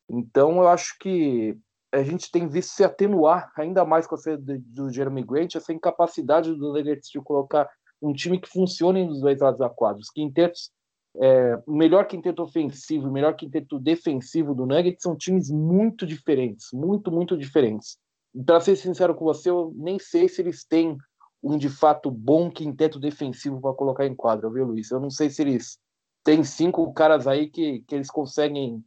Então 0.08 0.56
eu 0.56 0.68
acho 0.68 0.96
que 0.98 1.56
a 1.92 2.02
gente 2.02 2.30
tem 2.30 2.48
visto 2.48 2.70
se 2.70 2.84
atenuar 2.84 3.52
ainda 3.56 3.84
mais 3.84 4.06
com 4.06 4.16
a 4.16 4.18
saída 4.18 4.60
do 4.66 4.90
Jeremy 4.90 5.22
Grant, 5.22 5.54
essa 5.54 5.72
incapacidade 5.72 6.52
do 6.52 6.72
Nuggets 6.72 7.08
de 7.08 7.20
colocar 7.20 7.70
um 8.02 8.12
time 8.12 8.40
que 8.40 8.48
funcione 8.48 9.06
nos 9.06 9.20
dois 9.20 9.40
lados 9.40 9.60
da 9.60 9.68
quadra. 9.68 10.00
Os 10.00 10.10
quintetos, 10.10 10.70
é, 11.16 11.56
o 11.66 11.72
melhor 11.72 12.06
quinteto 12.06 12.42
ofensivo, 12.42 13.08
o 13.08 13.12
melhor 13.12 13.34
quinteto 13.36 13.78
defensivo 13.78 14.54
do 14.54 14.66
Nuggets 14.66 15.02
são 15.02 15.16
times 15.16 15.50
muito 15.50 16.04
diferentes, 16.04 16.68
muito, 16.72 17.10
muito 17.12 17.36
diferentes. 17.36 17.96
Para 18.44 18.60
ser 18.60 18.76
sincero 18.76 19.14
com 19.14 19.24
você, 19.24 19.48
eu 19.48 19.72
nem 19.76 19.98
sei 19.98 20.28
se 20.28 20.42
eles 20.42 20.64
têm 20.64 20.98
um 21.40 21.56
de 21.56 21.68
fato 21.68 22.10
bom 22.10 22.50
quinteto 22.50 22.98
defensivo 22.98 23.60
para 23.60 23.74
colocar 23.74 24.06
em 24.06 24.14
quadra, 24.14 24.50
viu, 24.50 24.64
Luiz? 24.64 24.90
Eu 24.90 24.98
não 24.98 25.10
sei 25.10 25.30
se 25.30 25.42
eles 25.42 25.78
têm 26.24 26.42
cinco 26.42 26.92
caras 26.92 27.26
aí 27.26 27.48
que, 27.48 27.84
que 27.86 27.94
eles 27.94 28.10
conseguem 28.10 28.82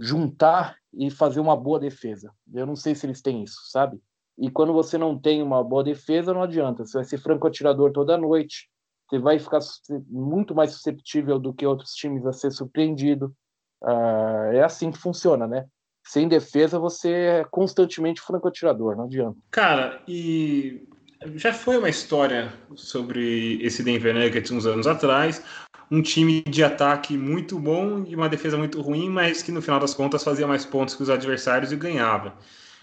juntar 0.00 0.76
e 0.92 1.10
fazer 1.10 1.40
uma 1.40 1.56
boa 1.56 1.78
defesa. 1.78 2.32
Eu 2.52 2.66
não 2.66 2.74
sei 2.74 2.94
se 2.94 3.06
eles 3.06 3.20
têm 3.20 3.44
isso, 3.44 3.60
sabe? 3.70 4.00
E 4.38 4.50
quando 4.50 4.72
você 4.72 4.96
não 4.96 5.18
tem 5.18 5.42
uma 5.42 5.62
boa 5.62 5.84
defesa, 5.84 6.32
não 6.32 6.42
adianta. 6.42 6.86
Você 6.86 6.96
vai 6.96 7.04
ser 7.04 7.18
franco 7.18 7.46
atirador 7.46 7.92
toda 7.92 8.16
noite. 8.16 8.70
Você 9.08 9.18
vai 9.18 9.38
ficar 9.38 9.60
muito 10.08 10.54
mais 10.54 10.72
susceptível 10.72 11.38
do 11.38 11.52
que 11.52 11.66
outros 11.66 11.92
times 11.92 12.24
a 12.24 12.32
ser 12.32 12.50
surpreendido. 12.50 13.34
Uh, 13.82 14.52
é 14.52 14.62
assim 14.62 14.90
que 14.90 14.98
funciona, 14.98 15.46
né? 15.46 15.66
Sem 16.02 16.26
defesa, 16.26 16.78
você 16.78 17.10
é 17.10 17.44
constantemente 17.50 18.22
franco 18.22 18.48
atirador, 18.48 18.96
não 18.96 19.04
adianta. 19.04 19.36
Cara, 19.50 20.02
e 20.08 20.88
já 21.34 21.52
foi 21.52 21.76
uma 21.76 21.90
história 21.90 22.52
sobre 22.74 23.62
esse 23.62 23.82
Denver 23.82 24.14
Nuggets 24.14 24.50
uns 24.50 24.64
anos 24.64 24.86
atrás. 24.86 25.44
Um 25.90 26.02
time 26.02 26.42
de 26.42 26.62
ataque 26.62 27.16
muito 27.16 27.58
bom 27.58 28.04
e 28.06 28.14
uma 28.14 28.28
defesa 28.28 28.56
muito 28.56 28.80
ruim, 28.80 29.08
mas 29.08 29.42
que 29.42 29.50
no 29.50 29.60
final 29.60 29.80
das 29.80 29.92
contas 29.92 30.22
fazia 30.22 30.46
mais 30.46 30.64
pontos 30.64 30.94
que 30.94 31.02
os 31.02 31.10
adversários 31.10 31.72
e 31.72 31.76
ganhava. 31.76 32.36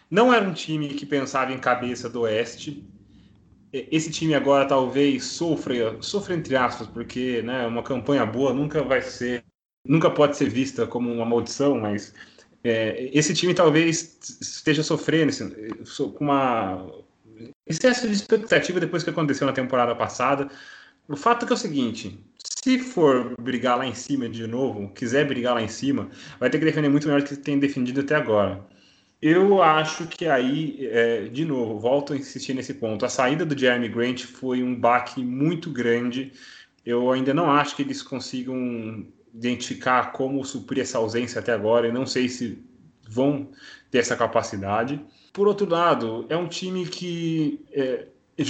Não 0.09 0.33
era 0.33 0.47
um 0.47 0.53
time 0.53 0.89
que 0.89 1.05
pensava 1.05 1.53
em 1.53 1.57
cabeça 1.57 2.09
do 2.09 2.21
Oeste. 2.21 2.85
Esse 3.71 4.11
time 4.11 4.33
agora 4.33 4.65
talvez 4.65 5.25
sofra, 5.25 5.97
sofra 6.01 6.35
entre 6.35 6.55
aspas, 6.55 6.87
porque 6.87 7.41
né, 7.41 7.65
uma 7.67 7.83
campanha 7.83 8.25
boa 8.25 8.53
nunca 8.53 8.83
vai 8.83 9.01
ser, 9.01 9.43
nunca 9.85 10.09
pode 10.09 10.37
ser 10.37 10.49
vista 10.49 10.87
como 10.87 11.11
uma 11.11 11.25
maldição, 11.25 11.79
mas 11.79 12.13
é, 12.63 13.09
esse 13.13 13.33
time 13.33 13.53
talvez 13.53 14.19
esteja 14.41 14.83
sofrendo 14.83 15.29
assim, 15.29 15.49
com 16.13 16.23
uma 16.23 16.85
excesso 17.65 18.07
de 18.07 18.13
expectativa 18.13 18.79
depois 18.79 19.03
que 19.03 19.09
aconteceu 19.09 19.45
na 19.45 19.53
temporada 19.53 19.95
passada. 19.95 20.49
O 21.07 21.15
fato 21.15 21.43
é 21.43 21.47
que 21.47 21.53
é 21.53 21.55
o 21.55 21.59
seguinte: 21.59 22.19
se 22.43 22.79
for 22.79 23.35
brigar 23.41 23.77
lá 23.77 23.85
em 23.85 23.93
cima 23.93 24.27
de 24.27 24.45
novo, 24.45 24.89
quiser 24.89 25.25
brigar 25.25 25.53
lá 25.55 25.61
em 25.61 25.67
cima, 25.67 26.09
vai 26.39 26.49
ter 26.49 26.59
que 26.59 26.65
defender 26.65 26.89
muito 26.89 27.07
melhor 27.07 27.21
do 27.21 27.29
que 27.29 27.37
tem 27.37 27.59
defendido 27.59 28.01
até 28.01 28.15
agora. 28.15 28.65
Eu 29.21 29.63
acho 29.63 30.05
que 30.07 30.27
aí, 30.27 30.77
é, 30.81 31.27
de 31.27 31.43
novo, 31.43 31.79
volto 31.79 32.13
a 32.13 32.17
insistir 32.17 32.53
nesse 32.53 32.75
ponto. 32.75 33.05
A 33.05 33.09
saída 33.09 33.45
do 33.45 33.57
Jeremy 33.57 33.89
Grant 33.89 34.23
foi 34.25 34.61
um 34.61 34.75
baque 34.75 35.23
muito 35.23 35.71
grande. 35.71 36.33
Eu 36.85 37.11
ainda 37.11 37.33
não 37.33 37.49
acho 37.49 37.75
que 37.75 37.81
eles 37.81 38.03
consigam 38.03 39.07
identificar 39.33 40.11
como 40.11 40.43
suprir 40.45 40.83
essa 40.83 40.99
ausência 40.99 41.39
até 41.39 41.51
agora. 41.51 41.87
Eu 41.87 41.93
não 41.93 42.05
sei 42.05 42.29
se 42.29 42.63
vão 43.09 43.49
ter 43.89 43.99
essa 43.99 44.15
capacidade. 44.15 44.99
Por 45.33 45.47
outro 45.47 45.67
lado, 45.67 46.25
é 46.29 46.37
um 46.37 46.47
time 46.47 46.85
que 46.85 47.65
é, 47.71 48.07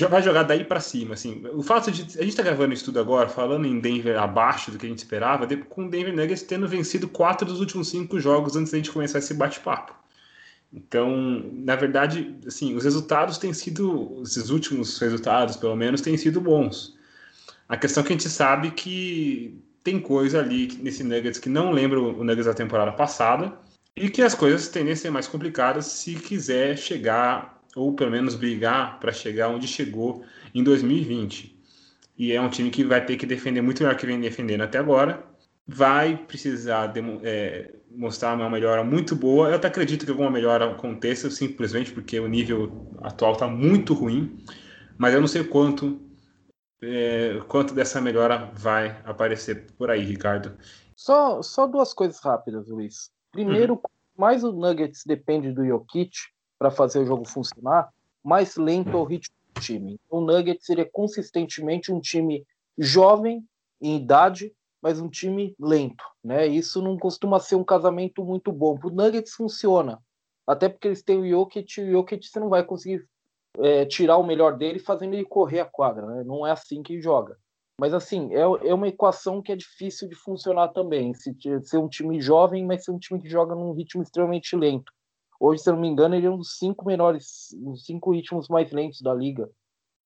vai 0.09 0.21
jogar 0.21 0.43
daí 0.43 0.65
para 0.65 0.79
cima, 0.79 1.13
assim. 1.13 1.43
O 1.53 1.63
fato 1.63 1.91
de 1.91 2.19
a 2.19 2.23
gente 2.23 2.35
tá 2.35 2.43
gravando 2.43 2.73
isso 2.73 2.85
tudo 2.85 2.99
agora, 2.99 3.29
falando 3.29 3.65
em 3.65 3.79
Denver 3.79 4.21
abaixo 4.21 4.69
do 4.69 4.77
que 4.77 4.85
a 4.85 4.89
gente 4.89 4.99
esperava, 4.99 5.47
com 5.69 5.85
o 5.85 5.89
Denver 5.89 6.13
Nuggets 6.13 6.43
tendo 6.43 6.67
vencido 6.67 7.07
quatro 7.07 7.47
dos 7.47 7.59
últimos 7.59 7.89
cinco 7.89 8.19
jogos 8.19 8.55
antes 8.55 8.71
da 8.71 8.77
gente 8.77 8.91
começar 8.91 9.19
esse 9.19 9.33
bate-papo. 9.33 9.93
Então, 10.73 11.41
na 11.53 11.75
verdade, 11.75 12.35
assim, 12.45 12.75
os 12.75 12.83
resultados 12.83 13.37
têm 13.37 13.53
sido, 13.53 14.21
esses 14.23 14.49
últimos 14.49 14.99
resultados, 14.99 15.55
pelo 15.55 15.75
menos, 15.75 16.01
têm 16.01 16.17
sido 16.17 16.41
bons. 16.41 16.97
A 17.69 17.77
questão 17.77 18.03
é 18.03 18.05
que 18.05 18.13
a 18.13 18.17
gente 18.17 18.29
sabe 18.29 18.71
que 18.71 19.57
tem 19.83 19.99
coisa 19.99 20.39
ali 20.39 20.67
nesse 20.81 21.03
Nuggets 21.03 21.39
que 21.39 21.47
não 21.47 21.71
lembra 21.71 22.01
o 22.01 22.23
Nuggets 22.23 22.45
da 22.45 22.53
temporada 22.53 22.91
passada 22.91 23.57
e 23.95 24.09
que 24.09 24.21
as 24.21 24.35
coisas 24.35 24.67
tendem 24.67 24.91
a 24.91 24.95
ser 24.95 25.09
mais 25.09 25.27
complicadas 25.27 25.85
se 25.85 26.15
quiser 26.15 26.77
chegar 26.77 27.56
ou 27.77 27.93
pelo 27.93 28.11
menos 28.11 28.35
brigar 28.35 28.99
para 28.99 29.11
chegar 29.11 29.49
onde 29.49 29.67
chegou 29.67 30.23
em 30.53 30.63
2020. 30.63 31.55
E 32.17 32.33
é 32.33 32.41
um 32.41 32.49
time 32.49 32.71
que 32.71 32.83
vai 32.83 33.05
ter 33.05 33.15
que 33.15 33.25
defender 33.25 33.61
muito 33.61 33.83
melhor 33.83 33.95
que 33.95 34.05
vem 34.05 34.19
defendendo 34.19 34.61
até 34.61 34.79
agora. 34.79 35.23
Vai 35.67 36.17
precisar 36.17 36.91
é, 37.23 37.71
mostrar 37.91 38.33
uma 38.33 38.49
melhora 38.49 38.83
muito 38.83 39.15
boa. 39.15 39.49
Eu 39.49 39.55
até 39.55 39.67
acredito 39.67 40.05
que 40.05 40.11
alguma 40.11 40.31
melhora 40.31 40.71
aconteça, 40.71 41.29
simplesmente 41.29 41.91
porque 41.91 42.19
o 42.19 42.27
nível 42.27 42.87
atual 43.01 43.33
está 43.33 43.47
muito 43.47 43.93
ruim. 43.93 44.43
Mas 44.97 45.13
eu 45.13 45.21
não 45.21 45.27
sei 45.27 45.43
quanto, 45.43 46.01
é, 46.81 47.39
quanto 47.47 47.75
dessa 47.75 48.01
melhora 48.01 48.51
vai 48.55 48.99
aparecer 49.05 49.67
por 49.77 49.91
aí, 49.91 50.03
Ricardo. 50.03 50.57
Só, 50.95 51.43
só 51.43 51.67
duas 51.67 51.93
coisas 51.93 52.19
rápidas, 52.19 52.67
Luiz. 52.67 53.11
Primeiro, 53.31 53.73
uhum. 53.73 53.81
mais 54.17 54.43
o 54.43 54.51
Nuggets 54.51 55.03
depende 55.05 55.51
do 55.51 55.63
Jokic, 55.63 56.17
para 56.57 56.71
fazer 56.71 56.99
o 56.99 57.05
jogo 57.05 57.25
funcionar, 57.25 57.89
mais 58.23 58.55
lento 58.55 58.89
é 58.89 58.95
o 58.95 59.03
ritmo 59.03 59.35
do 59.53 59.61
time. 59.61 59.99
O 60.09 60.21
Nuggets 60.21 60.65
seria 60.65 60.85
consistentemente 60.85 61.91
um 61.91 61.99
time 61.99 62.45
jovem 62.77 63.43
em 63.81 63.97
idade, 63.97 64.53
mas 64.81 64.99
um 64.99 65.09
time 65.09 65.55
lento, 65.59 66.03
né? 66.23 66.47
Isso 66.47 66.81
não 66.81 66.97
costuma 66.97 67.39
ser 67.39 67.55
um 67.55 67.63
casamento 67.63 68.23
muito 68.23 68.51
bom. 68.51 68.77
O 68.83 68.89
Nuggets 68.89 69.33
funciona, 69.33 69.99
até 70.45 70.69
porque 70.69 70.87
eles 70.87 71.03
têm 71.03 71.19
o 71.19 71.27
Jokic, 71.27 71.79
e 71.79 71.83
o 71.83 71.91
Jokic 71.91 72.27
você 72.27 72.39
não 72.39 72.49
vai 72.49 72.63
conseguir 72.63 73.05
é, 73.59 73.85
tirar 73.85 74.17
o 74.17 74.23
melhor 74.25 74.57
dele 74.57 74.79
fazendo 74.79 75.13
ele 75.13 75.25
correr 75.25 75.59
a 75.59 75.65
quadra, 75.65 76.05
né? 76.05 76.23
Não 76.23 76.45
é 76.45 76.51
assim 76.51 76.83
que 76.83 77.01
joga. 77.01 77.37
Mas 77.79 77.93
assim, 77.93 78.33
é, 78.33 78.39
é 78.39 78.73
uma 78.73 78.87
equação 78.87 79.41
que 79.41 79.51
é 79.51 79.55
difícil 79.55 80.07
de 80.07 80.15
funcionar 80.15 80.69
também. 80.69 81.13
Se 81.13 81.35
ser 81.61 81.77
um 81.77 81.87
time 81.87 82.19
jovem, 82.19 82.65
mas 82.65 82.83
ser 82.83 82.91
um 82.91 82.99
time 82.99 83.21
que 83.21 83.29
joga 83.29 83.53
num 83.53 83.73
ritmo 83.73 84.01
extremamente 84.01 84.55
lento. 84.55 84.91
Hoje, 85.39 85.61
se 85.61 85.69
eu 85.69 85.73
não 85.73 85.81
me 85.81 85.87
engano, 85.87 86.15
ele 86.15 86.25
é 86.25 86.29
um 86.29 86.37
dos 86.37 86.57
cinco 86.57 86.85
menores, 86.85 87.55
os 87.65 87.85
cinco 87.85 88.11
ritmos 88.11 88.47
mais 88.47 88.71
lentos 88.71 89.01
da 89.01 89.13
liga, 89.13 89.49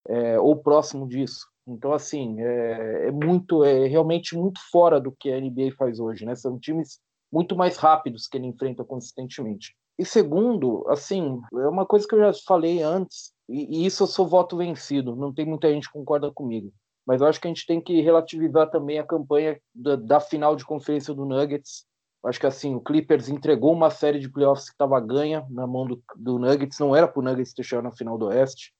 é, 0.07 0.39
ou 0.39 0.55
próximo 0.55 1.07
disso. 1.07 1.45
Então, 1.67 1.93
assim, 1.93 2.41
é, 2.41 3.07
é, 3.07 3.11
muito, 3.11 3.63
é 3.63 3.87
realmente 3.87 4.35
muito 4.35 4.59
fora 4.71 4.99
do 4.99 5.11
que 5.11 5.31
a 5.31 5.39
NBA 5.39 5.71
faz 5.77 5.99
hoje, 5.99 6.25
né? 6.25 6.35
São 6.35 6.59
times 6.59 6.99
muito 7.31 7.55
mais 7.55 7.77
rápidos 7.77 8.27
que 8.27 8.37
ele 8.37 8.47
enfrenta 8.47 8.83
consistentemente. 8.83 9.75
E 9.97 10.05
segundo, 10.05 10.85
assim, 10.89 11.39
é 11.53 11.67
uma 11.67 11.85
coisa 11.85 12.07
que 12.07 12.15
eu 12.15 12.19
já 12.19 12.33
falei 12.45 12.81
antes, 12.81 13.31
e, 13.47 13.83
e 13.83 13.85
isso 13.85 14.03
eu 14.03 14.07
sou 14.07 14.27
voto 14.27 14.57
vencido, 14.57 15.15
não 15.15 15.33
tem 15.33 15.45
muita 15.45 15.71
gente 15.71 15.87
que 15.87 15.93
concorda 15.93 16.31
comigo. 16.31 16.73
Mas 17.05 17.21
eu 17.21 17.27
acho 17.27 17.39
que 17.39 17.47
a 17.47 17.49
gente 17.49 17.65
tem 17.65 17.81
que 17.81 18.01
relativizar 18.01 18.69
também 18.69 18.99
a 18.99 19.05
campanha 19.05 19.59
da, 19.73 19.95
da 19.95 20.19
final 20.19 20.55
de 20.55 20.65
conferência 20.65 21.13
do 21.13 21.25
Nuggets, 21.25 21.85
Acho 22.23 22.39
que 22.39 22.45
assim, 22.45 22.75
o 22.75 22.81
Clippers 22.81 23.29
entregou 23.29 23.73
uma 23.73 23.89
série 23.89 24.19
de 24.19 24.29
playoffs 24.29 24.69
que 24.69 24.75
estava 24.75 24.99
ganha 24.99 25.45
na 25.49 25.65
mão 25.65 25.87
do, 25.87 26.01
do 26.15 26.37
Nuggets, 26.37 26.77
não 26.77 26.95
era 26.95 27.07
para 27.07 27.19
o 27.19 27.23
Nuggets 27.23 27.53
ter 27.53 27.63
chegado 27.63 27.85
na 27.85 27.91
final 27.91 28.17
do 28.17 28.27
Oeste. 28.27 28.73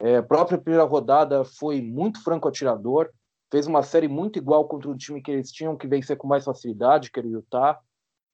É, 0.00 0.16
a 0.16 0.22
própria 0.22 0.58
primeira 0.58 0.84
rodada 0.84 1.44
foi 1.44 1.80
muito 1.80 2.22
franco 2.24 2.48
atirador, 2.48 3.08
fez 3.52 3.68
uma 3.68 3.84
série 3.84 4.08
muito 4.08 4.36
igual 4.36 4.66
contra 4.66 4.90
um 4.90 4.96
time 4.96 5.22
que 5.22 5.30
eles 5.30 5.52
tinham 5.52 5.76
que 5.76 5.86
vencer 5.86 6.16
com 6.16 6.26
mais 6.26 6.44
facilidade, 6.44 7.10
que 7.12 7.20
era 7.20 7.28
o 7.28 7.30
Utah. 7.30 7.78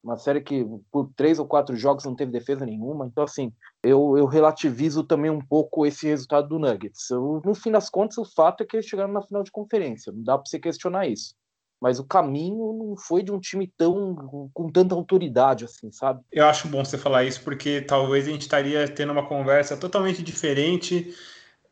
Uma 0.02 0.16
série 0.16 0.40
que 0.40 0.64
por 0.90 1.10
três 1.14 1.38
ou 1.38 1.46
quatro 1.46 1.76
jogos 1.76 2.04
não 2.04 2.14
teve 2.14 2.32
defesa 2.32 2.64
nenhuma. 2.64 3.06
Então, 3.06 3.24
assim, 3.24 3.52
eu, 3.82 4.16
eu 4.16 4.24
relativizo 4.24 5.04
também 5.04 5.30
um 5.30 5.44
pouco 5.44 5.84
esse 5.84 6.06
resultado 6.06 6.48
do 6.48 6.58
Nuggets. 6.58 7.10
Eu, 7.10 7.42
no 7.44 7.54
fim 7.54 7.70
das 7.70 7.90
contas, 7.90 8.16
o 8.16 8.24
fato 8.24 8.62
é 8.62 8.66
que 8.66 8.76
eles 8.76 8.86
chegaram 8.86 9.12
na 9.12 9.20
final 9.20 9.42
de 9.42 9.50
conferência. 9.50 10.10
Não 10.10 10.22
dá 10.22 10.38
para 10.38 10.46
você 10.46 10.58
questionar 10.58 11.06
isso 11.06 11.34
mas 11.80 11.98
o 11.98 12.04
caminho 12.04 12.72
não 12.72 12.96
foi 12.96 13.22
de 13.22 13.30
um 13.30 13.38
time 13.38 13.72
tão 13.76 14.50
com 14.52 14.70
tanta 14.70 14.94
autoridade 14.94 15.64
assim, 15.64 15.90
sabe? 15.92 16.20
Eu 16.32 16.46
acho 16.46 16.68
bom 16.68 16.84
você 16.84 16.98
falar 16.98 17.24
isso 17.24 17.42
porque 17.42 17.80
talvez 17.80 18.26
a 18.26 18.30
gente 18.30 18.42
estaria 18.42 18.86
tendo 18.88 19.12
uma 19.12 19.26
conversa 19.26 19.76
totalmente 19.76 20.22
diferente 20.22 21.14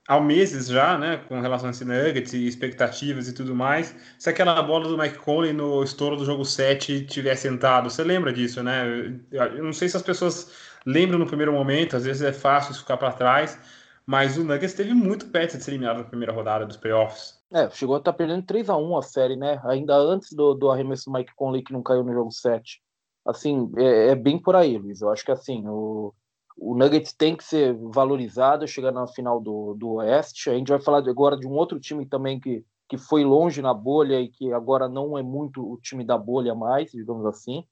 há 0.09 0.21
meses 0.21 0.69
já, 0.69 0.97
né, 0.97 1.21
com 1.29 1.40
relação 1.40 1.69
a 1.69 1.73
esse 1.73 1.85
Nuggets 1.85 2.33
e 2.33 2.47
expectativas 2.47 3.29
e 3.29 3.35
tudo 3.35 3.55
mais, 3.55 3.95
se 4.19 4.31
aquela 4.31 4.62
bola 4.62 4.88
do 4.88 4.97
Mike 4.97 5.19
Conley 5.19 5.53
no 5.53 5.83
estouro 5.83 6.16
do 6.16 6.25
jogo 6.25 6.45
7 6.45 7.07
tivesse 7.07 7.49
entrado. 7.49 7.90
Você 7.90 8.05
lembra 8.05 8.33
disso, 8.33 8.62
né? 8.62 8.85
Eu 9.33 9.64
não 9.64 9.73
sei 9.73 9.88
se 9.88 9.97
as 9.97 10.03
pessoas 10.03 10.53
lembram 10.85 11.19
no 11.19 11.27
primeiro 11.27 11.53
momento, 11.53 11.97
às 11.97 12.05
vezes 12.05 12.23
é 12.23 12.33
fácil 12.33 12.75
ficar 12.75 12.97
para 12.97 13.12
trás, 13.12 13.59
mas 14.07 14.38
o 14.38 14.45
Nuggets 14.45 14.71
esteve 14.71 14.95
muito 14.95 15.27
perto 15.31 15.59
de 15.59 15.64
ser 15.64 15.73
eliminado 15.73 15.99
na 15.99 16.05
primeira 16.05 16.33
rodada 16.33 16.64
dos 16.64 16.77
playoffs. 16.77 17.42
É, 17.53 17.69
chegou 17.71 17.97
a 17.97 17.99
estar 17.99 18.12
tá 18.12 18.16
perdendo 18.16 18.47
3 18.47 18.71
a 18.71 18.77
1 18.77 18.97
a 18.97 19.03
série, 19.03 19.37
né? 19.37 19.61
Ainda 19.64 19.97
antes 19.97 20.33
do, 20.33 20.55
do 20.55 20.71
arremesso 20.71 21.11
do 21.11 21.12
Mike 21.12 21.35
Conley, 21.35 21.62
que 21.62 21.73
não 21.73 21.83
caiu 21.83 22.05
no 22.05 22.12
jogo 22.12 22.31
7. 22.31 22.81
Assim, 23.27 23.71
é, 23.77 24.11
é 24.11 24.14
bem 24.14 24.38
por 24.38 24.55
aí, 24.55 24.79
Luiz. 24.79 25.01
Eu 25.01 25.11
acho 25.11 25.25
que 25.25 25.33
assim, 25.33 25.66
o, 25.66 26.14
o 26.57 26.77
Nuggets 26.77 27.12
tem 27.12 27.37
que 27.37 27.42
ser 27.42 27.77
valorizado, 27.92 28.69
chegar 28.69 28.92
na 28.92 29.09
final 29.09 29.40
do, 29.40 29.75
do 29.75 29.95
Oeste. 29.95 30.51
A 30.51 30.55
gente 30.55 30.69
vai 30.69 30.81
falar 30.81 30.99
agora 30.99 31.37
de 31.37 31.47
um 31.47 31.53
outro 31.53 31.81
time 31.81 32.07
também 32.07 32.38
que, 32.38 32.64
que 32.88 32.97
foi 32.97 33.25
longe 33.25 33.61
na 33.61 33.75
bolha 33.75 34.21
e 34.21 34.29
que 34.29 34.53
agora 34.53 34.88
não 34.88 35.19
é 35.19 35.23
muito 35.23 35.61
o 35.61 35.79
time 35.81 36.05
da 36.05 36.16
bolha 36.16 36.55
mais, 36.55 36.92
digamos 36.92 37.27
assim. 37.27 37.64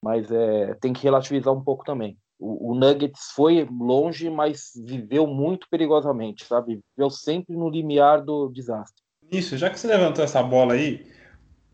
Mas 0.00 0.30
é, 0.30 0.74
tem 0.74 0.92
que 0.92 1.02
relativizar 1.02 1.52
um 1.52 1.64
pouco 1.64 1.84
também. 1.84 2.16
O, 2.44 2.74
Nuggets 2.74 3.32
foi 3.34 3.66
longe, 3.70 4.28
mas 4.28 4.72
viveu 4.84 5.26
muito 5.26 5.66
perigosamente, 5.70 6.44
sabe? 6.44 6.80
Viveu 6.96 7.10
sempre 7.10 7.56
no 7.56 7.70
limiar 7.70 8.22
do 8.22 8.48
desastre. 8.48 9.02
Isso, 9.30 9.56
já 9.56 9.70
que 9.70 9.80
você 9.80 9.86
levantou 9.86 10.22
essa 10.22 10.42
bola 10.42 10.74
aí, 10.74 11.06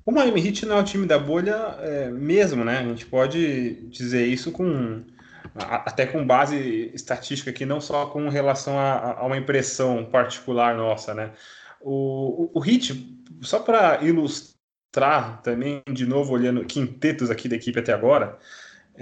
o 0.07 0.13
Miami 0.13 0.47
Heat 0.47 0.67
não 0.67 0.77
é 0.77 0.81
o 0.81 0.85
time 0.85 1.07
da 1.07 1.19
bolha 1.19 1.77
é, 1.81 2.11
mesmo, 2.11 2.65
né? 2.65 2.79
A 2.79 2.85
gente 2.85 3.05
pode 3.07 3.89
dizer 3.89 4.27
isso 4.27 4.53
com 4.53 5.05
até 5.55 6.07
com 6.07 6.25
base 6.25 6.91
estatística 6.95 7.51
aqui, 7.51 7.67
não 7.67 7.81
só 7.81 8.07
com 8.07 8.29
relação 8.29 8.79
a, 8.79 9.19
a 9.19 9.27
uma 9.27 9.37
impressão 9.37 10.05
particular 10.05 10.77
nossa, 10.77 11.13
né? 11.15 11.33
O, 11.81 12.51
o, 12.55 12.61
o 12.61 12.65
Heat, 12.65 13.19
só 13.41 13.59
para 13.59 14.03
ilustrar 14.03 15.43
também, 15.43 15.83
de 15.91 16.07
novo, 16.07 16.33
olhando 16.33 16.65
quintetos 16.65 17.31
aqui 17.31 17.49
da 17.49 17.57
equipe 17.57 17.79
até 17.79 17.93
agora, 17.93 18.39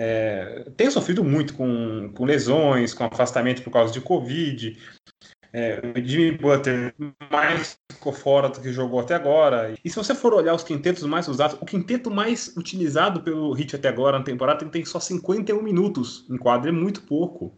é, 0.01 0.65
tem 0.77 0.89
sofrido 0.93 1.25
muito 1.25 1.55
com, 1.55 2.13
com 2.15 2.25
lesões, 2.25 2.95
com 2.95 3.03
afastamento 3.03 3.63
por 3.63 3.73
causa 3.73 3.93
de 3.93 4.01
Covid, 4.01 4.79
é, 5.53 5.83
Jimmy 6.05 6.39
Butler 6.39 6.95
mais 7.29 7.77
ficou 7.91 8.13
fora 8.13 8.49
do 8.49 8.61
que 8.61 8.73
jogou 8.73 9.01
até 9.01 9.17
agora. 9.17 9.75
E 9.85 9.91
se 9.91 9.97
você 9.97 10.15
for 10.15 10.33
olhar 10.33 10.55
os 10.55 10.63
quintetos 10.63 11.03
mais 11.03 11.27
usados, 11.27 11.59
o 11.61 11.65
quinteto 11.65 12.13
mais 12.13 12.57
utilizado 12.57 13.23
pelo 13.23 13.53
Hit 13.53 13.75
até 13.75 13.89
agora 13.89 14.17
na 14.17 14.25
temporada 14.25 14.61
tem, 14.61 14.69
tem 14.69 14.85
só 14.85 15.01
51 15.01 15.61
minutos 15.61 16.25
em 16.31 16.37
quadro, 16.37 16.69
é 16.69 16.73
muito 16.73 17.03
pouco. 17.03 17.53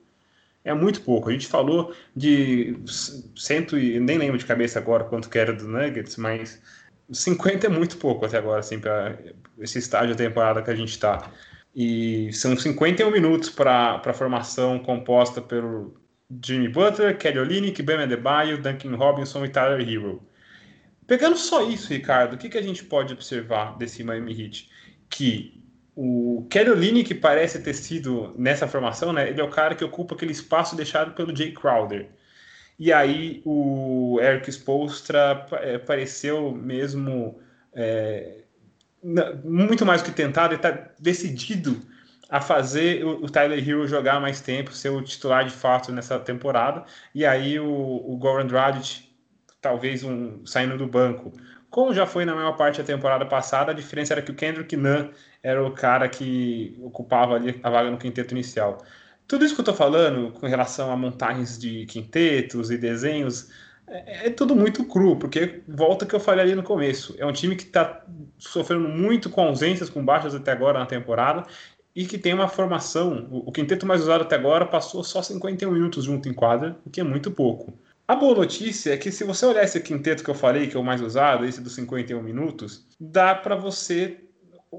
É 0.64 0.72
muito 0.72 1.03
pouco. 1.03 1.29
A 1.29 1.33
gente 1.33 1.46
falou 1.46 1.94
de 2.16 2.79
cento 3.37 3.79
e 3.79 4.00
nem 4.00 4.16
lembro 4.16 4.38
de 4.38 4.46
cabeça 4.46 4.79
agora 4.79 5.05
quanto 5.05 5.29
que 5.29 5.38
era 5.38 5.53
do 5.53 5.68
Nuggets, 5.68 6.16
mas 6.16 6.61
50 7.11 7.66
é 7.66 7.70
muito 7.70 7.98
pouco 7.98 8.24
até 8.24 8.38
agora, 8.38 8.61
assim, 8.61 8.79
para 8.79 9.18
esse 9.59 9.79
estágio 9.79 10.14
da 10.14 10.24
temporada 10.24 10.62
que 10.62 10.70
a 10.70 10.74
gente 10.74 10.90
está. 10.90 11.31
E 11.74 12.33
são 12.33 12.56
51 12.56 13.11
minutos 13.11 13.48
para 13.48 14.02
a 14.04 14.12
formação 14.12 14.78
composta 14.78 15.40
pelo 15.40 15.94
Jimmy 16.44 16.68
Butler, 16.68 17.16
Kelly 17.16 17.38
Olynyk, 17.38 17.83
Bam 17.83 18.02
Adebayo, 18.02 18.61
Duncan 18.61 18.96
Robinson 18.96 19.44
e 19.44 19.48
Tyler 19.48 19.88
Hero. 19.88 20.22
Pegando 21.06 21.37
só 21.37 21.68
isso, 21.68 21.92
Ricardo, 21.92 22.35
o 22.35 22.38
que, 22.38 22.48
que 22.48 22.59
a 22.59 22.62
gente 22.62 22.85
pode 22.85 23.12
observar 23.12 23.76
desse 23.76 24.04
Miami 24.04 24.40
Heat? 24.40 24.70
Que 25.09 25.61
o 25.96 26.46
Kelly 26.48 26.70
Olynyk 26.70 27.14
parece 27.16 27.61
ter 27.61 27.74
sido, 27.74 28.35
nessa 28.38 28.68
formação, 28.68 29.12
né, 29.12 29.28
ele 29.28 29.40
é 29.40 29.44
o 29.44 29.50
cara 29.50 29.74
que 29.74 29.85
ocupa 29.85 30.14
aquele 30.14 30.33
espaço 30.33 30.76
deixado 30.76 31.12
pelo 31.14 31.35
Jay 31.35 31.52
Crowder. 31.52 32.09
E 32.78 32.92
aí 32.92 33.42
o 33.44 34.18
Eric 34.22 34.48
Spolstra 34.51 35.47
é, 35.53 35.78
pareceu 35.78 36.53
mesmo 36.53 37.38
é, 37.74 38.39
muito 39.44 39.84
mais 39.86 40.03
do 40.03 40.07
que 40.07 40.12
tentado, 40.12 40.55
ele 40.55 40.57
está 40.57 40.90
decidido 40.98 41.80
a 42.28 42.40
fazer 42.40 43.05
o, 43.05 43.28
Tyler 43.28 43.59
Hero 43.59 43.86
jogar 43.88 44.20
mais 44.20 44.40
tempo, 44.40 44.72
ser 44.72 44.90
o 44.90 45.03
titular 45.03 45.44
de 45.44 45.51
fato 45.51 45.90
nessa 45.90 46.18
temporada. 46.18 46.84
E 47.14 47.26
aí 47.26 47.59
o, 47.59 47.66
o 47.66 48.16
Goran 48.16 48.46
Dragic, 48.46 49.09
talvez 49.61 50.05
um 50.05 50.46
saindo 50.46 50.78
do 50.78 50.86
banco. 50.86 51.32
Como 51.68 51.92
já 51.92 52.07
foi 52.07 52.24
na 52.24 52.34
maior 52.34 52.57
parte 52.57 52.78
da 52.78 52.84
temporada 52.84 53.26
passada, 53.26 53.72
a 53.72 53.74
diferença 53.74 54.14
era 54.14 54.22
que 54.22 54.30
o 54.30 54.34
Kendrick 54.34 54.76
Nunn 54.76 55.09
era 55.42 55.64
o 55.64 55.72
cara 55.72 56.09
que 56.09 56.78
ocupava 56.82 57.34
ali 57.34 57.59
a 57.62 57.70
vaga 57.70 57.90
no 57.90 57.98
quinteto 57.98 58.32
inicial. 58.32 58.78
Tudo 59.26 59.44
isso 59.44 59.55
que 59.55 59.61
eu 59.61 59.62
estou 59.62 59.74
falando 59.74 60.32
com 60.32 60.46
relação 60.46 60.90
a 60.90 60.96
montagens 60.96 61.59
de 61.59 61.86
quintetos 61.86 62.70
e 62.70 62.76
desenhos 62.76 63.51
é, 63.91 64.26
é, 64.26 64.30
tudo 64.30 64.55
muito 64.55 64.84
cru, 64.84 65.16
porque 65.16 65.62
volta 65.66 66.07
que 66.07 66.14
eu 66.14 66.20
falei 66.20 66.45
ali 66.45 66.55
no 66.55 66.62
começo. 66.62 67.14
É 67.18 67.26
um 67.26 67.32
time 67.32 67.57
que 67.57 67.64
está 67.64 68.05
sofrendo 68.38 68.88
muito 68.88 69.28
com 69.28 69.43
ausências, 69.43 69.91
com 69.91 70.05
baixas 70.05 70.34
até 70.34 70.53
agora 70.53 70.78
na 70.78 70.86
temporada, 70.86 71.45
e 71.95 72.07
que 72.07 72.16
tem 72.16 72.32
uma 72.32 72.49
formação. 72.49 73.28
O, 73.30 73.51
quinteto 73.51 73.84
mais 73.84 74.01
usado 74.01 74.22
até 74.22 74.36
agora 74.36 74.64
passou 74.64 75.03
só 75.03 75.20
51 75.20 75.70
minutos 75.72 76.05
junto 76.05 76.28
em 76.28 76.32
quadra, 76.32 76.78
o 76.86 76.91
que 76.91 77.01
é 77.01 77.05
muito 77.05 77.30
pouco. 77.32 77.72
A 78.07 78.14
boa 78.14 78.34
notícia 78.34 78.93
é 78.93 78.97
que 78.97 79.11
se 79.11 79.24
você 79.24 79.45
olhar 79.45 79.64
esse 79.64 79.80
quinteto 79.80 80.22
que 80.22 80.30
eu 80.30 80.34
falei, 80.34 80.68
que 80.68 80.76
é 80.76 80.80
o 80.80 80.84
mais 80.84 81.01
usado, 81.01 81.45
esse 81.45 81.61
dos 81.61 81.74
51 81.74 82.22
minutos, 82.22 82.86
dá 82.99 83.34
para 83.34 83.57
você 83.57 84.18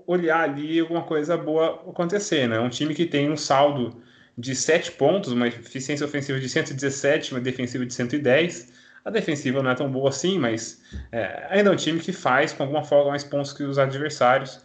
olhar 0.08 0.42
ali 0.42 0.80
alguma 0.80 1.04
coisa 1.04 1.36
boa 1.38 1.82
acontecer, 1.90 2.48
né? 2.48 2.56
É 2.56 2.60
um 2.60 2.70
time 2.70 2.96
que 2.96 3.06
tem 3.06 3.30
um 3.30 3.38
saldo 3.38 4.02
de 4.38 4.56
7 4.56 4.94
pontos, 4.94 5.32
uma 5.34 5.48
eficiência 5.48 6.06
ofensiva 6.06 6.40
de 6.40 6.48
117, 6.48 7.34
uma 7.34 7.42
defensiva 7.42 7.86
de 7.86 7.94
110. 7.94 8.81
A 9.04 9.10
defensiva 9.10 9.64
não 9.64 9.72
é 9.72 9.76
tão 9.76 9.92
boa 9.92 10.10
assim, 10.10 10.38
mas 10.38 10.82
é, 11.12 11.48
ainda 11.50 11.70
é 11.70 11.74
um 11.74 11.78
time 11.78 12.00
que 12.00 12.14
faz 12.14 12.54
com 12.54 12.64
alguma 12.64 12.84
folga 12.84 13.10
mais 13.10 13.24
pontos 13.24 13.54
que 13.54 13.64
os 13.64 13.80
adversários 13.80 14.62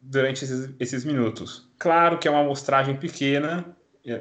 durante 0.00 0.44
esses, 0.44 0.70
esses 0.78 1.04
minutos. 1.04 1.68
Claro 1.78 2.18
que 2.18 2.28
é 2.28 2.30
uma 2.30 2.40
amostragem 2.40 2.96
pequena, 2.96 3.64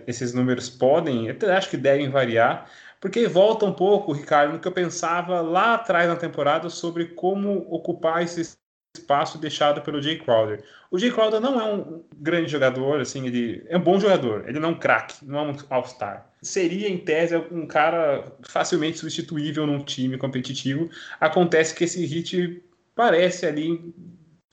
esses 0.06 0.34
números 0.34 0.70
podem, 0.70 1.30
até 1.30 1.56
acho 1.56 1.70
que 1.70 1.78
devem 1.78 2.10
variar, 2.10 2.70
porque 3.00 3.28
volta 3.28 3.66
um 3.66 3.74
pouco, 3.74 4.12
Ricardo, 4.12 4.54
no 4.54 4.60
que 4.60 4.68
eu 4.68 4.72
pensava 4.72 5.40
lá 5.42 5.76
atrás 5.76 6.08
na 6.10 6.18
temporada 6.18 6.70
sobre 6.70 7.06
como 7.06 7.66
ocupar 7.70 8.22
esse 8.24 8.59
espaço 8.98 9.38
deixado 9.38 9.82
pelo 9.82 10.02
Jay 10.02 10.18
Crowder. 10.18 10.64
O 10.90 10.98
Jay 10.98 11.12
Crowder 11.12 11.40
não 11.40 11.60
é 11.60 11.74
um 11.74 12.04
grande 12.18 12.52
jogador, 12.52 13.00
assim, 13.00 13.28
ele 13.28 13.64
é 13.68 13.78
um 13.78 13.82
bom 13.82 14.00
jogador, 14.00 14.48
ele 14.48 14.60
não 14.60 14.70
é 14.70 14.72
um 14.72 14.80
craque, 14.80 15.26
não 15.26 15.40
é 15.40 15.42
um 15.44 15.56
all-star. 15.70 16.28
Seria, 16.42 16.88
em 16.88 16.98
tese, 16.98 17.36
um 17.52 17.68
cara 17.68 18.26
facilmente 18.48 18.98
substituível 18.98 19.68
num 19.68 19.84
time 19.84 20.18
competitivo. 20.18 20.90
Acontece 21.20 21.76
que 21.76 21.84
esse 21.84 22.06
hit 22.06 22.64
parece 22.96 23.46
ali 23.46 23.94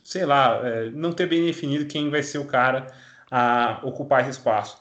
sei 0.07 0.24
lá, 0.24 0.61
é, 0.62 0.89
não 0.91 1.12
ter 1.12 1.26
bem 1.26 1.45
definido 1.45 1.84
quem 1.84 2.09
vai 2.11 2.22
ser 2.22 2.39
o 2.39 2.45
cara 2.45 2.87
a 3.28 3.80
ocupar 3.82 4.20
esse 4.20 4.30
espaço. 4.30 4.80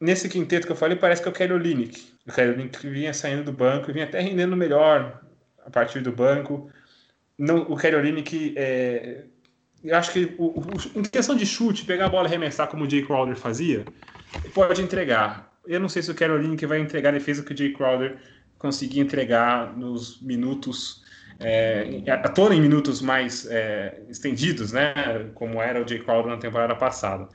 Nesse 0.00 0.28
quinteto 0.28 0.66
que 0.66 0.72
eu 0.72 0.76
falei, 0.76 0.96
parece 0.96 1.22
que 1.22 1.28
é 1.28 1.30
o 1.30 1.34
Kelly 1.34 1.52
Olynyk. 1.52 2.12
O 2.26 2.32
Kelly 2.32 2.50
Olynyk 2.50 2.88
vinha 2.88 3.14
saindo 3.14 3.44
do 3.44 3.52
banco, 3.52 3.92
vinha 3.92 4.06
até 4.06 4.20
rendendo 4.20 4.56
melhor 4.56 5.22
a 5.64 5.70
partir 5.70 6.00
do 6.00 6.10
banco. 6.10 6.68
Não, 7.38 7.62
o 7.62 7.76
Kelly 7.76 7.96
Olynyk, 7.96 8.54
é, 8.56 9.24
eu 9.84 9.96
acho 9.96 10.12
que 10.12 10.34
o, 10.38 10.60
o, 10.60 10.98
em 10.98 11.02
questão 11.02 11.36
de 11.36 11.44
chute, 11.44 11.84
pegar 11.84 12.06
a 12.06 12.08
bola 12.08 12.26
e 12.26 12.28
arremessar 12.28 12.68
como 12.68 12.84
o 12.84 12.90
Jay 12.90 13.04
Crowder 13.04 13.36
fazia, 13.36 13.84
pode 14.54 14.80
entregar. 14.82 15.52
Eu 15.66 15.80
não 15.80 15.88
sei 15.88 16.02
se 16.02 16.10
o 16.10 16.14
Kelly 16.14 16.32
Olynyk 16.32 16.64
vai 16.66 16.80
entregar 16.80 17.10
a 17.10 17.18
defesa 17.18 17.42
que 17.42 17.52
o 17.52 17.56
Jay 17.56 17.72
Crowder 17.72 18.16
conseguia 18.58 19.02
entregar 19.02 19.76
nos 19.76 20.20
minutos 20.22 21.04
é, 21.38 22.02
atua 22.10 22.54
em 22.54 22.60
minutos 22.60 23.02
mais 23.02 23.46
é, 23.46 24.00
estendidos, 24.08 24.72
né, 24.72 24.94
como 25.34 25.60
era 25.60 25.82
o 25.82 25.86
Jay 25.86 25.98
Crowder 25.98 26.32
na 26.32 26.38
temporada 26.38 26.74
passada. 26.74 27.28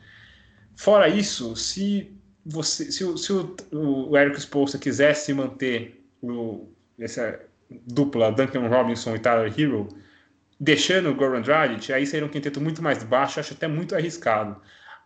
Fora 0.75 1.07
isso, 1.07 1.55
se 1.55 2.11
você, 2.45 2.91
se, 2.91 3.03
o, 3.03 3.17
se 3.17 3.31
o, 3.31 3.55
o 3.71 4.17
Eric 4.17 4.39
Spolstra 4.39 4.79
quisesse 4.79 5.33
manter 5.33 6.03
o, 6.21 6.69
essa 6.99 7.39
dupla 7.85 8.31
Duncan 8.31 8.67
Robinson 8.67 9.15
e 9.15 9.19
Tyler 9.19 9.53
Hero, 9.57 9.87
deixando 10.59 11.09
o 11.09 11.15
Goran 11.15 11.41
Dragic, 11.41 11.91
aí 11.91 12.05
seria 12.05 12.25
um 12.25 12.29
quinteto 12.29 12.61
muito 12.61 12.81
mais 12.81 13.03
baixo, 13.03 13.39
acho 13.39 13.53
até 13.53 13.67
muito 13.67 13.95
arriscado. 13.95 14.61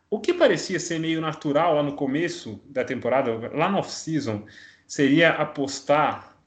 O 0.10 0.20
que 0.20 0.34
parecia 0.34 0.80
ser 0.80 1.00
meio 1.00 1.22
natural 1.22 1.76
lá 1.76 1.84
no 1.84 1.94
começo 1.94 2.62
da 2.66 2.84
temporada, 2.84 3.52
lá 3.54 3.70
no 3.70 3.80
off-season, 3.80 4.46
seria 4.88 5.32
apostar 5.32 6.38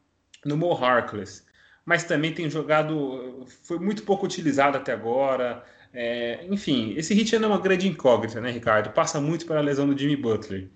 no 0.45 0.57
Mo 0.57 0.73
Harkless 0.73 1.49
mas 1.89 2.05
também 2.05 2.35
tem 2.35 2.51
jogado, 2.51 3.47
foi 3.63 3.79
muito 3.79 4.03
pouco 4.03 4.27
utilizado 4.27 4.77
até 4.77 4.93
agora. 4.93 5.65
É, 5.91 6.45
enfim, 6.51 6.93
esse 6.99 7.15
hit 7.15 7.35
ainda 7.35 7.47
é 7.47 7.49
uma 7.49 7.59
grande 7.59 7.89
incógnita, 7.89 8.43
né, 8.43 8.51
Ricardo? 8.51 8.91
Passa 8.93 9.19
muito 9.23 9.47
pela 9.47 9.63
lesão 9.63 9.87
do 9.89 9.99
Jimmy 9.99 10.15
Butler. 10.15 10.69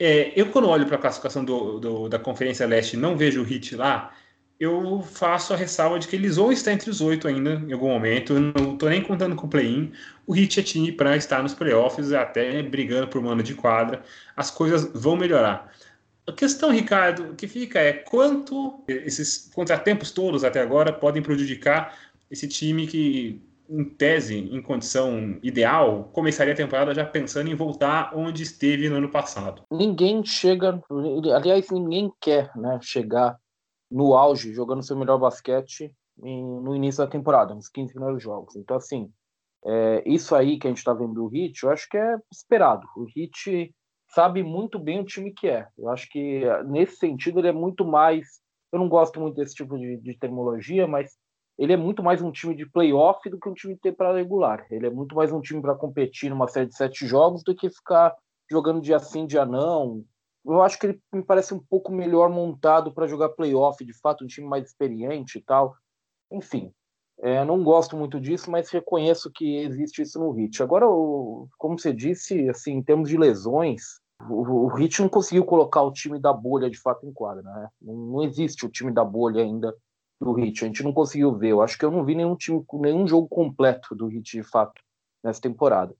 É, 0.00 0.32
eu, 0.34 0.46
quando 0.50 0.68
olho 0.68 0.84
para 0.84 0.96
a 0.96 0.98
classificação 0.98 1.44
do, 1.44 1.78
do, 1.78 2.08
da 2.08 2.18
Conferência 2.18 2.66
Leste 2.66 2.96
não 2.96 3.16
vejo 3.16 3.40
o 3.40 3.44
hit 3.44 3.76
lá, 3.76 4.12
eu 4.58 5.02
faço 5.02 5.52
a 5.52 5.56
ressalva 5.56 5.98
de 5.98 6.06
que 6.06 6.14
eles 6.14 6.36
vão 6.36 6.52
estar 6.52 6.72
entre 6.72 6.88
os 6.88 7.00
oito 7.00 7.26
ainda 7.26 7.54
em 7.66 7.72
algum 7.72 7.88
momento. 7.88 8.34
Eu 8.34 8.40
não 8.40 8.74
estou 8.74 8.88
nem 8.88 9.02
contando 9.02 9.34
com 9.34 9.46
o 9.46 9.50
play-in. 9.50 9.92
O 10.26 10.32
Hit 10.32 10.60
é 10.60 10.62
time 10.62 10.92
para 10.92 11.16
estar 11.16 11.42
nos 11.42 11.54
playoffs, 11.54 12.12
até 12.12 12.62
brigando 12.62 13.08
por 13.08 13.20
mano 13.20 13.42
de 13.42 13.54
quadra. 13.54 14.02
As 14.36 14.50
coisas 14.50 14.88
vão 14.94 15.16
melhorar. 15.16 15.72
A 16.26 16.32
questão, 16.32 16.70
Ricardo, 16.70 17.34
que 17.34 17.48
fica 17.48 17.80
é 17.80 17.92
quanto 17.92 18.84
esses 18.86 19.50
contratempos 19.52 20.12
todos 20.12 20.44
até 20.44 20.60
agora 20.60 20.92
podem 20.92 21.20
prejudicar 21.20 21.98
esse 22.30 22.46
time 22.46 22.86
que, 22.86 23.42
em 23.68 23.84
tese, 23.84 24.36
em 24.36 24.62
condição 24.62 25.38
ideal, 25.42 26.08
começaria 26.12 26.52
a 26.52 26.56
temporada 26.56 26.94
já 26.94 27.04
pensando 27.04 27.50
em 27.50 27.54
voltar 27.56 28.12
onde 28.14 28.44
esteve 28.44 28.88
no 28.88 28.96
ano 28.96 29.08
passado. 29.08 29.62
Ninguém 29.72 30.24
chega, 30.24 30.80
aliás, 31.34 31.68
ninguém 31.70 32.12
quer 32.20 32.50
né, 32.56 32.78
chegar 32.80 33.36
no 33.92 34.14
auge, 34.14 34.54
jogando 34.54 34.82
seu 34.82 34.96
melhor 34.96 35.18
basquete 35.18 35.94
no 36.16 36.74
início 36.74 37.04
da 37.04 37.10
temporada, 37.10 37.54
nos 37.54 37.68
15 37.68 37.92
primeiros 37.92 38.22
jogos. 38.22 38.56
Então, 38.56 38.76
assim, 38.76 39.10
é, 39.64 40.02
isso 40.06 40.34
aí 40.34 40.58
que 40.58 40.66
a 40.66 40.70
gente 40.70 40.78
está 40.78 40.92
vendo 40.92 41.14
do 41.14 41.26
Hit, 41.26 41.62
eu 41.62 41.70
acho 41.70 41.88
que 41.88 41.96
é 41.96 42.16
esperado. 42.30 42.86
O 42.96 43.04
Hit 43.04 43.74
sabe 44.08 44.42
muito 44.42 44.78
bem 44.78 45.00
o 45.00 45.04
time 45.04 45.32
que 45.32 45.48
é. 45.48 45.66
Eu 45.78 45.88
acho 45.88 46.08
que 46.10 46.42
nesse 46.66 46.96
sentido 46.96 47.38
ele 47.38 47.48
é 47.48 47.52
muito 47.52 47.84
mais. 47.84 48.26
Eu 48.72 48.78
não 48.78 48.88
gosto 48.88 49.20
muito 49.20 49.36
desse 49.36 49.54
tipo 49.54 49.78
de, 49.78 49.98
de 49.98 50.18
terminologia, 50.18 50.86
mas 50.86 51.12
ele 51.58 51.72
é 51.72 51.76
muito 51.76 52.02
mais 52.02 52.22
um 52.22 52.32
time 52.32 52.54
de 52.54 52.66
playoff 52.66 53.28
do 53.28 53.38
que 53.38 53.48
um 53.48 53.54
time 53.54 53.74
de 53.74 53.80
temporada 53.80 54.18
regular. 54.18 54.66
Ele 54.70 54.86
é 54.86 54.90
muito 54.90 55.14
mais 55.14 55.32
um 55.32 55.40
time 55.40 55.60
para 55.60 55.74
competir 55.74 56.30
numa 56.30 56.48
série 56.48 56.66
de 56.66 56.76
sete 56.76 57.06
jogos 57.06 57.42
do 57.44 57.54
que 57.54 57.68
ficar 57.70 58.14
jogando 58.50 58.80
dia 58.80 58.98
sim, 58.98 59.26
dia 59.26 59.44
não. 59.44 60.04
Eu 60.44 60.60
acho 60.62 60.78
que 60.78 60.86
ele 60.86 61.00
me 61.12 61.22
parece 61.22 61.54
um 61.54 61.60
pouco 61.60 61.92
melhor 61.92 62.28
montado 62.28 62.92
para 62.92 63.06
jogar 63.06 63.30
playoff, 63.30 63.84
de 63.84 63.92
fato, 63.92 64.24
um 64.24 64.26
time 64.26 64.46
mais 64.46 64.66
experiente 64.66 65.38
e 65.38 65.42
tal. 65.42 65.76
Enfim, 66.30 66.72
é, 67.20 67.44
não 67.44 67.62
gosto 67.62 67.96
muito 67.96 68.20
disso, 68.20 68.50
mas 68.50 68.68
reconheço 68.68 69.30
que 69.30 69.58
existe 69.58 70.02
isso 70.02 70.18
no 70.18 70.32
Hit. 70.32 70.60
Agora, 70.62 70.88
o, 70.88 71.48
como 71.56 71.78
você 71.78 71.92
disse, 71.92 72.48
assim, 72.48 72.72
em 72.72 72.82
termos 72.82 73.08
de 73.08 73.16
lesões, 73.16 74.00
o, 74.28 74.64
o 74.64 74.68
Hit 74.74 75.00
não 75.00 75.08
conseguiu 75.08 75.44
colocar 75.44 75.82
o 75.82 75.92
time 75.92 76.18
da 76.18 76.32
bolha 76.32 76.68
de 76.68 76.78
fato 76.78 77.06
em 77.06 77.12
quadra, 77.12 77.42
né? 77.42 77.68
Não, 77.80 77.94
não, 77.94 78.22
existe 78.24 78.66
o 78.66 78.68
time 78.68 78.92
da 78.92 79.04
bolha 79.04 79.42
ainda 79.42 79.72
do 80.20 80.32
Hit. 80.32 80.64
A 80.64 80.66
gente 80.66 80.82
não 80.82 80.92
conseguiu 80.92 81.36
ver. 81.36 81.50
Eu 81.50 81.62
acho 81.62 81.78
que 81.78 81.84
eu 81.84 81.90
não 81.92 82.04
vi 82.04 82.16
nenhum 82.16 82.34
time, 82.34 82.64
nenhum 82.74 83.06
jogo 83.06 83.28
completo 83.28 83.94
do 83.94 84.08
Hit 84.08 84.38
de 84.38 84.42
fato 84.42 84.80
nessa 85.22 85.40
temporada. 85.40 85.94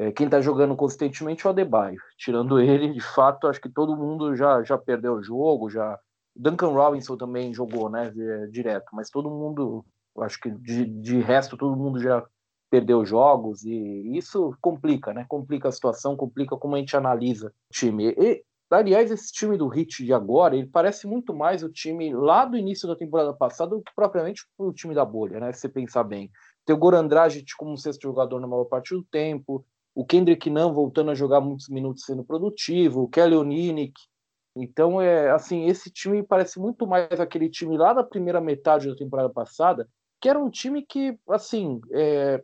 É, 0.00 0.12
quem 0.12 0.26
está 0.26 0.40
jogando 0.40 0.76
consistentemente 0.76 1.44
é 1.44 1.48
o 1.48 1.50
Adebayo. 1.50 2.00
Tirando 2.16 2.60
ele, 2.60 2.92
de 2.92 3.00
fato, 3.00 3.48
acho 3.48 3.60
que 3.60 3.68
todo 3.68 3.96
mundo 3.96 4.36
já, 4.36 4.62
já 4.62 4.78
perdeu 4.78 5.14
o 5.14 5.22
jogo, 5.22 5.68
já. 5.68 5.98
Duncan 6.36 6.68
Robinson 6.68 7.16
também 7.16 7.52
jogou, 7.52 7.90
né, 7.90 8.12
direto, 8.48 8.86
mas 8.92 9.10
todo 9.10 9.28
mundo, 9.28 9.84
acho 10.20 10.40
que 10.40 10.52
de, 10.52 10.84
de 10.84 11.18
resto, 11.18 11.56
todo 11.56 11.76
mundo 11.76 12.00
já 12.00 12.24
perdeu 12.70 13.04
jogos 13.04 13.64
e 13.64 14.16
isso 14.16 14.56
complica, 14.60 15.12
né? 15.12 15.26
Complica 15.28 15.68
a 15.68 15.72
situação, 15.72 16.16
complica 16.16 16.56
como 16.56 16.76
a 16.76 16.78
gente 16.78 16.96
analisa 16.96 17.48
o 17.48 17.72
time. 17.72 18.14
E, 18.16 18.44
aliás, 18.70 19.10
esse 19.10 19.32
time 19.32 19.56
do 19.56 19.66
Hit 19.66 20.04
de 20.04 20.12
agora, 20.12 20.54
ele 20.54 20.68
parece 20.68 21.08
muito 21.08 21.34
mais 21.34 21.64
o 21.64 21.68
time 21.68 22.14
lá 22.14 22.44
do 22.44 22.56
início 22.56 22.86
da 22.86 22.94
temporada 22.94 23.32
passada 23.32 23.74
do 23.74 23.82
que 23.82 23.92
propriamente 23.96 24.46
o 24.56 24.72
time 24.72 24.94
da 24.94 25.04
bolha, 25.04 25.40
né? 25.40 25.52
Se 25.52 25.62
você 25.62 25.68
pensar 25.68 26.04
bem. 26.04 26.30
Tem 26.64 26.76
o 26.76 26.78
Goran 26.78 27.08
Dragic 27.08 27.56
como 27.56 27.76
sexto 27.76 28.02
jogador 28.02 28.38
na 28.38 28.46
maior 28.46 28.66
parte 28.66 28.94
do 28.94 29.02
tempo, 29.02 29.64
o 29.98 30.04
Kendrick 30.04 30.48
Nunn 30.48 30.72
voltando 30.72 31.10
a 31.10 31.14
jogar 31.14 31.40
muitos 31.40 31.68
minutos 31.68 32.04
sendo 32.04 32.22
produtivo, 32.22 33.02
o 33.02 33.08
Kelly 33.08 33.34
Olynyk. 33.34 34.00
Então, 34.54 35.02
é 35.02 35.28
assim, 35.32 35.66
esse 35.66 35.90
time 35.90 36.22
parece 36.22 36.60
muito 36.60 36.86
mais 36.86 37.18
aquele 37.18 37.50
time 37.50 37.76
lá 37.76 37.92
da 37.92 38.04
primeira 38.04 38.40
metade 38.40 38.88
da 38.88 38.94
temporada 38.94 39.28
passada, 39.28 39.88
que 40.20 40.28
era 40.28 40.38
um 40.38 40.48
time 40.48 40.86
que, 40.86 41.18
assim, 41.28 41.80
é, 41.90 42.40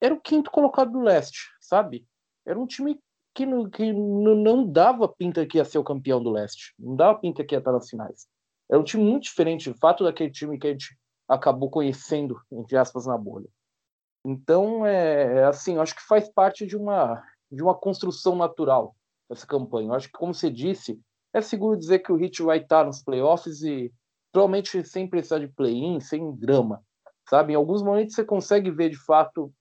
era 0.00 0.14
o 0.14 0.20
quinto 0.20 0.48
colocado 0.48 0.92
do 0.92 1.00
leste, 1.00 1.50
sabe? 1.60 2.06
Era 2.46 2.56
um 2.56 2.68
time 2.68 2.96
que, 3.34 3.44
não, 3.44 3.68
que 3.68 3.92
não 3.92 4.64
dava 4.64 5.08
pinta 5.08 5.44
que 5.44 5.58
ia 5.58 5.64
ser 5.64 5.78
o 5.78 5.84
campeão 5.84 6.22
do 6.22 6.30
leste, 6.30 6.72
não 6.78 6.94
dava 6.94 7.18
pinta 7.18 7.42
que 7.42 7.56
ia 7.56 7.58
estar 7.58 7.72
nas 7.72 7.90
finais. 7.90 8.28
é 8.70 8.78
um 8.78 8.84
time 8.84 9.02
muito 9.02 9.24
diferente, 9.24 9.72
de 9.72 9.76
fato, 9.76 10.04
daquele 10.04 10.30
time 10.30 10.56
que 10.56 10.68
a 10.68 10.70
gente 10.70 10.96
acabou 11.28 11.68
conhecendo, 11.68 12.40
entre 12.52 12.76
aspas, 12.76 13.06
na 13.06 13.18
bolha. 13.18 13.48
Então, 14.24 14.86
é, 14.86 15.40
é 15.40 15.44
assim, 15.44 15.78
acho 15.78 15.94
que 15.94 16.02
faz 16.02 16.28
parte 16.28 16.66
de 16.66 16.76
uma, 16.76 17.22
de 17.50 17.62
uma 17.62 17.74
construção 17.74 18.36
natural 18.36 18.94
essa 19.30 19.46
campanha. 19.46 19.88
Eu 19.88 19.94
acho 19.94 20.08
que, 20.08 20.18
como 20.18 20.34
você 20.34 20.50
disse, 20.50 21.00
é 21.32 21.40
seguro 21.40 21.78
dizer 21.78 22.00
que 22.00 22.12
o 22.12 22.22
Heat 22.22 22.42
vai 22.42 22.58
estar 22.58 22.84
nos 22.84 23.02
playoffs 23.02 23.62
e 23.62 23.92
provavelmente 24.30 24.84
sem 24.84 25.08
precisar 25.08 25.38
de 25.38 25.48
play-in, 25.48 26.00
sem 26.00 26.34
drama, 26.36 26.82
sabe? 27.28 27.52
Em 27.52 27.56
alguns 27.56 27.82
momentos 27.82 28.14
você 28.14 28.24
consegue 28.24 28.70
ver, 28.70 28.90
de 28.90 28.98
fato, 29.04 29.52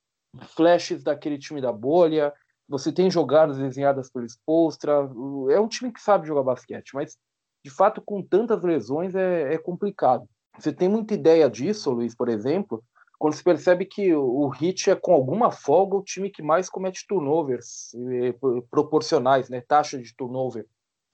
flashes 0.56 1.04
daquele 1.04 1.38
time 1.38 1.62
da 1.62 1.72
bolha, 1.72 2.34
você 2.68 2.92
tem 2.92 3.12
jogadas 3.12 3.58
desenhadas 3.58 4.10
pelo 4.10 4.26
Spolstra, 4.26 5.10
é 5.50 5.60
um 5.60 5.68
time 5.68 5.92
que 5.92 6.02
sabe 6.02 6.28
jogar 6.28 6.44
basquete, 6.44 6.92
mas, 6.94 7.18
de 7.64 7.70
fato, 7.70 8.02
com 8.02 8.22
tantas 8.22 8.64
lesões 8.64 9.14
é, 9.14 9.54
é 9.54 9.58
complicado. 9.58 10.26
Você 10.58 10.72
tem 10.72 10.88
muita 10.88 11.14
ideia 11.14 11.50
disso, 11.50 11.92
Luiz, 11.92 12.16
por 12.16 12.30
exemplo, 12.30 12.84
quando 13.22 13.36
se 13.36 13.44
percebe 13.44 13.86
que 13.86 14.16
o 14.16 14.52
Heat 14.60 14.90
é, 14.90 14.96
com 14.96 15.14
alguma 15.14 15.52
folga, 15.52 15.96
o 15.96 16.04
time 16.04 16.32
que 16.32 16.42
mais 16.42 16.68
comete 16.68 17.06
turnovers 17.08 17.94
eh, 17.94 18.34
proporcionais, 18.72 19.48
né? 19.48 19.62
Taxa 19.62 20.02
de 20.02 20.12
turnover 20.16 20.66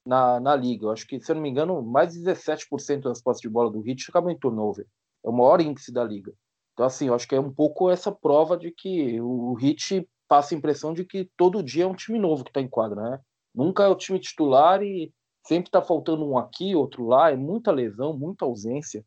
na, 0.05 0.39
na 0.39 0.55
liga. 0.55 0.85
Eu 0.85 0.91
acho 0.91 1.05
que, 1.05 1.19
se 1.19 1.29
eu 1.29 1.35
não 1.35 1.41
me 1.41 1.49
engano, 1.49 1.81
mais 1.81 2.13
de 2.13 2.21
17% 2.21 3.01
das 3.01 3.21
posses 3.21 3.41
de 3.41 3.49
bola 3.49 3.69
do 3.69 3.85
Heat 3.85 4.05
acabam 4.07 4.31
em 4.31 4.39
turnover. 4.39 4.87
É 5.21 5.27
o 5.27 5.33
maior 5.33 5.59
índice 5.59 5.91
da 5.91 6.01
liga. 6.01 6.33
Então, 6.71 6.85
assim, 6.85 7.07
eu 7.07 7.13
acho 7.13 7.27
que 7.27 7.35
é 7.35 7.41
um 7.41 7.51
pouco 7.51 7.91
essa 7.91 8.09
prova 8.09 8.55
de 8.55 8.71
que 8.71 9.19
o 9.19 9.57
Heat 9.61 10.07
passa 10.29 10.55
a 10.55 10.57
impressão 10.57 10.93
de 10.93 11.03
que 11.03 11.29
todo 11.35 11.61
dia 11.61 11.83
é 11.83 11.87
um 11.87 11.93
time 11.93 12.17
novo 12.17 12.45
que 12.45 12.51
está 12.51 12.61
em 12.61 12.69
quadra, 12.69 13.01
né? 13.01 13.19
Nunca 13.53 13.83
é 13.83 13.87
o 13.89 13.95
time 13.95 14.17
titular 14.17 14.81
e 14.81 15.11
sempre 15.45 15.67
está 15.67 15.81
faltando 15.81 16.25
um 16.25 16.37
aqui, 16.37 16.73
outro 16.73 17.05
lá. 17.05 17.31
É 17.31 17.35
muita 17.35 17.69
lesão, 17.69 18.17
muita 18.17 18.45
ausência 18.45 19.03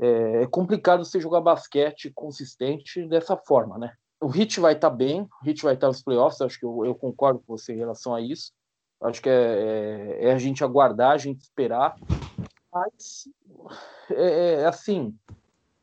é, 0.00 0.42
é 0.42 0.46
complicado 0.46 1.04
você 1.04 1.20
jogar 1.20 1.40
basquete 1.40 2.10
consistente 2.14 3.06
dessa 3.06 3.36
forma, 3.36 3.78
né? 3.78 3.92
O 4.20 4.28
Hit 4.28 4.58
vai 4.60 4.72
estar 4.72 4.90
tá 4.90 4.96
bem, 4.96 5.22
o 5.22 5.44
Hit 5.44 5.62
vai 5.62 5.74
estar 5.74 5.86
tá 5.86 5.92
nos 5.92 6.02
playoffs, 6.02 6.40
acho 6.40 6.58
que 6.58 6.64
eu, 6.64 6.84
eu, 6.84 6.94
concordo 6.94 7.40
com 7.40 7.56
você 7.56 7.74
em 7.74 7.78
relação 7.78 8.14
a 8.14 8.20
isso. 8.20 8.52
Acho 9.02 9.20
que 9.20 9.28
é, 9.28 9.32
é, 9.32 10.28
é 10.28 10.32
a 10.32 10.38
gente 10.38 10.64
aguardar, 10.64 11.12
a 11.12 11.18
gente 11.18 11.42
esperar. 11.42 11.96
Mas, 12.72 13.28
é, 14.10 14.62
é, 14.62 14.66
assim, 14.66 15.14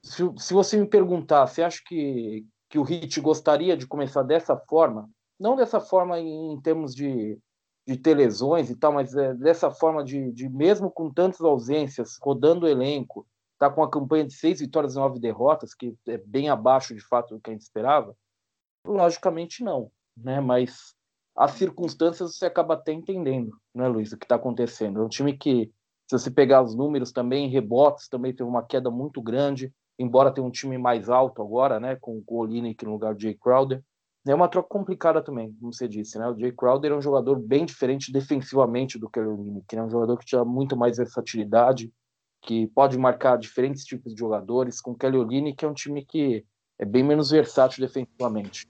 se, 0.02 0.24
se, 0.38 0.54
você 0.54 0.78
me 0.78 0.88
perguntar, 0.88 1.46
você 1.46 1.62
acha 1.62 1.82
que, 1.86 2.46
que 2.68 2.80
o 2.80 2.84
Hit 2.84 3.22
gostaria 3.22 3.78
de 3.78 3.86
começar 3.86 4.24
dessa 4.24 4.58
forma? 4.58 5.10
Não 5.40 5.56
dessa 5.56 5.80
forma 5.80 6.20
em, 6.20 6.54
em 6.54 6.62
termos 6.62 6.96
de, 6.96 7.38
de 7.88 7.98
ter 7.98 8.16
lesões 8.16 8.70
e 8.70 8.76
tal, 8.76 8.94
mas 8.94 9.16
é, 9.16 9.34
dessa 9.36 9.70
forma 9.72 10.04
de, 10.04 10.32
de, 10.32 10.50
mesmo 10.50 10.90
com 10.90 11.12
tantas 11.12 11.42
ausências, 11.42 12.18
rodando 12.22 12.66
o 12.66 12.70
elenco, 12.70 13.26
está 13.62 13.70
com 13.70 13.84
a 13.84 13.90
campanha 13.90 14.26
de 14.26 14.34
seis 14.34 14.60
vitórias 14.60 14.96
e 14.96 14.98
nove 14.98 15.20
derrotas, 15.20 15.76
que 15.76 15.96
é 16.08 16.18
bem 16.18 16.50
abaixo 16.50 16.96
de 16.96 17.02
fato 17.02 17.36
do 17.36 17.40
que 17.40 17.52
a 17.52 17.54
gente 17.54 17.62
esperava? 17.62 18.16
Logicamente 18.84 19.64
não, 19.64 19.92
né? 20.18 20.42
Mas 20.42 20.96
as 21.38 21.52
circunstâncias 21.52 22.36
você 22.36 22.48
acaba 22.48 22.74
até 22.74 22.92
entendendo, 22.92 23.56
né, 23.74 23.88
Luiz, 23.88 24.12
o 24.12 24.18
que 24.18 24.26
está 24.26 24.36
acontecendo. 24.36 25.00
É 25.00 25.04
um 25.04 25.08
time 25.08 25.38
que, 25.38 25.72
se 26.10 26.18
você 26.18 26.32
pegar 26.32 26.64
os 26.64 26.76
números 26.76 27.12
também, 27.12 27.50
rebotes 27.50 28.10
também 28.10 28.34
teve 28.34 28.50
uma 28.50 28.66
queda 28.66 28.90
muito 28.90 29.22
grande, 29.22 29.72
embora 30.00 30.34
tenha 30.34 30.46
um 30.46 30.52
time 30.52 30.78
mais 30.80 31.08
alto 31.08 31.42
agora, 31.42 31.80
né, 31.80 31.96
com 31.96 32.24
o 32.26 32.36
Olinick 32.36 32.84
no 32.84 32.94
lugar 32.94 33.14
de 33.14 33.24
Jay 33.24 33.36
Crowder. 33.36 33.84
É 34.28 34.34
uma 34.34 34.48
troca 34.48 34.70
complicada 34.70 35.22
também, 35.24 35.54
como 35.60 35.74
você 35.74 35.88
disse, 35.88 36.20
né? 36.20 36.28
O 36.28 36.38
Jay 36.38 36.52
Crowder 36.52 36.92
é 36.92 36.96
um 36.96 37.02
jogador 37.02 37.40
bem 37.40 37.66
diferente 37.66 38.12
defensivamente 38.12 39.00
do 39.00 39.10
que 39.10 39.20
o 39.20 39.40
Olinick, 39.40 39.76
é 39.76 39.82
um 39.82 39.90
jogador 39.90 40.18
que 40.18 40.26
tinha 40.26 40.46
muito 40.46 40.78
mais 40.78 40.98
versatilidade, 40.98 41.92
que 42.42 42.68
pode 42.68 42.98
marcar 42.98 43.38
diferentes 43.38 43.86
tipos 43.86 44.14
de 44.14 44.20
jogadores, 44.20 44.82
com 44.82 44.96
Kelly 44.96 45.18
Olynyk, 45.18 45.58
que 45.58 45.66
é 45.66 45.68
um 45.68 45.74
time 45.74 46.04
que 46.04 46.46
é 46.80 46.86
bem 46.86 47.04
menos 47.04 47.30
versátil 47.30 47.86
defensivamente. 47.86 48.68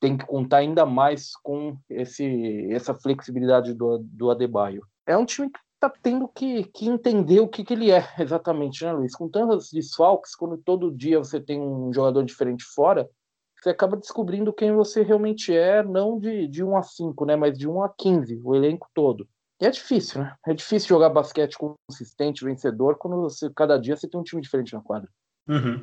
Tem 0.00 0.16
que 0.16 0.26
contar 0.26 0.58
ainda 0.58 0.84
mais 0.84 1.36
com 1.36 1.76
esse, 1.88 2.68
essa 2.72 2.92
flexibilidade 2.94 3.72
do, 3.72 3.98
do 3.98 4.30
Adebayo. 4.30 4.84
É 5.06 5.16
um 5.16 5.24
time 5.24 5.48
que 5.48 5.58
está 5.74 5.88
tendo 6.02 6.26
que, 6.28 6.64
que 6.64 6.88
entender 6.88 7.40
o 7.40 7.48
que, 7.48 7.64
que 7.64 7.72
ele 7.72 7.90
é 7.90 8.04
exatamente, 8.18 8.84
né, 8.84 8.92
Luiz? 8.92 9.14
Com 9.14 9.28
tantos 9.28 9.70
desfalques, 9.70 10.34
quando 10.34 10.58
todo 10.58 10.94
dia 10.94 11.18
você 11.18 11.40
tem 11.40 11.60
um 11.60 11.92
jogador 11.92 12.24
diferente 12.24 12.64
fora, 12.64 13.08
você 13.56 13.70
acaba 13.70 13.96
descobrindo 13.96 14.52
quem 14.52 14.72
você 14.72 15.02
realmente 15.02 15.54
é, 15.54 15.82
não 15.82 16.18
de, 16.18 16.46
de 16.48 16.62
1 16.62 16.76
a 16.76 16.82
5, 16.82 17.24
né, 17.24 17.36
mas 17.36 17.56
de 17.56 17.68
1 17.68 17.82
a 17.82 17.88
15, 17.88 18.40
o 18.44 18.54
elenco 18.54 18.88
todo. 18.92 19.28
E 19.60 19.66
é 19.66 19.70
difícil, 19.70 20.20
né? 20.20 20.34
É 20.46 20.52
difícil 20.52 20.88
jogar 20.88 21.08
basquete 21.08 21.56
consistente, 21.56 22.44
vencedor, 22.44 22.96
quando 22.98 23.22
você, 23.22 23.50
cada 23.54 23.78
dia 23.78 23.96
você 23.96 24.08
tem 24.08 24.20
um 24.20 24.24
time 24.24 24.42
diferente 24.42 24.74
na 24.74 24.80
quadra. 24.80 25.08
Uhum. 25.48 25.80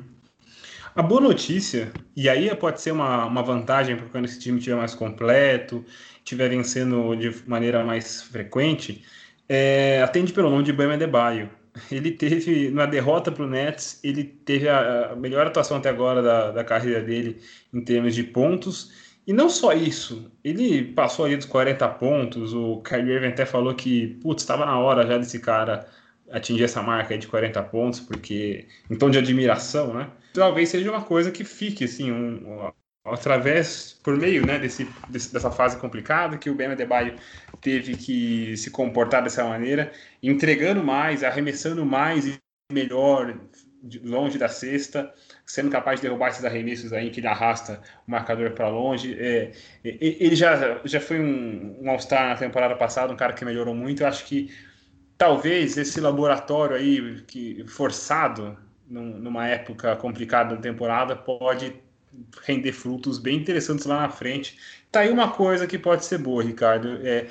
A 0.94 1.02
boa 1.02 1.20
notícia, 1.20 1.92
e 2.16 2.28
aí 2.28 2.54
pode 2.54 2.80
ser 2.80 2.92
uma, 2.92 3.24
uma 3.26 3.42
vantagem 3.42 3.96
para 3.96 4.06
quando 4.06 4.26
esse 4.26 4.38
time 4.38 4.58
estiver 4.58 4.76
mais 4.76 4.94
completo, 4.94 5.84
estiver 6.18 6.48
vencendo 6.48 7.16
de 7.16 7.34
maneira 7.48 7.84
mais 7.84 8.22
frequente, 8.22 9.04
é, 9.48 10.00
atende 10.02 10.32
pelo 10.32 10.50
nome 10.50 10.62
de 10.62 10.72
Bam 10.72 10.94
Adebayo. 10.94 11.50
Ele 11.90 12.12
teve, 12.12 12.70
na 12.70 12.86
derrota 12.86 13.32
para 13.32 13.44
o 13.44 13.48
Nets, 13.48 13.98
ele 14.04 14.22
teve 14.22 14.68
a, 14.68 15.10
a, 15.10 15.16
melhor 15.16 15.44
atuação 15.44 15.78
até 15.78 15.88
agora 15.88 16.22
da, 16.22 16.52
da 16.52 16.62
carreira 16.62 17.02
dele 17.02 17.42
em 17.72 17.82
termos 17.82 18.14
de 18.14 18.22
pontos 18.22 18.92
e 19.26 19.32
não 19.32 19.48
só 19.48 19.72
isso, 19.72 20.30
ele 20.42 20.92
passou 20.92 21.24
ali 21.24 21.36
dos 21.36 21.46
40 21.46 21.88
pontos, 21.90 22.52
o 22.52 22.82
Kyrie 22.82 23.14
Irving 23.14 23.28
até 23.28 23.46
falou 23.46 23.74
que, 23.74 24.18
putz, 24.22 24.42
estava 24.42 24.66
na 24.66 24.78
hora 24.78 25.06
já 25.06 25.16
desse 25.16 25.38
cara 25.40 25.86
atingir 26.30 26.64
essa 26.64 26.82
marca 26.82 27.16
de 27.16 27.26
40 27.26 27.62
pontos, 27.64 28.00
porque 28.00 28.66
em 28.90 28.96
tom 28.96 29.10
de 29.10 29.18
admiração, 29.18 29.94
né? 29.94 30.10
Talvez 30.32 30.68
seja 30.68 30.90
uma 30.90 31.02
coisa 31.02 31.30
que 31.30 31.44
fique, 31.44 31.84
assim, 31.84 32.10
um, 32.10 32.66
um, 32.66 32.72
através, 33.04 33.98
por 34.02 34.16
meio 34.16 34.44
né, 34.44 34.58
desse, 34.58 34.88
desse, 35.08 35.32
dessa 35.32 35.50
fase 35.50 35.78
complicada, 35.78 36.36
que 36.36 36.50
o 36.50 36.54
Ben 36.54 36.68
Adebayo 36.68 37.14
teve 37.60 37.96
que 37.96 38.56
se 38.56 38.70
comportar 38.70 39.22
dessa 39.22 39.44
maneira, 39.44 39.92
entregando 40.22 40.82
mais, 40.82 41.22
arremessando 41.22 41.84
mais 41.86 42.26
e 42.26 42.38
melhor, 42.72 43.38
longe 44.02 44.38
da 44.38 44.48
cesta, 44.48 45.12
sendo 45.44 45.70
capaz 45.70 46.00
de 46.00 46.06
derrubar 46.06 46.30
esses 46.30 46.44
arremessos 46.44 46.92
aí 46.92 47.10
que 47.10 47.20
ele 47.20 47.26
arrasta 47.26 47.80
o 48.06 48.10
marcador 48.10 48.52
para 48.52 48.68
longe. 48.68 49.16
É, 49.18 49.52
ele 49.84 50.34
já, 50.34 50.80
já 50.84 51.00
foi 51.00 51.20
um, 51.20 51.76
um 51.82 51.90
All-Star 51.90 52.28
na 52.28 52.36
temporada 52.36 52.74
passada, 52.76 53.12
um 53.12 53.16
cara 53.16 53.32
que 53.32 53.44
melhorou 53.44 53.74
muito. 53.74 54.02
Eu 54.02 54.06
acho 54.06 54.24
que 54.24 54.50
talvez 55.18 55.76
esse 55.76 56.00
laboratório 56.00 56.76
aí 56.76 57.22
que 57.26 57.64
forçado 57.68 58.56
num, 58.88 59.18
numa 59.18 59.46
época 59.46 59.96
complicada 59.96 60.54
da 60.56 60.60
temporada 60.60 61.14
pode 61.14 61.74
render 62.42 62.72
frutos 62.72 63.18
bem 63.18 63.38
interessantes 63.38 63.86
lá 63.86 64.02
na 64.02 64.08
frente. 64.08 64.56
Tá 64.90 65.00
aí 65.00 65.10
uma 65.10 65.32
coisa 65.32 65.66
que 65.66 65.78
pode 65.78 66.04
ser 66.04 66.18
boa, 66.18 66.42
Ricardo. 66.42 67.00
É, 67.02 67.26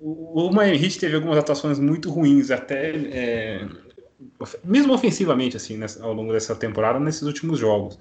o 0.00 0.50
Miami 0.52 0.84
Heat 0.84 0.98
teve 0.98 1.16
algumas 1.16 1.38
atuações 1.38 1.78
muito 1.78 2.10
ruins, 2.10 2.50
até 2.50 2.90
é, 2.90 3.68
mesmo 4.64 4.92
ofensivamente, 4.92 5.56
assim, 5.56 5.78
ao 6.00 6.12
longo 6.12 6.32
dessa 6.32 6.54
temporada, 6.54 6.98
nesses 6.98 7.22
últimos 7.22 7.58
jogos. 7.58 7.98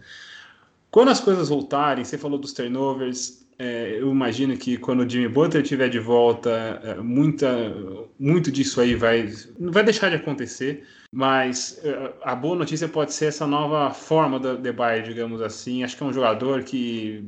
Quando 0.89 1.09
as 1.09 1.19
coisas 1.19 1.49
voltarem, 1.49 2.03
você 2.03 2.17
falou 2.17 2.38
dos 2.38 2.51
turnovers, 2.51 3.41
é, 3.57 3.97
eu 3.99 4.09
imagino 4.09 4.57
que 4.57 4.76
quando 4.76 5.01
o 5.01 5.09
Jimmy 5.09 5.28
Butler 5.28 5.61
estiver 5.61 5.88
de 5.88 5.99
volta, 5.99 6.82
é, 6.84 6.95
muita, 6.95 7.74
muito 8.19 8.51
disso 8.51 8.82
aí 8.82 8.95
vai, 8.95 9.32
vai 9.59 9.84
deixar 9.84 10.09
de 10.09 10.15
acontecer, 10.15 10.84
mas 11.11 11.80
é, 11.84 12.13
a 12.24 12.36
boa 12.36 12.55
notícia 12.55 12.88
pode 12.88 13.13
ser 13.13 13.26
essa 13.28 13.45
nova 13.45 13.93
forma 13.93 14.39
do 14.39 14.57
Debye, 14.57 15.03
digamos 15.03 15.41
assim. 15.41 15.84
Acho 15.84 15.95
que 15.95 16.03
é 16.03 16.05
um 16.07 16.13
jogador 16.13 16.63
que 16.63 17.24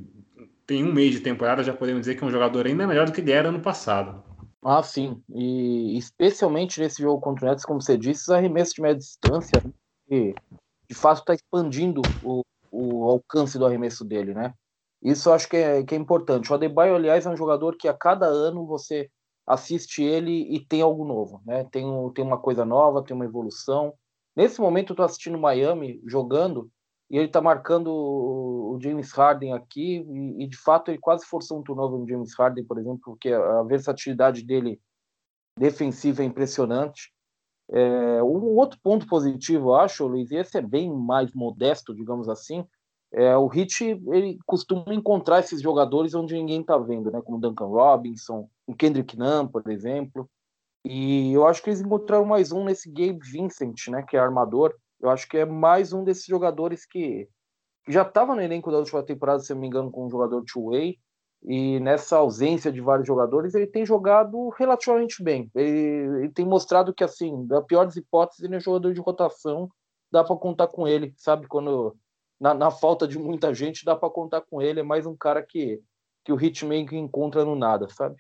tem 0.66 0.84
um 0.84 0.92
mês 0.92 1.12
de 1.12 1.20
temporada, 1.20 1.64
já 1.64 1.74
podemos 1.74 2.02
dizer 2.02 2.16
que 2.16 2.24
é 2.24 2.28
um 2.28 2.32
jogador 2.32 2.66
ainda 2.66 2.88
melhor 2.88 3.06
do 3.06 3.12
que 3.12 3.22
ele 3.22 3.32
era 3.32 3.52
no 3.52 3.60
passado. 3.60 4.24
Ah, 4.66 4.82
sim. 4.82 5.22
E 5.30 5.98
especialmente 5.98 6.80
nesse 6.80 7.02
jogo 7.02 7.20
contra 7.22 7.46
o 7.46 7.50
Nets, 7.50 7.66
como 7.66 7.82
você 7.82 7.98
disse, 7.98 8.24
os 8.24 8.30
arremessos 8.30 8.74
de 8.74 8.82
média 8.82 8.98
distância, 8.98 9.62
que 10.08 10.38
de 10.90 10.96
fato 10.96 11.20
está 11.20 11.34
expandindo 11.34 12.14
o, 12.22 12.44
o 12.72 13.06
alcance 13.10 13.58
do 13.60 13.66
arremesso 13.66 14.06
dele, 14.06 14.34
né? 14.34 14.54
Isso 15.02 15.30
eu 15.30 15.34
acho 15.34 15.50
que 15.50 15.58
é, 15.58 15.84
que 15.84 15.96
é 15.96 15.98
importante. 15.98 16.52
O 16.52 16.56
Adebayo, 16.56 16.96
aliás, 16.96 17.26
é 17.26 17.30
um 17.30 17.38
jogador 17.38 17.78
que 17.78 17.88
a 17.90 17.94
cada 17.94 18.26
ano 18.28 18.66
você 18.66 19.10
assiste 19.48 20.02
ele 20.04 20.32
e 20.56 20.66
tem 20.66 20.82
algo 20.82 21.06
novo, 21.06 21.42
né? 21.46 21.66
Tem, 21.72 21.86
tem 22.14 22.26
uma 22.26 22.40
coisa 22.40 22.66
nova, 22.66 23.04
tem 23.04 23.16
uma 23.16 23.26
evolução. 23.26 23.94
Nesse 24.36 24.62
momento 24.62 24.92
eu 24.92 24.94
estou 24.94 25.06
assistindo 25.06 25.38
Miami 25.38 26.02
jogando 26.06 26.70
e 27.14 27.18
ele 27.18 27.28
está 27.28 27.40
marcando 27.40 27.90
o 27.94 28.80
James 28.82 29.12
Harden 29.12 29.54
aqui, 29.54 29.98
e, 30.00 30.44
e, 30.44 30.48
de 30.48 30.58
fato 30.58 30.90
ele 30.90 30.98
quase 30.98 31.24
forçou 31.28 31.60
um 31.60 31.62
turnover 31.62 32.00
no 32.00 32.08
James 32.08 32.34
Harden, 32.36 32.64
por 32.64 32.80
exemplo, 32.80 33.02
porque 33.06 33.32
a, 33.32 33.62
versatilidade 33.62 34.44
dele 34.44 34.82
defensiva 35.56 36.24
é 36.24 36.26
impressionante. 36.26 37.14
É, 37.70 38.24
um 38.24 38.58
outro 38.58 38.80
ponto 38.82 39.06
positivo, 39.06 39.76
acho, 39.76 40.08
Luiz, 40.08 40.32
e 40.32 40.38
esse 40.38 40.58
é 40.58 40.62
bem 40.62 40.92
mais 40.92 41.32
modesto, 41.34 41.94
digamos 41.94 42.28
assim, 42.28 42.66
é, 43.12 43.38
o 43.38 43.46
Hit 43.46 43.84
ele 43.84 44.40
costuma 44.44 44.92
encontrar 44.92 45.42
esses 45.42 45.62
jogadores 45.62 46.16
onde 46.16 46.34
ninguém 46.34 46.62
está 46.62 46.80
vendo, 46.80 47.12
né? 47.12 47.22
Como 47.22 47.40
Duncan 47.40 47.68
Robinson, 47.68 48.50
o 48.66 48.74
Kendrick 48.74 49.16
Nunn, 49.16 49.48
por 49.48 49.70
exemplo. 49.70 50.28
E 50.84 51.32
eu 51.32 51.46
acho 51.46 51.62
que 51.62 51.70
eles 51.70 51.80
encontraram 51.80 52.26
mais 52.26 52.52
um 52.52 52.66
nesse 52.66 52.90
Gabe 52.90 53.20
Vincent, 53.22 53.88
né, 53.90 54.02
que 54.02 54.18
é 54.18 54.20
armador. 54.20 54.74
Eu 55.04 55.10
acho 55.10 55.28
que 55.28 55.38
é 55.38 55.46
mais 55.46 55.92
um 55.92 56.02
desses 56.02 56.26
jogadores 56.26 56.86
que 56.86 57.28
já 57.90 58.04
estava 58.04 58.34
no 58.34 58.42
elenco 58.42 58.72
da 58.72 58.78
última 58.78 59.04
temporada, 59.04 59.42
se 59.42 59.54
não 59.54 59.60
me 59.60 59.68
engano, 59.68 59.92
com 59.92 60.08
um 60.08 60.10
jogador 60.10 60.42
two-way. 60.46 60.98
E 61.44 61.78
nessa 61.82 62.16
ausência 62.16 62.72
de 62.72 62.80
vários 62.80 63.06
jogadores, 63.06 63.54
ele 63.54 63.68
tem 63.68 63.86
jogado 63.86 64.48
relativamente 64.58 65.22
bem. 65.22 65.52
Ele, 65.54 66.20
ele 66.20 66.30
tem 66.30 66.46
mostrado 66.46 66.94
que, 66.94 67.04
assim, 67.04 67.46
da 67.46 67.62
pior 67.62 67.84
das 67.84 67.98
hipóteses, 67.98 68.46
ele 68.46 68.56
é 68.56 68.62
jogador 68.62 68.94
de 68.94 69.02
rotação. 69.02 69.70
Dá 70.10 70.24
para 70.24 70.38
contar 70.38 70.68
com 70.68 70.88
ele, 70.88 71.14
sabe? 71.18 71.50
Quando 71.50 71.98
na, 72.40 72.54
na 72.54 72.72
falta 72.72 73.06
de 73.06 73.20
muita 73.20 73.54
gente, 73.54 73.84
dá 73.84 73.98
para 73.98 74.10
contar 74.10 74.40
com 74.40 74.62
ele. 74.62 74.80
É 74.80 74.84
mais 74.84 75.06
um 75.06 75.18
cara 75.18 75.44
que, 75.44 75.82
que 76.24 76.32
o 76.32 76.42
Hitmaker 76.42 76.98
encontra 76.98 77.44
no 77.44 77.58
nada, 77.58 77.90
sabe? 77.90 78.16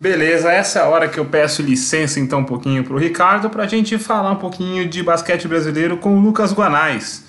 Beleza, 0.00 0.52
essa 0.52 0.78
é 0.78 0.82
a 0.82 0.86
hora 0.86 1.08
que 1.08 1.18
eu 1.18 1.24
peço 1.24 1.60
licença 1.60 2.20
então 2.20 2.38
um 2.38 2.44
pouquinho 2.44 2.84
para 2.84 2.94
o 2.94 2.98
Ricardo 2.98 3.50
para 3.50 3.64
a 3.64 3.66
gente 3.66 3.98
falar 3.98 4.30
um 4.30 4.36
pouquinho 4.36 4.88
de 4.88 5.02
basquete 5.02 5.48
brasileiro 5.48 5.96
com 5.96 6.16
o 6.16 6.20
Lucas 6.20 6.52
Guanais. 6.52 7.24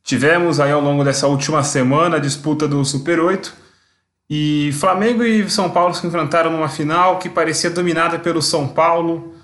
Tivemos 0.00 0.60
aí 0.60 0.70
ao 0.70 0.80
longo 0.80 1.02
dessa 1.02 1.26
última 1.26 1.64
semana 1.64 2.16
a 2.16 2.20
disputa 2.20 2.68
do 2.68 2.84
Super 2.84 3.18
8 3.18 3.52
e 4.30 4.70
Flamengo 4.74 5.24
e 5.24 5.50
São 5.50 5.68
Paulo 5.68 5.92
se 5.92 6.06
enfrentaram 6.06 6.52
numa 6.52 6.68
final 6.68 7.18
que 7.18 7.28
parecia 7.28 7.68
dominada 7.68 8.16
pelo 8.16 8.40
São 8.40 8.68
Paulo 8.68 9.34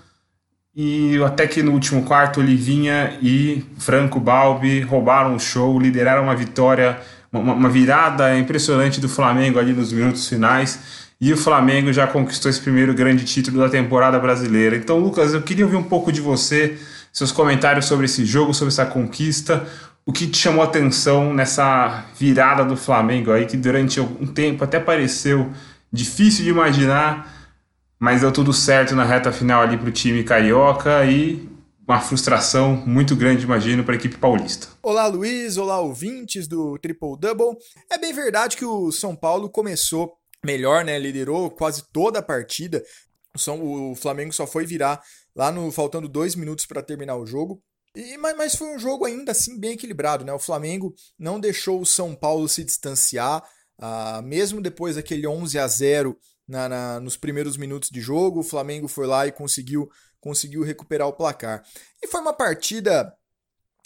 e 0.72 1.20
até 1.24 1.48
que 1.48 1.64
no 1.64 1.72
último 1.72 2.04
quarto 2.04 2.38
Olivinha 2.38 3.18
e 3.20 3.64
Franco 3.78 4.20
Balbi 4.20 4.80
roubaram 4.82 5.34
o 5.34 5.40
show, 5.40 5.76
lideraram 5.76 6.22
uma 6.22 6.36
vitória, 6.36 7.00
uma, 7.32 7.52
uma 7.52 7.68
virada 7.68 8.38
impressionante 8.38 9.00
do 9.00 9.08
Flamengo 9.08 9.58
ali 9.58 9.72
nos 9.72 9.92
minutos 9.92 10.28
finais 10.28 10.99
e 11.20 11.32
o 11.32 11.36
Flamengo 11.36 11.92
já 11.92 12.06
conquistou 12.06 12.50
esse 12.50 12.60
primeiro 12.60 12.94
grande 12.94 13.24
título 13.24 13.58
da 13.58 13.68
temporada 13.68 14.18
brasileira. 14.18 14.74
Então, 14.74 14.98
Lucas, 14.98 15.34
eu 15.34 15.42
queria 15.42 15.66
ouvir 15.66 15.76
um 15.76 15.82
pouco 15.82 16.10
de 16.10 16.20
você, 16.20 16.78
seus 17.12 17.30
comentários 17.30 17.84
sobre 17.84 18.06
esse 18.06 18.24
jogo, 18.24 18.54
sobre 18.54 18.72
essa 18.72 18.86
conquista. 18.86 19.66
O 20.06 20.12
que 20.12 20.26
te 20.26 20.38
chamou 20.38 20.62
a 20.62 20.64
atenção 20.64 21.34
nessa 21.34 22.06
virada 22.18 22.64
do 22.64 22.74
Flamengo 22.74 23.32
aí, 23.32 23.44
que 23.44 23.56
durante 23.56 24.00
um 24.00 24.26
tempo 24.26 24.64
até 24.64 24.80
pareceu 24.80 25.50
difícil 25.92 26.44
de 26.44 26.50
imaginar, 26.50 27.30
mas 27.98 28.22
deu 28.22 28.32
tudo 28.32 28.52
certo 28.52 28.94
na 28.94 29.04
reta 29.04 29.30
final 29.30 29.60
ali 29.60 29.76
para 29.76 29.90
o 29.90 29.92
time 29.92 30.24
carioca 30.24 31.04
e 31.04 31.46
uma 31.86 32.00
frustração 32.00 32.82
muito 32.86 33.14
grande, 33.14 33.44
imagino, 33.44 33.84
para 33.84 33.94
a 33.94 33.96
equipe 33.96 34.16
paulista. 34.16 34.68
Olá, 34.82 35.06
Luiz. 35.06 35.58
Olá, 35.58 35.80
ouvintes 35.80 36.46
do 36.46 36.78
Triple 36.78 37.18
Double. 37.18 37.58
É 37.90 37.98
bem 37.98 38.14
verdade 38.14 38.56
que 38.56 38.64
o 38.64 38.90
São 38.90 39.14
Paulo 39.14 39.50
começou 39.50 40.19
melhor, 40.44 40.84
né? 40.84 40.98
Liderou 40.98 41.50
quase 41.50 41.84
toda 41.92 42.18
a 42.18 42.22
partida. 42.22 42.82
O 43.46 43.94
Flamengo 43.94 44.32
só 44.32 44.46
foi 44.46 44.66
virar 44.66 45.00
lá 45.34 45.52
no 45.52 45.70
faltando 45.70 46.08
dois 46.08 46.34
minutos 46.34 46.66
para 46.66 46.82
terminar 46.82 47.16
o 47.16 47.26
jogo. 47.26 47.62
E, 47.94 48.16
mas, 48.18 48.36
mas, 48.36 48.54
foi 48.54 48.68
um 48.68 48.78
jogo 48.78 49.04
ainda 49.04 49.32
assim 49.32 49.58
bem 49.58 49.72
equilibrado, 49.72 50.24
né? 50.24 50.32
O 50.32 50.38
Flamengo 50.38 50.94
não 51.18 51.40
deixou 51.40 51.80
o 51.80 51.86
São 51.86 52.14
Paulo 52.14 52.48
se 52.48 52.62
distanciar, 52.62 53.42
uh, 53.78 54.22
mesmo 54.22 54.60
depois 54.60 54.94
daquele 54.94 55.26
11 55.26 55.58
a 55.58 55.66
0 55.66 56.16
na, 56.46 56.68
na, 56.68 57.00
nos 57.00 57.16
primeiros 57.16 57.56
minutos 57.56 57.90
de 57.90 58.00
jogo, 58.00 58.40
o 58.40 58.44
Flamengo 58.44 58.86
foi 58.88 59.06
lá 59.06 59.26
e 59.26 59.32
conseguiu, 59.32 59.88
conseguiu 60.20 60.62
recuperar 60.62 61.08
o 61.08 61.12
placar. 61.12 61.64
E 62.02 62.06
foi 62.06 62.20
uma 62.20 62.32
partida 62.32 63.12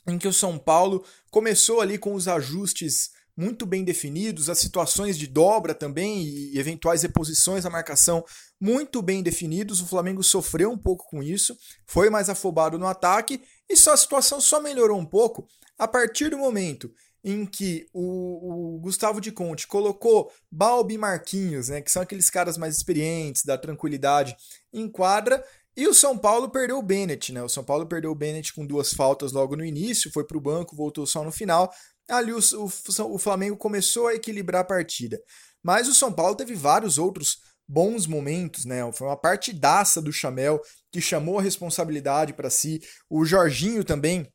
em 0.07 0.19
que 0.19 0.29
o 0.29 0.33
São 0.33 0.59
Paulo 0.59 1.05
começou 1.31 1.81
ali 1.81 1.97
com 1.97 2.15
os 2.15 2.29
ajustes 2.29 3.11
muito 3.37 3.67
bem 3.67 3.85
definidos, 3.85 4.49
as 4.49 4.59
situações 4.59 5.19
de 5.19 5.27
dobra 5.27 5.75
também 5.75 6.23
e 6.23 6.59
eventuais 6.59 7.03
reposições 7.03 7.67
à 7.67 7.71
marcação 7.71 8.25
muito 8.61 9.03
bem 9.03 9.23
definidos. 9.23 9.81
O 9.81 9.87
Flamengo 9.87 10.23
sofreu 10.23 10.71
um 10.71 10.79
pouco 10.79 11.05
com 11.09 11.23
isso, 11.23 11.57
foi 11.87 12.09
mais 12.11 12.29
afobado 12.29 12.79
no 12.79 12.87
ataque 12.87 13.43
e 13.69 13.77
só 13.77 13.93
a 13.93 13.97
situação 13.97 14.41
só 14.41 14.61
melhorou 14.61 14.99
um 14.99 15.07
pouco 15.07 15.47
a 15.79 15.89
partir 15.89 16.31
do 16.31 16.39
momento 16.39 16.93
em 17.25 17.47
que 17.47 17.87
o, 17.93 18.75
o 18.75 18.79
Gustavo 18.81 19.19
de 19.21 19.33
Conte 19.33 19.67
colocou 19.67 20.31
Balbi 20.53 20.99
Marquinhos, 20.99 21.71
né, 21.71 21.81
que 21.81 21.91
são 21.91 22.03
aqueles 22.03 22.29
caras 22.29 22.59
mais 22.59 22.77
experientes, 22.77 23.45
da 23.45 23.57
tranquilidade, 23.57 24.37
em 24.71 24.87
quadra, 24.87 25.43
e 25.77 25.89
o 25.89 25.95
São 25.95 26.17
Paulo 26.17 26.51
perdeu 26.51 26.79
o 26.79 26.83
Bennett, 26.83 27.33
né? 27.33 27.43
O 27.43 27.49
São 27.49 27.65
Paulo 27.65 27.85
perdeu 27.87 28.13
o 28.13 28.15
Bennett 28.15 28.55
com 28.55 28.65
duas 28.65 28.95
faltas 28.95 29.33
logo 29.33 29.57
no 29.57 29.65
início, 29.65 30.13
foi 30.13 30.25
para 30.25 30.39
o 30.39 30.41
banco, 30.41 30.77
voltou 30.77 31.05
só 31.05 31.25
no 31.25 31.33
final, 31.33 31.73
ali 32.09 32.33
o, 32.33 32.39
o, 32.39 33.15
o 33.15 33.19
Flamengo 33.19 33.57
começou 33.57 34.09
a 34.09 34.15
equilibrar 34.15 34.63
a 34.63 34.67
partida. 34.67 35.19
Mas 35.63 35.89
o 35.89 35.95
São 35.95 36.13
Paulo 36.13 36.35
teve 36.35 36.55
vários 36.55 36.99
outros 36.99 37.39
bons 37.67 38.07
momentos, 38.07 38.65
né? 38.65 38.81
Foi 38.93 39.07
uma 39.07 39.17
partidaça 39.17 40.01
do 40.01 40.13
Chamel 40.13 40.61
que 40.93 41.01
chamou 41.01 41.39
a 41.39 41.43
responsabilidade 41.43 42.35
para 42.35 42.51
si. 42.51 42.81
O 43.09 43.25
Jorginho 43.25 43.83
também 43.83 44.31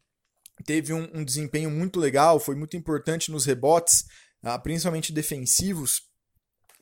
teve 0.65 0.93
um, 0.93 1.07
um, 1.13 1.23
desempenho 1.23 1.69
muito 1.69 1.99
legal, 1.99 2.39
foi 2.39 2.55
muito 2.55 2.75
importante 2.75 3.31
nos 3.31 3.45
rebotes, 3.45 4.05
ah, 4.43 4.57
principalmente 4.57 5.13
defensivos. 5.13 6.01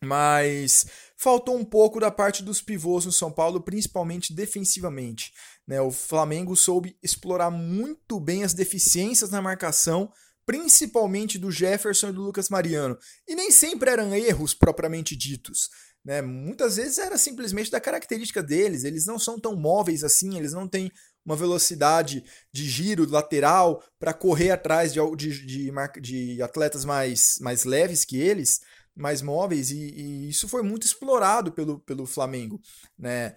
Mas 0.01 0.85
faltou 1.17 1.57
um 1.57 1.65
pouco 1.65 1.99
da 1.99 2.11
parte 2.11 2.43
dos 2.43 2.61
pivôs 2.61 3.05
no 3.05 3.11
São 3.11 3.31
Paulo, 3.31 3.61
principalmente 3.61 4.33
defensivamente. 4.33 5.31
Né? 5.67 5.81
O 5.81 5.91
Flamengo 5.91 6.55
soube 6.55 6.95
explorar 7.01 7.49
muito 7.49 8.19
bem 8.19 8.43
as 8.43 8.53
deficiências 8.53 9.31
na 9.31 9.41
marcação 9.41 10.11
principalmente 10.47 11.37
do 11.37 11.51
Jefferson 11.51 12.07
e 12.07 12.13
do 12.13 12.21
Lucas 12.21 12.47
Mariano. 12.47 12.97
E 13.27 13.35
nem 13.35 13.51
sempre 13.51 13.91
eram 13.91 14.15
erros 14.15 14.53
propriamente 14.53 15.13
ditos. 15.13 15.69
Né? 16.05 16.21
Muitas 16.21 16.77
vezes 16.77 16.97
era 16.99 17.17
simplesmente 17.17 17.69
da 17.69 17.81
característica 17.81 18.41
deles. 18.41 18.85
Eles 18.85 19.05
não 19.05 19.19
são 19.19 19.37
tão 19.37 19.57
móveis 19.57 20.05
assim, 20.05 20.37
eles 20.37 20.53
não 20.53 20.65
têm 20.65 20.89
uma 21.25 21.35
velocidade 21.35 22.23
de 22.53 22.63
giro 22.63 23.05
lateral 23.09 23.83
para 23.99 24.13
correr 24.13 24.51
atrás 24.51 24.93
de, 24.93 24.99
de, 25.17 25.45
de, 25.45 25.71
de, 26.01 26.41
atletas 26.41 26.85
mais, 26.85 27.35
mais 27.41 27.65
leves 27.65 28.05
que 28.05 28.17
eles, 28.17 28.61
mais 28.95 29.21
móveis, 29.21 29.69
e, 29.69 29.77
e, 29.77 30.29
isso 30.29 30.47
foi 30.47 30.63
muito 30.63 30.87
explorado 30.87 31.51
pelo, 31.51 31.79
pelo 31.79 32.05
Flamengo. 32.05 32.61
Né? 32.97 33.35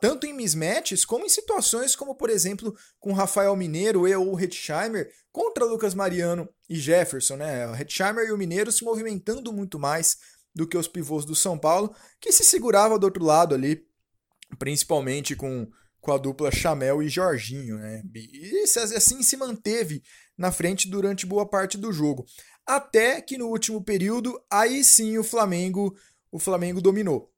Tanto 0.00 0.26
em 0.26 0.34
mismatches 0.34 1.04
como 1.04 1.24
em 1.24 1.28
situações 1.28 1.96
como, 1.96 2.14
por 2.14 2.28
exemplo, 2.28 2.74
com 3.00 3.12
Rafael 3.12 3.56
Mineiro 3.56 4.06
e 4.06 4.14
o 4.14 4.38
Hetzheimer 4.38 5.10
contra 5.32 5.64
Lucas 5.64 5.94
Mariano 5.94 6.48
e 6.68 6.76
Jefferson, 6.76 7.36
né? 7.36 7.66
O 7.66 7.74
Hetzheimer 7.74 8.26
e 8.28 8.32
o 8.32 8.36
Mineiro 8.36 8.70
se 8.70 8.84
movimentando 8.84 9.52
muito 9.52 9.78
mais 9.78 10.18
do 10.54 10.68
que 10.68 10.76
os 10.76 10.86
pivôs 10.86 11.24
do 11.24 11.34
São 11.34 11.58
Paulo, 11.58 11.94
que 12.20 12.30
se 12.30 12.44
segurava 12.44 12.98
do 12.98 13.04
outro 13.04 13.24
lado 13.24 13.54
ali, 13.54 13.84
principalmente 14.58 15.34
com, 15.34 15.68
com 16.00 16.12
a 16.12 16.18
dupla 16.18 16.52
Chamel 16.52 17.02
e 17.02 17.08
Jorginho, 17.08 17.78
né? 17.78 18.02
E 18.14 18.62
assim 18.76 19.22
se 19.22 19.36
manteve 19.36 20.02
na 20.36 20.52
frente 20.52 20.88
durante 20.88 21.26
boa 21.26 21.48
parte 21.48 21.78
do 21.78 21.90
jogo. 21.90 22.24
Até 22.66 23.20
que 23.20 23.36
no 23.36 23.48
último 23.48 23.82
período, 23.82 24.40
aí 24.50 24.84
sim 24.84 25.18
o 25.18 25.24
Flamengo, 25.24 25.96
o 26.30 26.38
Flamengo 26.38 26.80
dominou. 26.80 27.33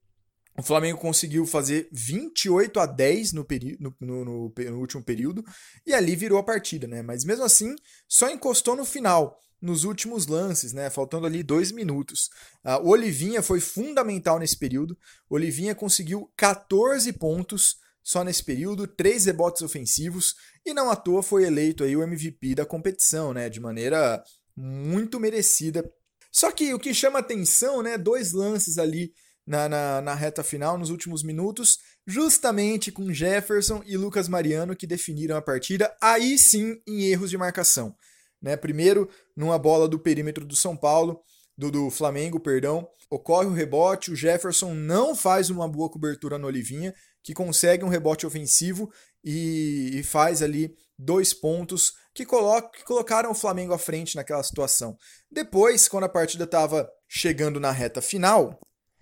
O 0.59 0.63
Flamengo 0.63 0.99
conseguiu 0.99 1.45
fazer 1.47 1.89
28 1.93 2.81
a 2.81 2.87
10 2.87 3.33
no, 3.33 3.47
no, 3.79 3.95
no, 4.01 4.25
no, 4.25 4.79
último 4.79 5.03
período 5.03 5.45
e 5.87 5.93
ali 5.93 6.17
virou 6.17 6.39
a 6.39 6.43
partida, 6.43 6.87
né? 6.87 7.03
Mas 7.03 7.25
mesmo 7.25 7.45
assim, 7.45 7.75
só 8.09 8.31
encostou 8.31 8.75
no 8.75 8.85
final, 8.85 9.39
nos 9.61 9.85
últimos 9.85 10.27
lances, 10.27 10.73
né? 10.73 10.89
Faltando 10.89 11.27
ali 11.27 11.43
dois 11.43 11.71
minutos. 11.71 12.31
Uh, 12.65 12.87
o 12.87 12.89
Olivinha 12.89 13.43
foi 13.43 13.61
fundamental 13.61 14.39
nesse 14.39 14.57
período. 14.57 14.97
O 15.29 15.35
Olivinha 15.35 15.75
conseguiu 15.75 16.33
14 16.37 17.13
pontos 17.13 17.77
só 18.03 18.23
nesse 18.23 18.43
período, 18.43 18.87
três 18.87 19.25
rebotes 19.25 19.63
ofensivos 19.63 20.37
e 20.65 20.73
não 20.73 20.91
à 20.91 20.97
toa 20.97 21.23
foi 21.23 21.45
eleito 21.45 21.83
aí 21.83 21.97
o 21.97 22.03
MVP 22.03 22.55
da 22.55 22.65
competição, 22.65 23.35
né? 23.35 23.51
De 23.51 23.61
maneira 23.61 24.23
muito 24.57 25.21
merecida. 25.21 25.85
Só 26.33 26.51
que 26.51 26.73
o 26.73 26.79
que 26.79 26.95
chama 26.95 27.19
atenção, 27.19 27.83
né? 27.83 27.99
Dois 27.99 28.33
lances 28.33 28.79
ali 28.79 29.13
na, 29.47 29.69
na, 29.69 30.01
na, 30.01 30.15
reta 30.15 30.43
final, 30.43 30.77
nos 30.77 30.91
últimos 30.91 31.23
minutos, 31.23 31.79
justamente 32.07 32.91
com 32.91 33.13
Jefferson 33.13 33.83
e 33.87 33.97
Lucas 33.97 34.29
Mariano 34.29 34.75
que 34.75 34.87
definiram 34.87 35.37
a 35.37 35.43
partida, 35.43 35.95
aí 36.03 36.39
sim 36.39 36.81
em 36.87 37.05
erros 37.05 37.31
de 37.31 37.39
marcação. 37.39 37.95
Né? 38.43 38.57
Primeiro, 38.57 39.09
numa 39.37 39.59
bola 39.59 39.89
do 39.89 39.99
perímetro 39.99 40.45
do 40.45 40.57
São 40.57 40.77
Paulo, 40.77 41.21
do, 41.57 41.71
do 41.71 41.91
Flamengo, 41.91 42.41
perdão, 42.41 42.87
ocorre 43.11 43.47
o 43.47 43.53
rebote, 43.53 44.11
o 44.11 44.17
Jefferson 44.17 44.75
não 44.75 45.15
faz 45.15 45.49
uma 45.49 45.69
boa 45.69 45.89
cobertura 45.89 46.39
no 46.39 46.47
Olivinha, 46.47 46.95
que 47.23 47.35
consegue 47.35 47.85
um 47.85 47.89
rebote 47.89 48.27
ofensivo 48.27 48.91
e, 49.25 49.91
e 49.95 50.03
faz 50.03 50.43
ali 50.43 50.75
dois 50.99 51.33
pontos 51.33 51.93
que, 52.15 52.25
coloca, 52.25 52.71
que 52.79 52.85
colocaram 52.85 53.31
o 53.31 53.35
Flamengo 53.35 53.73
à 53.73 53.79
frente 53.79 54.17
naquela 54.17 54.43
situação. 54.43 54.97
Depois, 55.31 55.89
quando 55.89 56.05
a 56.05 56.09
partida 56.09 56.45
estava 56.45 56.89
chegando 57.09 57.61
na 57.61 57.71
reta 57.71 58.01
final, 58.01 58.59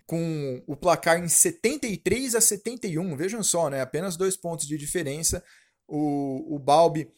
com 0.07 0.63
o 0.67 0.77
placar 0.77 1.19
em 1.19 1.29
73 1.29 2.35
a 2.35 2.41
71. 2.41 3.17
Vejam 3.17 3.43
só, 3.43 3.71
né? 3.71 3.81
Apenas 3.81 4.17
dois 4.17 4.37
pontos 4.37 4.67
de 4.67 4.77
diferença. 4.77 5.43
O, 5.87 6.55
o 6.55 6.59
Balbi 6.59 7.09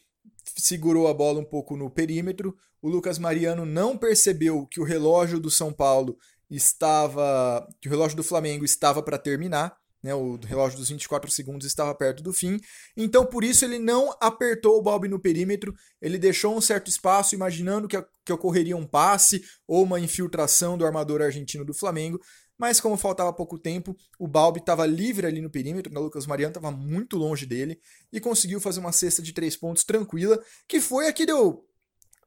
segurou 0.55 1.07
a 1.07 1.13
bola 1.13 1.39
um 1.39 1.45
pouco 1.45 1.75
no 1.75 1.89
perímetro. 1.89 2.55
O 2.81 2.89
Lucas 2.89 3.17
Mariano 3.19 3.65
não 3.65 3.97
percebeu 3.97 4.65
que 4.65 4.79
o 4.79 4.83
relógio 4.83 5.39
do 5.39 5.51
São 5.51 5.73
Paulo 5.73 6.17
estava. 6.49 7.67
que 7.81 7.87
o 7.87 7.91
relógio 7.91 8.15
do 8.15 8.23
Flamengo 8.23 8.63
estava 8.63 9.03
para 9.03 9.17
terminar. 9.17 9.77
né, 10.01 10.13
o 10.15 10.37
relógio 10.37 10.77
dos 10.77 10.89
24 10.89 11.29
segundos 11.29 11.67
estava 11.67 11.93
perto 11.93 12.23
do 12.23 12.31
fim, 12.31 12.59
então 12.95 13.25
por 13.25 13.43
isso 13.43 13.65
ele 13.65 13.79
não 13.79 14.15
apertou 14.21 14.77
o 14.77 14.81
Balbi 14.81 15.07
no 15.07 15.19
perímetro, 15.19 15.73
ele 15.99 16.19
deixou 16.19 16.55
um 16.55 16.61
certo 16.61 16.87
espaço, 16.87 17.35
imaginando 17.35 17.87
que, 17.87 18.01
que 18.23 18.31
ocorreria 18.31 18.77
um 18.77 18.85
passe 18.85 19.43
ou 19.67 19.83
uma 19.83 19.99
infiltração 19.99 20.77
do 20.77 20.85
armador 20.85 21.21
argentino 21.21 21.65
do 21.65 21.73
Flamengo, 21.73 22.21
mas 22.57 22.79
como 22.79 22.97
faltava 22.97 23.31
pouco 23.31 23.57
tempo, 23.57 23.95
o 24.17 24.27
Balbi 24.27 24.59
estava 24.59 24.85
livre 24.85 25.27
ali 25.27 25.41
no 25.41 25.49
perímetro, 25.49 25.93
né? 25.93 25.99
o 25.99 26.03
Lucas 26.03 26.25
Mariano 26.25 26.51
estava 26.51 26.71
muito 26.71 27.15
longe 27.15 27.45
dele 27.45 27.79
e 28.11 28.19
conseguiu 28.19 28.59
fazer 28.59 28.79
uma 28.79 28.91
cesta 28.91 29.21
de 29.21 29.33
três 29.33 29.55
pontos 29.55 29.83
tranquila, 29.83 30.41
que 30.67 30.81
foi 30.81 31.07
a 31.07 31.13
que 31.13 31.25
deu 31.25 31.63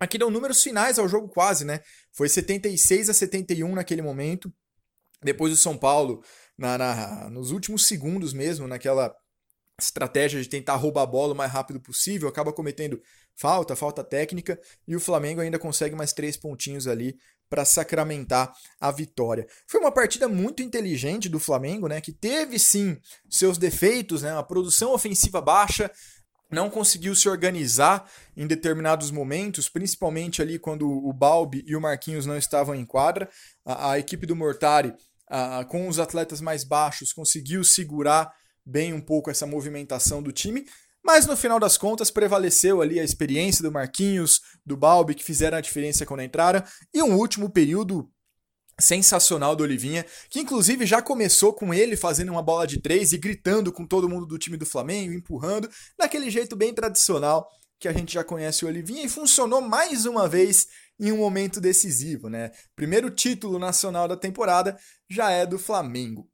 Aqui 0.00 0.16
deu 0.16 0.30
números 0.30 0.62
finais 0.62 0.98
ao 0.98 1.06
jogo 1.06 1.28
quase, 1.28 1.62
né? 1.62 1.80
Foi 2.10 2.26
76 2.26 3.10
a 3.10 3.12
71 3.12 3.74
naquele 3.74 4.00
momento. 4.00 4.50
Depois 5.22 5.52
o 5.52 5.56
São 5.56 5.76
Paulo, 5.76 6.24
na, 6.56 6.78
na, 6.78 7.28
nos 7.28 7.50
últimos 7.50 7.86
segundos 7.86 8.32
mesmo, 8.32 8.66
naquela 8.66 9.14
estratégia 9.78 10.40
de 10.40 10.48
tentar 10.48 10.76
roubar 10.76 11.02
a 11.02 11.06
bola 11.06 11.34
o 11.34 11.36
mais 11.36 11.52
rápido 11.52 11.78
possível, 11.80 12.30
acaba 12.30 12.50
cometendo 12.50 13.00
falta, 13.36 13.76
falta 13.76 14.02
técnica, 14.02 14.58
e 14.88 14.96
o 14.96 15.00
Flamengo 15.00 15.42
ainda 15.42 15.58
consegue 15.58 15.94
mais 15.94 16.14
três 16.14 16.34
pontinhos 16.34 16.86
ali 16.86 17.18
para 17.50 17.64
sacramentar 17.64 18.52
a 18.80 18.90
vitória. 18.92 19.46
Foi 19.66 19.80
uma 19.80 19.90
partida 19.90 20.28
muito 20.28 20.62
inteligente 20.62 21.28
do 21.28 21.40
Flamengo, 21.40 21.88
né, 21.88 22.00
que 22.00 22.12
teve 22.12 22.58
sim 22.58 22.96
seus 23.28 23.58
defeitos, 23.58 24.22
né, 24.22 24.32
a 24.38 24.42
produção 24.42 24.94
ofensiva 24.94 25.40
baixa, 25.42 25.90
não 26.50 26.68
conseguiu 26.68 27.14
se 27.14 27.28
organizar 27.28 28.10
em 28.36 28.46
determinados 28.46 29.10
momentos, 29.10 29.68
principalmente 29.68 30.42
ali 30.42 30.58
quando 30.58 30.88
o 30.88 31.12
Balbi 31.12 31.64
e 31.66 31.76
o 31.76 31.80
Marquinhos 31.80 32.26
não 32.26 32.36
estavam 32.36 32.74
em 32.74 32.84
quadra. 32.84 33.28
A, 33.64 33.92
a 33.92 33.98
equipe 33.98 34.26
do 34.26 34.34
Mortari, 34.34 34.92
a, 35.28 35.64
com 35.64 35.86
os 35.88 35.98
atletas 35.98 36.40
mais 36.40 36.64
baixos, 36.64 37.12
conseguiu 37.12 37.62
segurar 37.62 38.32
bem 38.66 38.92
um 38.92 39.00
pouco 39.00 39.30
essa 39.30 39.46
movimentação 39.46 40.22
do 40.22 40.32
time, 40.32 40.64
mas 41.04 41.26
no 41.26 41.36
final 41.36 41.58
das 41.58 41.76
contas 41.76 42.10
prevaleceu 42.10 42.82
ali 42.82 43.00
a 43.00 43.04
experiência 43.04 43.62
do 43.62 43.72
Marquinhos, 43.72 44.40
do 44.64 44.76
Balbi, 44.76 45.14
que 45.14 45.24
fizeram 45.24 45.58
a 45.58 45.60
diferença 45.60 46.06
quando 46.06 46.22
entraram, 46.22 46.62
e 46.92 47.02
um 47.02 47.16
último 47.16 47.50
período 47.50 48.10
sensacional 48.78 49.54
do 49.54 49.62
Olivinha, 49.62 50.04
que 50.30 50.40
inclusive 50.40 50.86
já 50.86 51.02
começou 51.02 51.52
com 51.52 51.72
ele 51.72 51.96
fazendo 51.96 52.30
uma 52.32 52.42
bola 52.42 52.66
de 52.66 52.80
três 52.80 53.12
e 53.12 53.18
gritando 53.18 53.72
com 53.72 53.86
todo 53.86 54.08
mundo 54.08 54.26
do 54.26 54.38
time 54.38 54.56
do 54.56 54.66
Flamengo, 54.66 55.12
empurrando, 55.12 55.68
daquele 55.98 56.30
jeito 56.30 56.56
bem 56.56 56.72
tradicional 56.72 57.46
que 57.78 57.88
a 57.88 57.92
gente 57.92 58.12
já 58.12 58.22
conhece 58.22 58.64
o 58.64 58.68
Olivinha 58.68 59.04
e 59.04 59.08
funcionou 59.08 59.60
mais 59.60 60.04
uma 60.04 60.28
vez 60.28 60.66
em 60.98 61.10
um 61.12 61.16
momento 61.16 61.60
decisivo, 61.60 62.28
né? 62.28 62.50
Primeiro 62.76 63.10
título 63.10 63.58
nacional 63.58 64.06
da 64.06 64.16
temporada 64.16 64.78
já 65.08 65.30
é 65.30 65.46
do 65.46 65.58
Flamengo. 65.58 66.29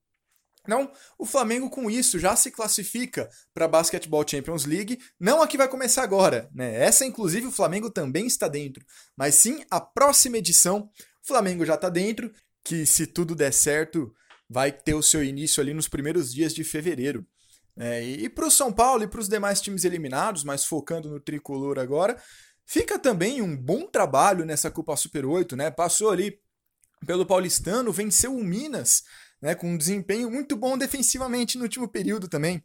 Então, 0.66 0.90
o 1.18 1.24
Flamengo 1.24 1.70
com 1.70 1.90
isso 1.90 2.18
já 2.18 2.34
se 2.36 2.50
classifica 2.50 3.30
para 3.54 3.64
a 3.64 3.68
Basketball 3.68 4.26
Champions 4.26 4.64
League, 4.64 4.98
não 5.18 5.40
a 5.40 5.46
que 5.46 5.56
vai 5.56 5.68
começar 5.68 6.02
agora, 6.02 6.50
né? 6.54 6.82
Essa 6.82 7.04
inclusive 7.04 7.46
o 7.46 7.52
Flamengo 7.52 7.90
também 7.90 8.26
está 8.26 8.48
dentro, 8.48 8.84
mas 9.16 9.36
sim 9.36 9.64
a 9.70 9.80
próxima 9.80 10.38
edição 10.38 10.90
o 11.22 11.26
Flamengo 11.26 11.64
já 11.64 11.74
está 11.74 11.88
dentro, 11.88 12.32
que 12.62 12.86
se 12.86 13.06
tudo 13.06 13.34
der 13.34 13.52
certo, 13.52 14.14
vai 14.48 14.70
ter 14.70 14.94
o 14.94 15.02
seu 15.02 15.24
início 15.24 15.60
ali 15.60 15.74
nos 15.74 15.88
primeiros 15.88 16.32
dias 16.32 16.54
de 16.54 16.62
fevereiro. 16.62 17.26
É, 17.78 18.02
e 18.02 18.28
para 18.28 18.46
o 18.46 18.50
São 18.50 18.72
Paulo 18.72 19.02
e 19.02 19.06
para 19.06 19.20
os 19.20 19.28
demais 19.28 19.60
times 19.60 19.84
eliminados, 19.84 20.44
mas 20.44 20.64
focando 20.64 21.10
no 21.10 21.20
tricolor 21.20 21.78
agora, 21.78 22.16
fica 22.64 22.98
também 22.98 23.42
um 23.42 23.56
bom 23.56 23.86
trabalho 23.86 24.44
nessa 24.44 24.70
Copa 24.70 24.96
Super 24.96 25.26
8, 25.26 25.56
né? 25.56 25.70
Passou 25.70 26.10
ali 26.10 26.40
pelo 27.04 27.26
Paulistano, 27.26 27.92
venceu 27.92 28.34
o 28.34 28.42
Minas, 28.42 29.02
né? 29.46 29.54
Com 29.54 29.68
um 29.68 29.78
desempenho 29.78 30.28
muito 30.28 30.56
bom 30.56 30.76
defensivamente 30.76 31.56
no 31.56 31.62
último 31.62 31.86
período 31.86 32.26
também. 32.26 32.60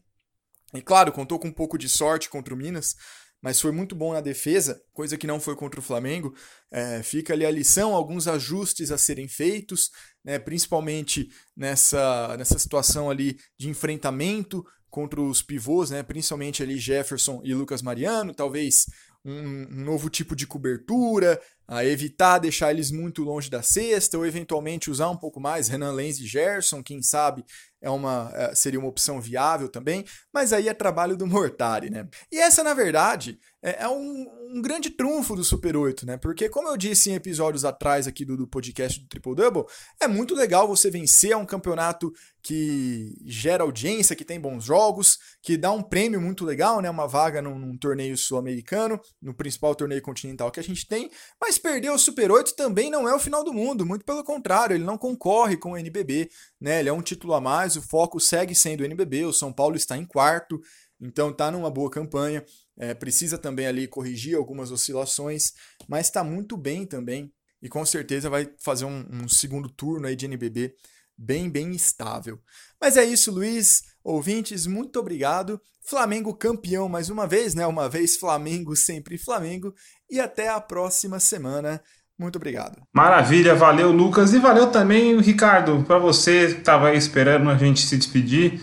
E 0.73 0.81
claro, 0.81 1.11
contou 1.11 1.37
com 1.37 1.49
um 1.49 1.53
pouco 1.53 1.77
de 1.77 1.87
sorte 1.87 2.27
contra 2.27 2.55
o 2.55 2.57
Minas, 2.57 2.95
mas 3.39 3.61
foi 3.61 3.71
muito 3.71 3.93
bom 3.93 4.13
na 4.13 4.21
defesa, 4.21 4.81
coisa 4.91 5.15
que 5.15 5.27
não 5.27 5.39
foi 5.39 5.55
contra 5.55 5.79
o 5.79 5.83
Flamengo. 5.83 6.33
É, 6.71 7.03
fica 7.03 7.33
ali 7.33 7.45
a 7.45 7.51
lição, 7.51 7.93
alguns 7.93 8.27
ajustes 8.27 8.89
a 8.89 8.97
serem 8.97 9.27
feitos, 9.27 9.91
né, 10.25 10.39
principalmente 10.39 11.29
nessa, 11.55 12.35
nessa 12.35 12.57
situação 12.57 13.11
ali 13.11 13.37
de 13.59 13.69
enfrentamento 13.69 14.65
contra 14.89 15.21
os 15.21 15.43
pivôs, 15.43 15.91
né, 15.91 16.01
principalmente 16.01 16.63
ali 16.63 16.79
Jefferson 16.79 17.41
e 17.43 17.53
Lucas 17.53 17.83
Mariano, 17.83 18.33
talvez 18.33 18.87
um, 19.23 19.67
novo 19.69 20.09
tipo 20.09 20.35
de 20.35 20.47
cobertura, 20.47 21.39
a 21.67 21.85
evitar 21.85 22.39
deixar 22.39 22.71
eles 22.71 22.91
muito 22.91 23.23
longe 23.23 23.49
da 23.49 23.61
cesta, 23.61 24.17
ou 24.17 24.25
eventualmente 24.25 24.89
usar 24.89 25.09
um 25.09 25.17
pouco 25.17 25.39
mais 25.39 25.67
Renan 25.67 25.93
Lenz 25.93 26.19
e 26.19 26.27
Gerson, 26.27 26.83
quem 26.83 27.01
sabe 27.01 27.45
é 27.81 27.89
uma, 27.89 28.31
é, 28.33 28.53
seria 28.53 28.79
uma 28.79 28.89
opção 28.89 29.21
viável 29.21 29.69
também, 29.69 30.05
mas 30.33 30.53
aí 30.53 30.67
é 30.67 30.73
trabalho 30.73 31.15
do 31.15 31.25
Mortari, 31.25 31.89
né? 31.89 32.07
E 32.31 32.39
essa, 32.39 32.63
na 32.63 32.73
verdade, 32.73 33.39
é, 33.63 33.83
é 33.83 33.87
um, 33.87 34.25
um, 34.55 34.61
grande 34.61 34.89
trunfo 34.89 35.35
do 35.35 35.43
Super 35.43 35.77
8, 35.77 36.05
né? 36.05 36.17
Porque, 36.17 36.49
como 36.49 36.67
eu 36.67 36.75
disse 36.75 37.11
em 37.11 37.13
episódios 37.13 37.63
atrás 37.63 38.07
aqui 38.07 38.25
do, 38.25 38.35
do 38.35 38.47
podcast 38.47 38.99
do 38.99 39.07
Triple 39.07 39.35
Double, 39.35 39.65
é 39.99 40.07
muito 40.07 40.33
legal 40.33 40.67
você 40.67 40.89
vencer 40.89 41.37
um 41.37 41.45
campeonato 41.45 42.11
que 42.41 43.15
gera 43.23 43.63
audiência, 43.63 44.15
que 44.15 44.25
tem 44.25 44.39
bons 44.39 44.63
jogos, 44.63 45.19
que 45.43 45.55
dá 45.57 45.71
um 45.71 45.83
prêmio 45.83 46.19
muito 46.19 46.43
legal, 46.43 46.81
né? 46.81 46.89
Uma 46.89 47.07
vaga 47.07 47.39
num, 47.39 47.59
num 47.59 47.77
torneio 47.77 48.17
sul-americano, 48.17 48.99
no 49.21 49.33
principal 49.33 49.75
torneio 49.75 50.01
continental 50.01 50.51
que 50.51 50.59
a 50.59 50.63
gente 50.63 50.87
tem, 50.87 51.11
mas 51.39 51.59
perder 51.59 51.91
o 51.91 51.99
Super 51.99 52.31
8 52.31 52.55
também 52.55 52.89
não 52.89 53.07
é 53.07 53.13
o 53.13 53.19
final 53.19 53.43
do 53.43 53.53
mundo, 53.53 53.85
muito 53.85 54.03
pelo 54.03 54.23
contrário, 54.23 54.75
ele 54.75 54.83
não 54.83 54.97
concorre 54.97 55.55
com 55.55 55.73
o 55.73 55.77
NBB, 55.77 56.31
né? 56.59 56.79
Ele 56.79 56.89
é 56.89 56.93
um 56.93 57.01
título 57.01 57.35
a 57.35 57.41
mais, 57.41 57.75
o 57.75 57.81
foco 57.81 58.19
segue 58.19 58.55
sendo 58.55 58.81
o 58.81 58.85
NBB, 58.85 59.25
o 59.25 59.33
São 59.33 59.53
Paulo 59.53 59.75
está 59.75 59.95
em 59.95 60.05
quarto, 60.05 60.59
então 61.01 61.31
está 61.31 61.49
numa 61.51 61.69
boa 61.69 61.89
campanha, 61.89 62.45
é, 62.77 62.93
precisa 62.93 63.37
também 63.37 63.67
ali 63.67 63.87
corrigir 63.87 64.35
algumas 64.35 64.71
oscilações, 64.71 65.53
mas 65.87 66.07
está 66.07 66.23
muito 66.23 66.57
bem 66.57 66.85
também 66.85 67.31
e 67.61 67.69
com 67.69 67.85
certeza 67.85 68.29
vai 68.29 68.49
fazer 68.59 68.85
um, 68.85 69.05
um 69.11 69.29
segundo 69.29 69.69
turno 69.69 70.07
aí 70.07 70.15
de 70.15 70.25
NBB 70.25 70.73
bem, 71.17 71.49
bem 71.49 71.71
estável. 71.71 72.39
Mas 72.79 72.97
é 72.97 73.05
isso, 73.05 73.31
Luiz. 73.31 73.83
Ouvintes, 74.03 74.65
muito 74.65 74.99
obrigado. 74.99 75.61
Flamengo 75.87 76.33
campeão 76.33 76.89
mais 76.89 77.09
uma 77.09 77.27
vez, 77.27 77.53
né? 77.53 77.65
Uma 77.67 77.87
vez 77.87 78.17
Flamengo, 78.17 78.75
sempre 78.75 79.17
Flamengo. 79.17 79.73
E 80.09 80.19
até 80.19 80.49
a 80.49 80.59
próxima 80.59 81.19
semana. 81.19 81.81
Muito 82.17 82.35
obrigado. 82.35 82.81
Maravilha, 82.93 83.55
valeu, 83.55 83.91
Lucas. 83.91 84.33
E 84.33 84.39
valeu 84.39 84.71
também, 84.71 85.19
Ricardo, 85.21 85.83
para 85.83 85.99
você 85.99 86.53
que 86.53 86.59
estava 86.59 86.89
aí 86.89 86.97
esperando 86.97 87.49
a 87.49 87.57
gente 87.57 87.81
se 87.81 87.97
despedir. 87.97 88.61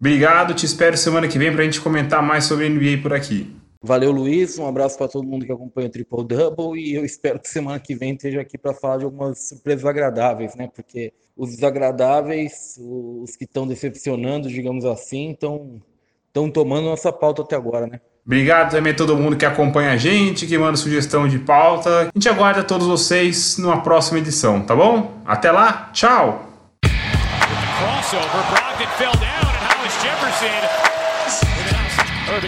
Obrigado, 0.00 0.54
te 0.54 0.64
espero 0.64 0.96
semana 0.96 1.26
que 1.26 1.38
vem 1.38 1.52
para 1.52 1.62
a 1.62 1.64
gente 1.64 1.80
comentar 1.80 2.22
mais 2.22 2.44
sobre 2.44 2.68
NBA 2.68 3.02
por 3.02 3.12
aqui. 3.12 3.54
Valeu, 3.82 4.10
Luiz. 4.10 4.58
Um 4.58 4.66
abraço 4.66 4.98
para 4.98 5.08
todo 5.08 5.26
mundo 5.26 5.46
que 5.46 5.52
acompanha 5.52 5.88
o 5.88 5.90
Triple 5.90 6.24
Double 6.24 6.80
e 6.80 6.94
eu 6.94 7.04
espero 7.06 7.38
que 7.38 7.48
semana 7.48 7.78
que 7.78 7.94
vem 7.94 8.14
esteja 8.14 8.40
aqui 8.40 8.58
para 8.58 8.74
falar 8.74 8.98
de 8.98 9.04
algumas 9.04 9.48
surpresas 9.48 9.84
agradáveis, 9.84 10.54
né? 10.54 10.68
Porque 10.74 11.12
os 11.36 11.50
desagradáveis, 11.50 12.78
os 12.80 13.36
que 13.36 13.44
estão 13.44 13.66
decepcionando, 13.66 14.48
digamos 14.48 14.84
assim, 14.84 15.30
estão 15.30 15.80
estão 16.26 16.50
tomando 16.50 16.84
nossa 16.84 17.12
pauta 17.12 17.42
até 17.42 17.56
agora, 17.56 17.86
né? 17.86 18.00
Obrigado 18.24 18.72
também 18.72 18.92
a 18.92 18.96
todo 18.96 19.16
mundo 19.16 19.36
que 19.36 19.46
acompanha 19.46 19.92
a 19.92 19.96
gente, 19.96 20.46
que 20.46 20.58
manda 20.58 20.76
sugestão 20.76 21.26
de 21.26 21.38
pauta. 21.38 22.02
A 22.02 22.04
gente 22.14 22.28
aguarda 22.28 22.62
todos 22.62 22.86
vocês 22.86 23.56
numa 23.56 23.80
próxima 23.80 24.18
edição, 24.18 24.60
tá 24.60 24.76
bom? 24.76 25.22
Até 25.24 25.50
lá, 25.50 25.90
tchau! 25.94 26.44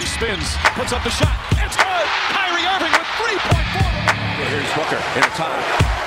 Irving 0.01 0.13
spins, 0.13 0.57
puts 0.75 0.93
up 0.95 1.05
the 1.05 1.11
shot. 1.11 1.37
It's 1.53 1.77
good. 1.77 2.07
Kyrie 2.33 2.65
Irving 2.65 2.93
with 2.93 3.07
3.4. 3.21 4.49
Here's 4.49 4.73
Booker 4.73 5.03
in 5.19 5.25
a 5.25 5.35
time. 5.37 6.00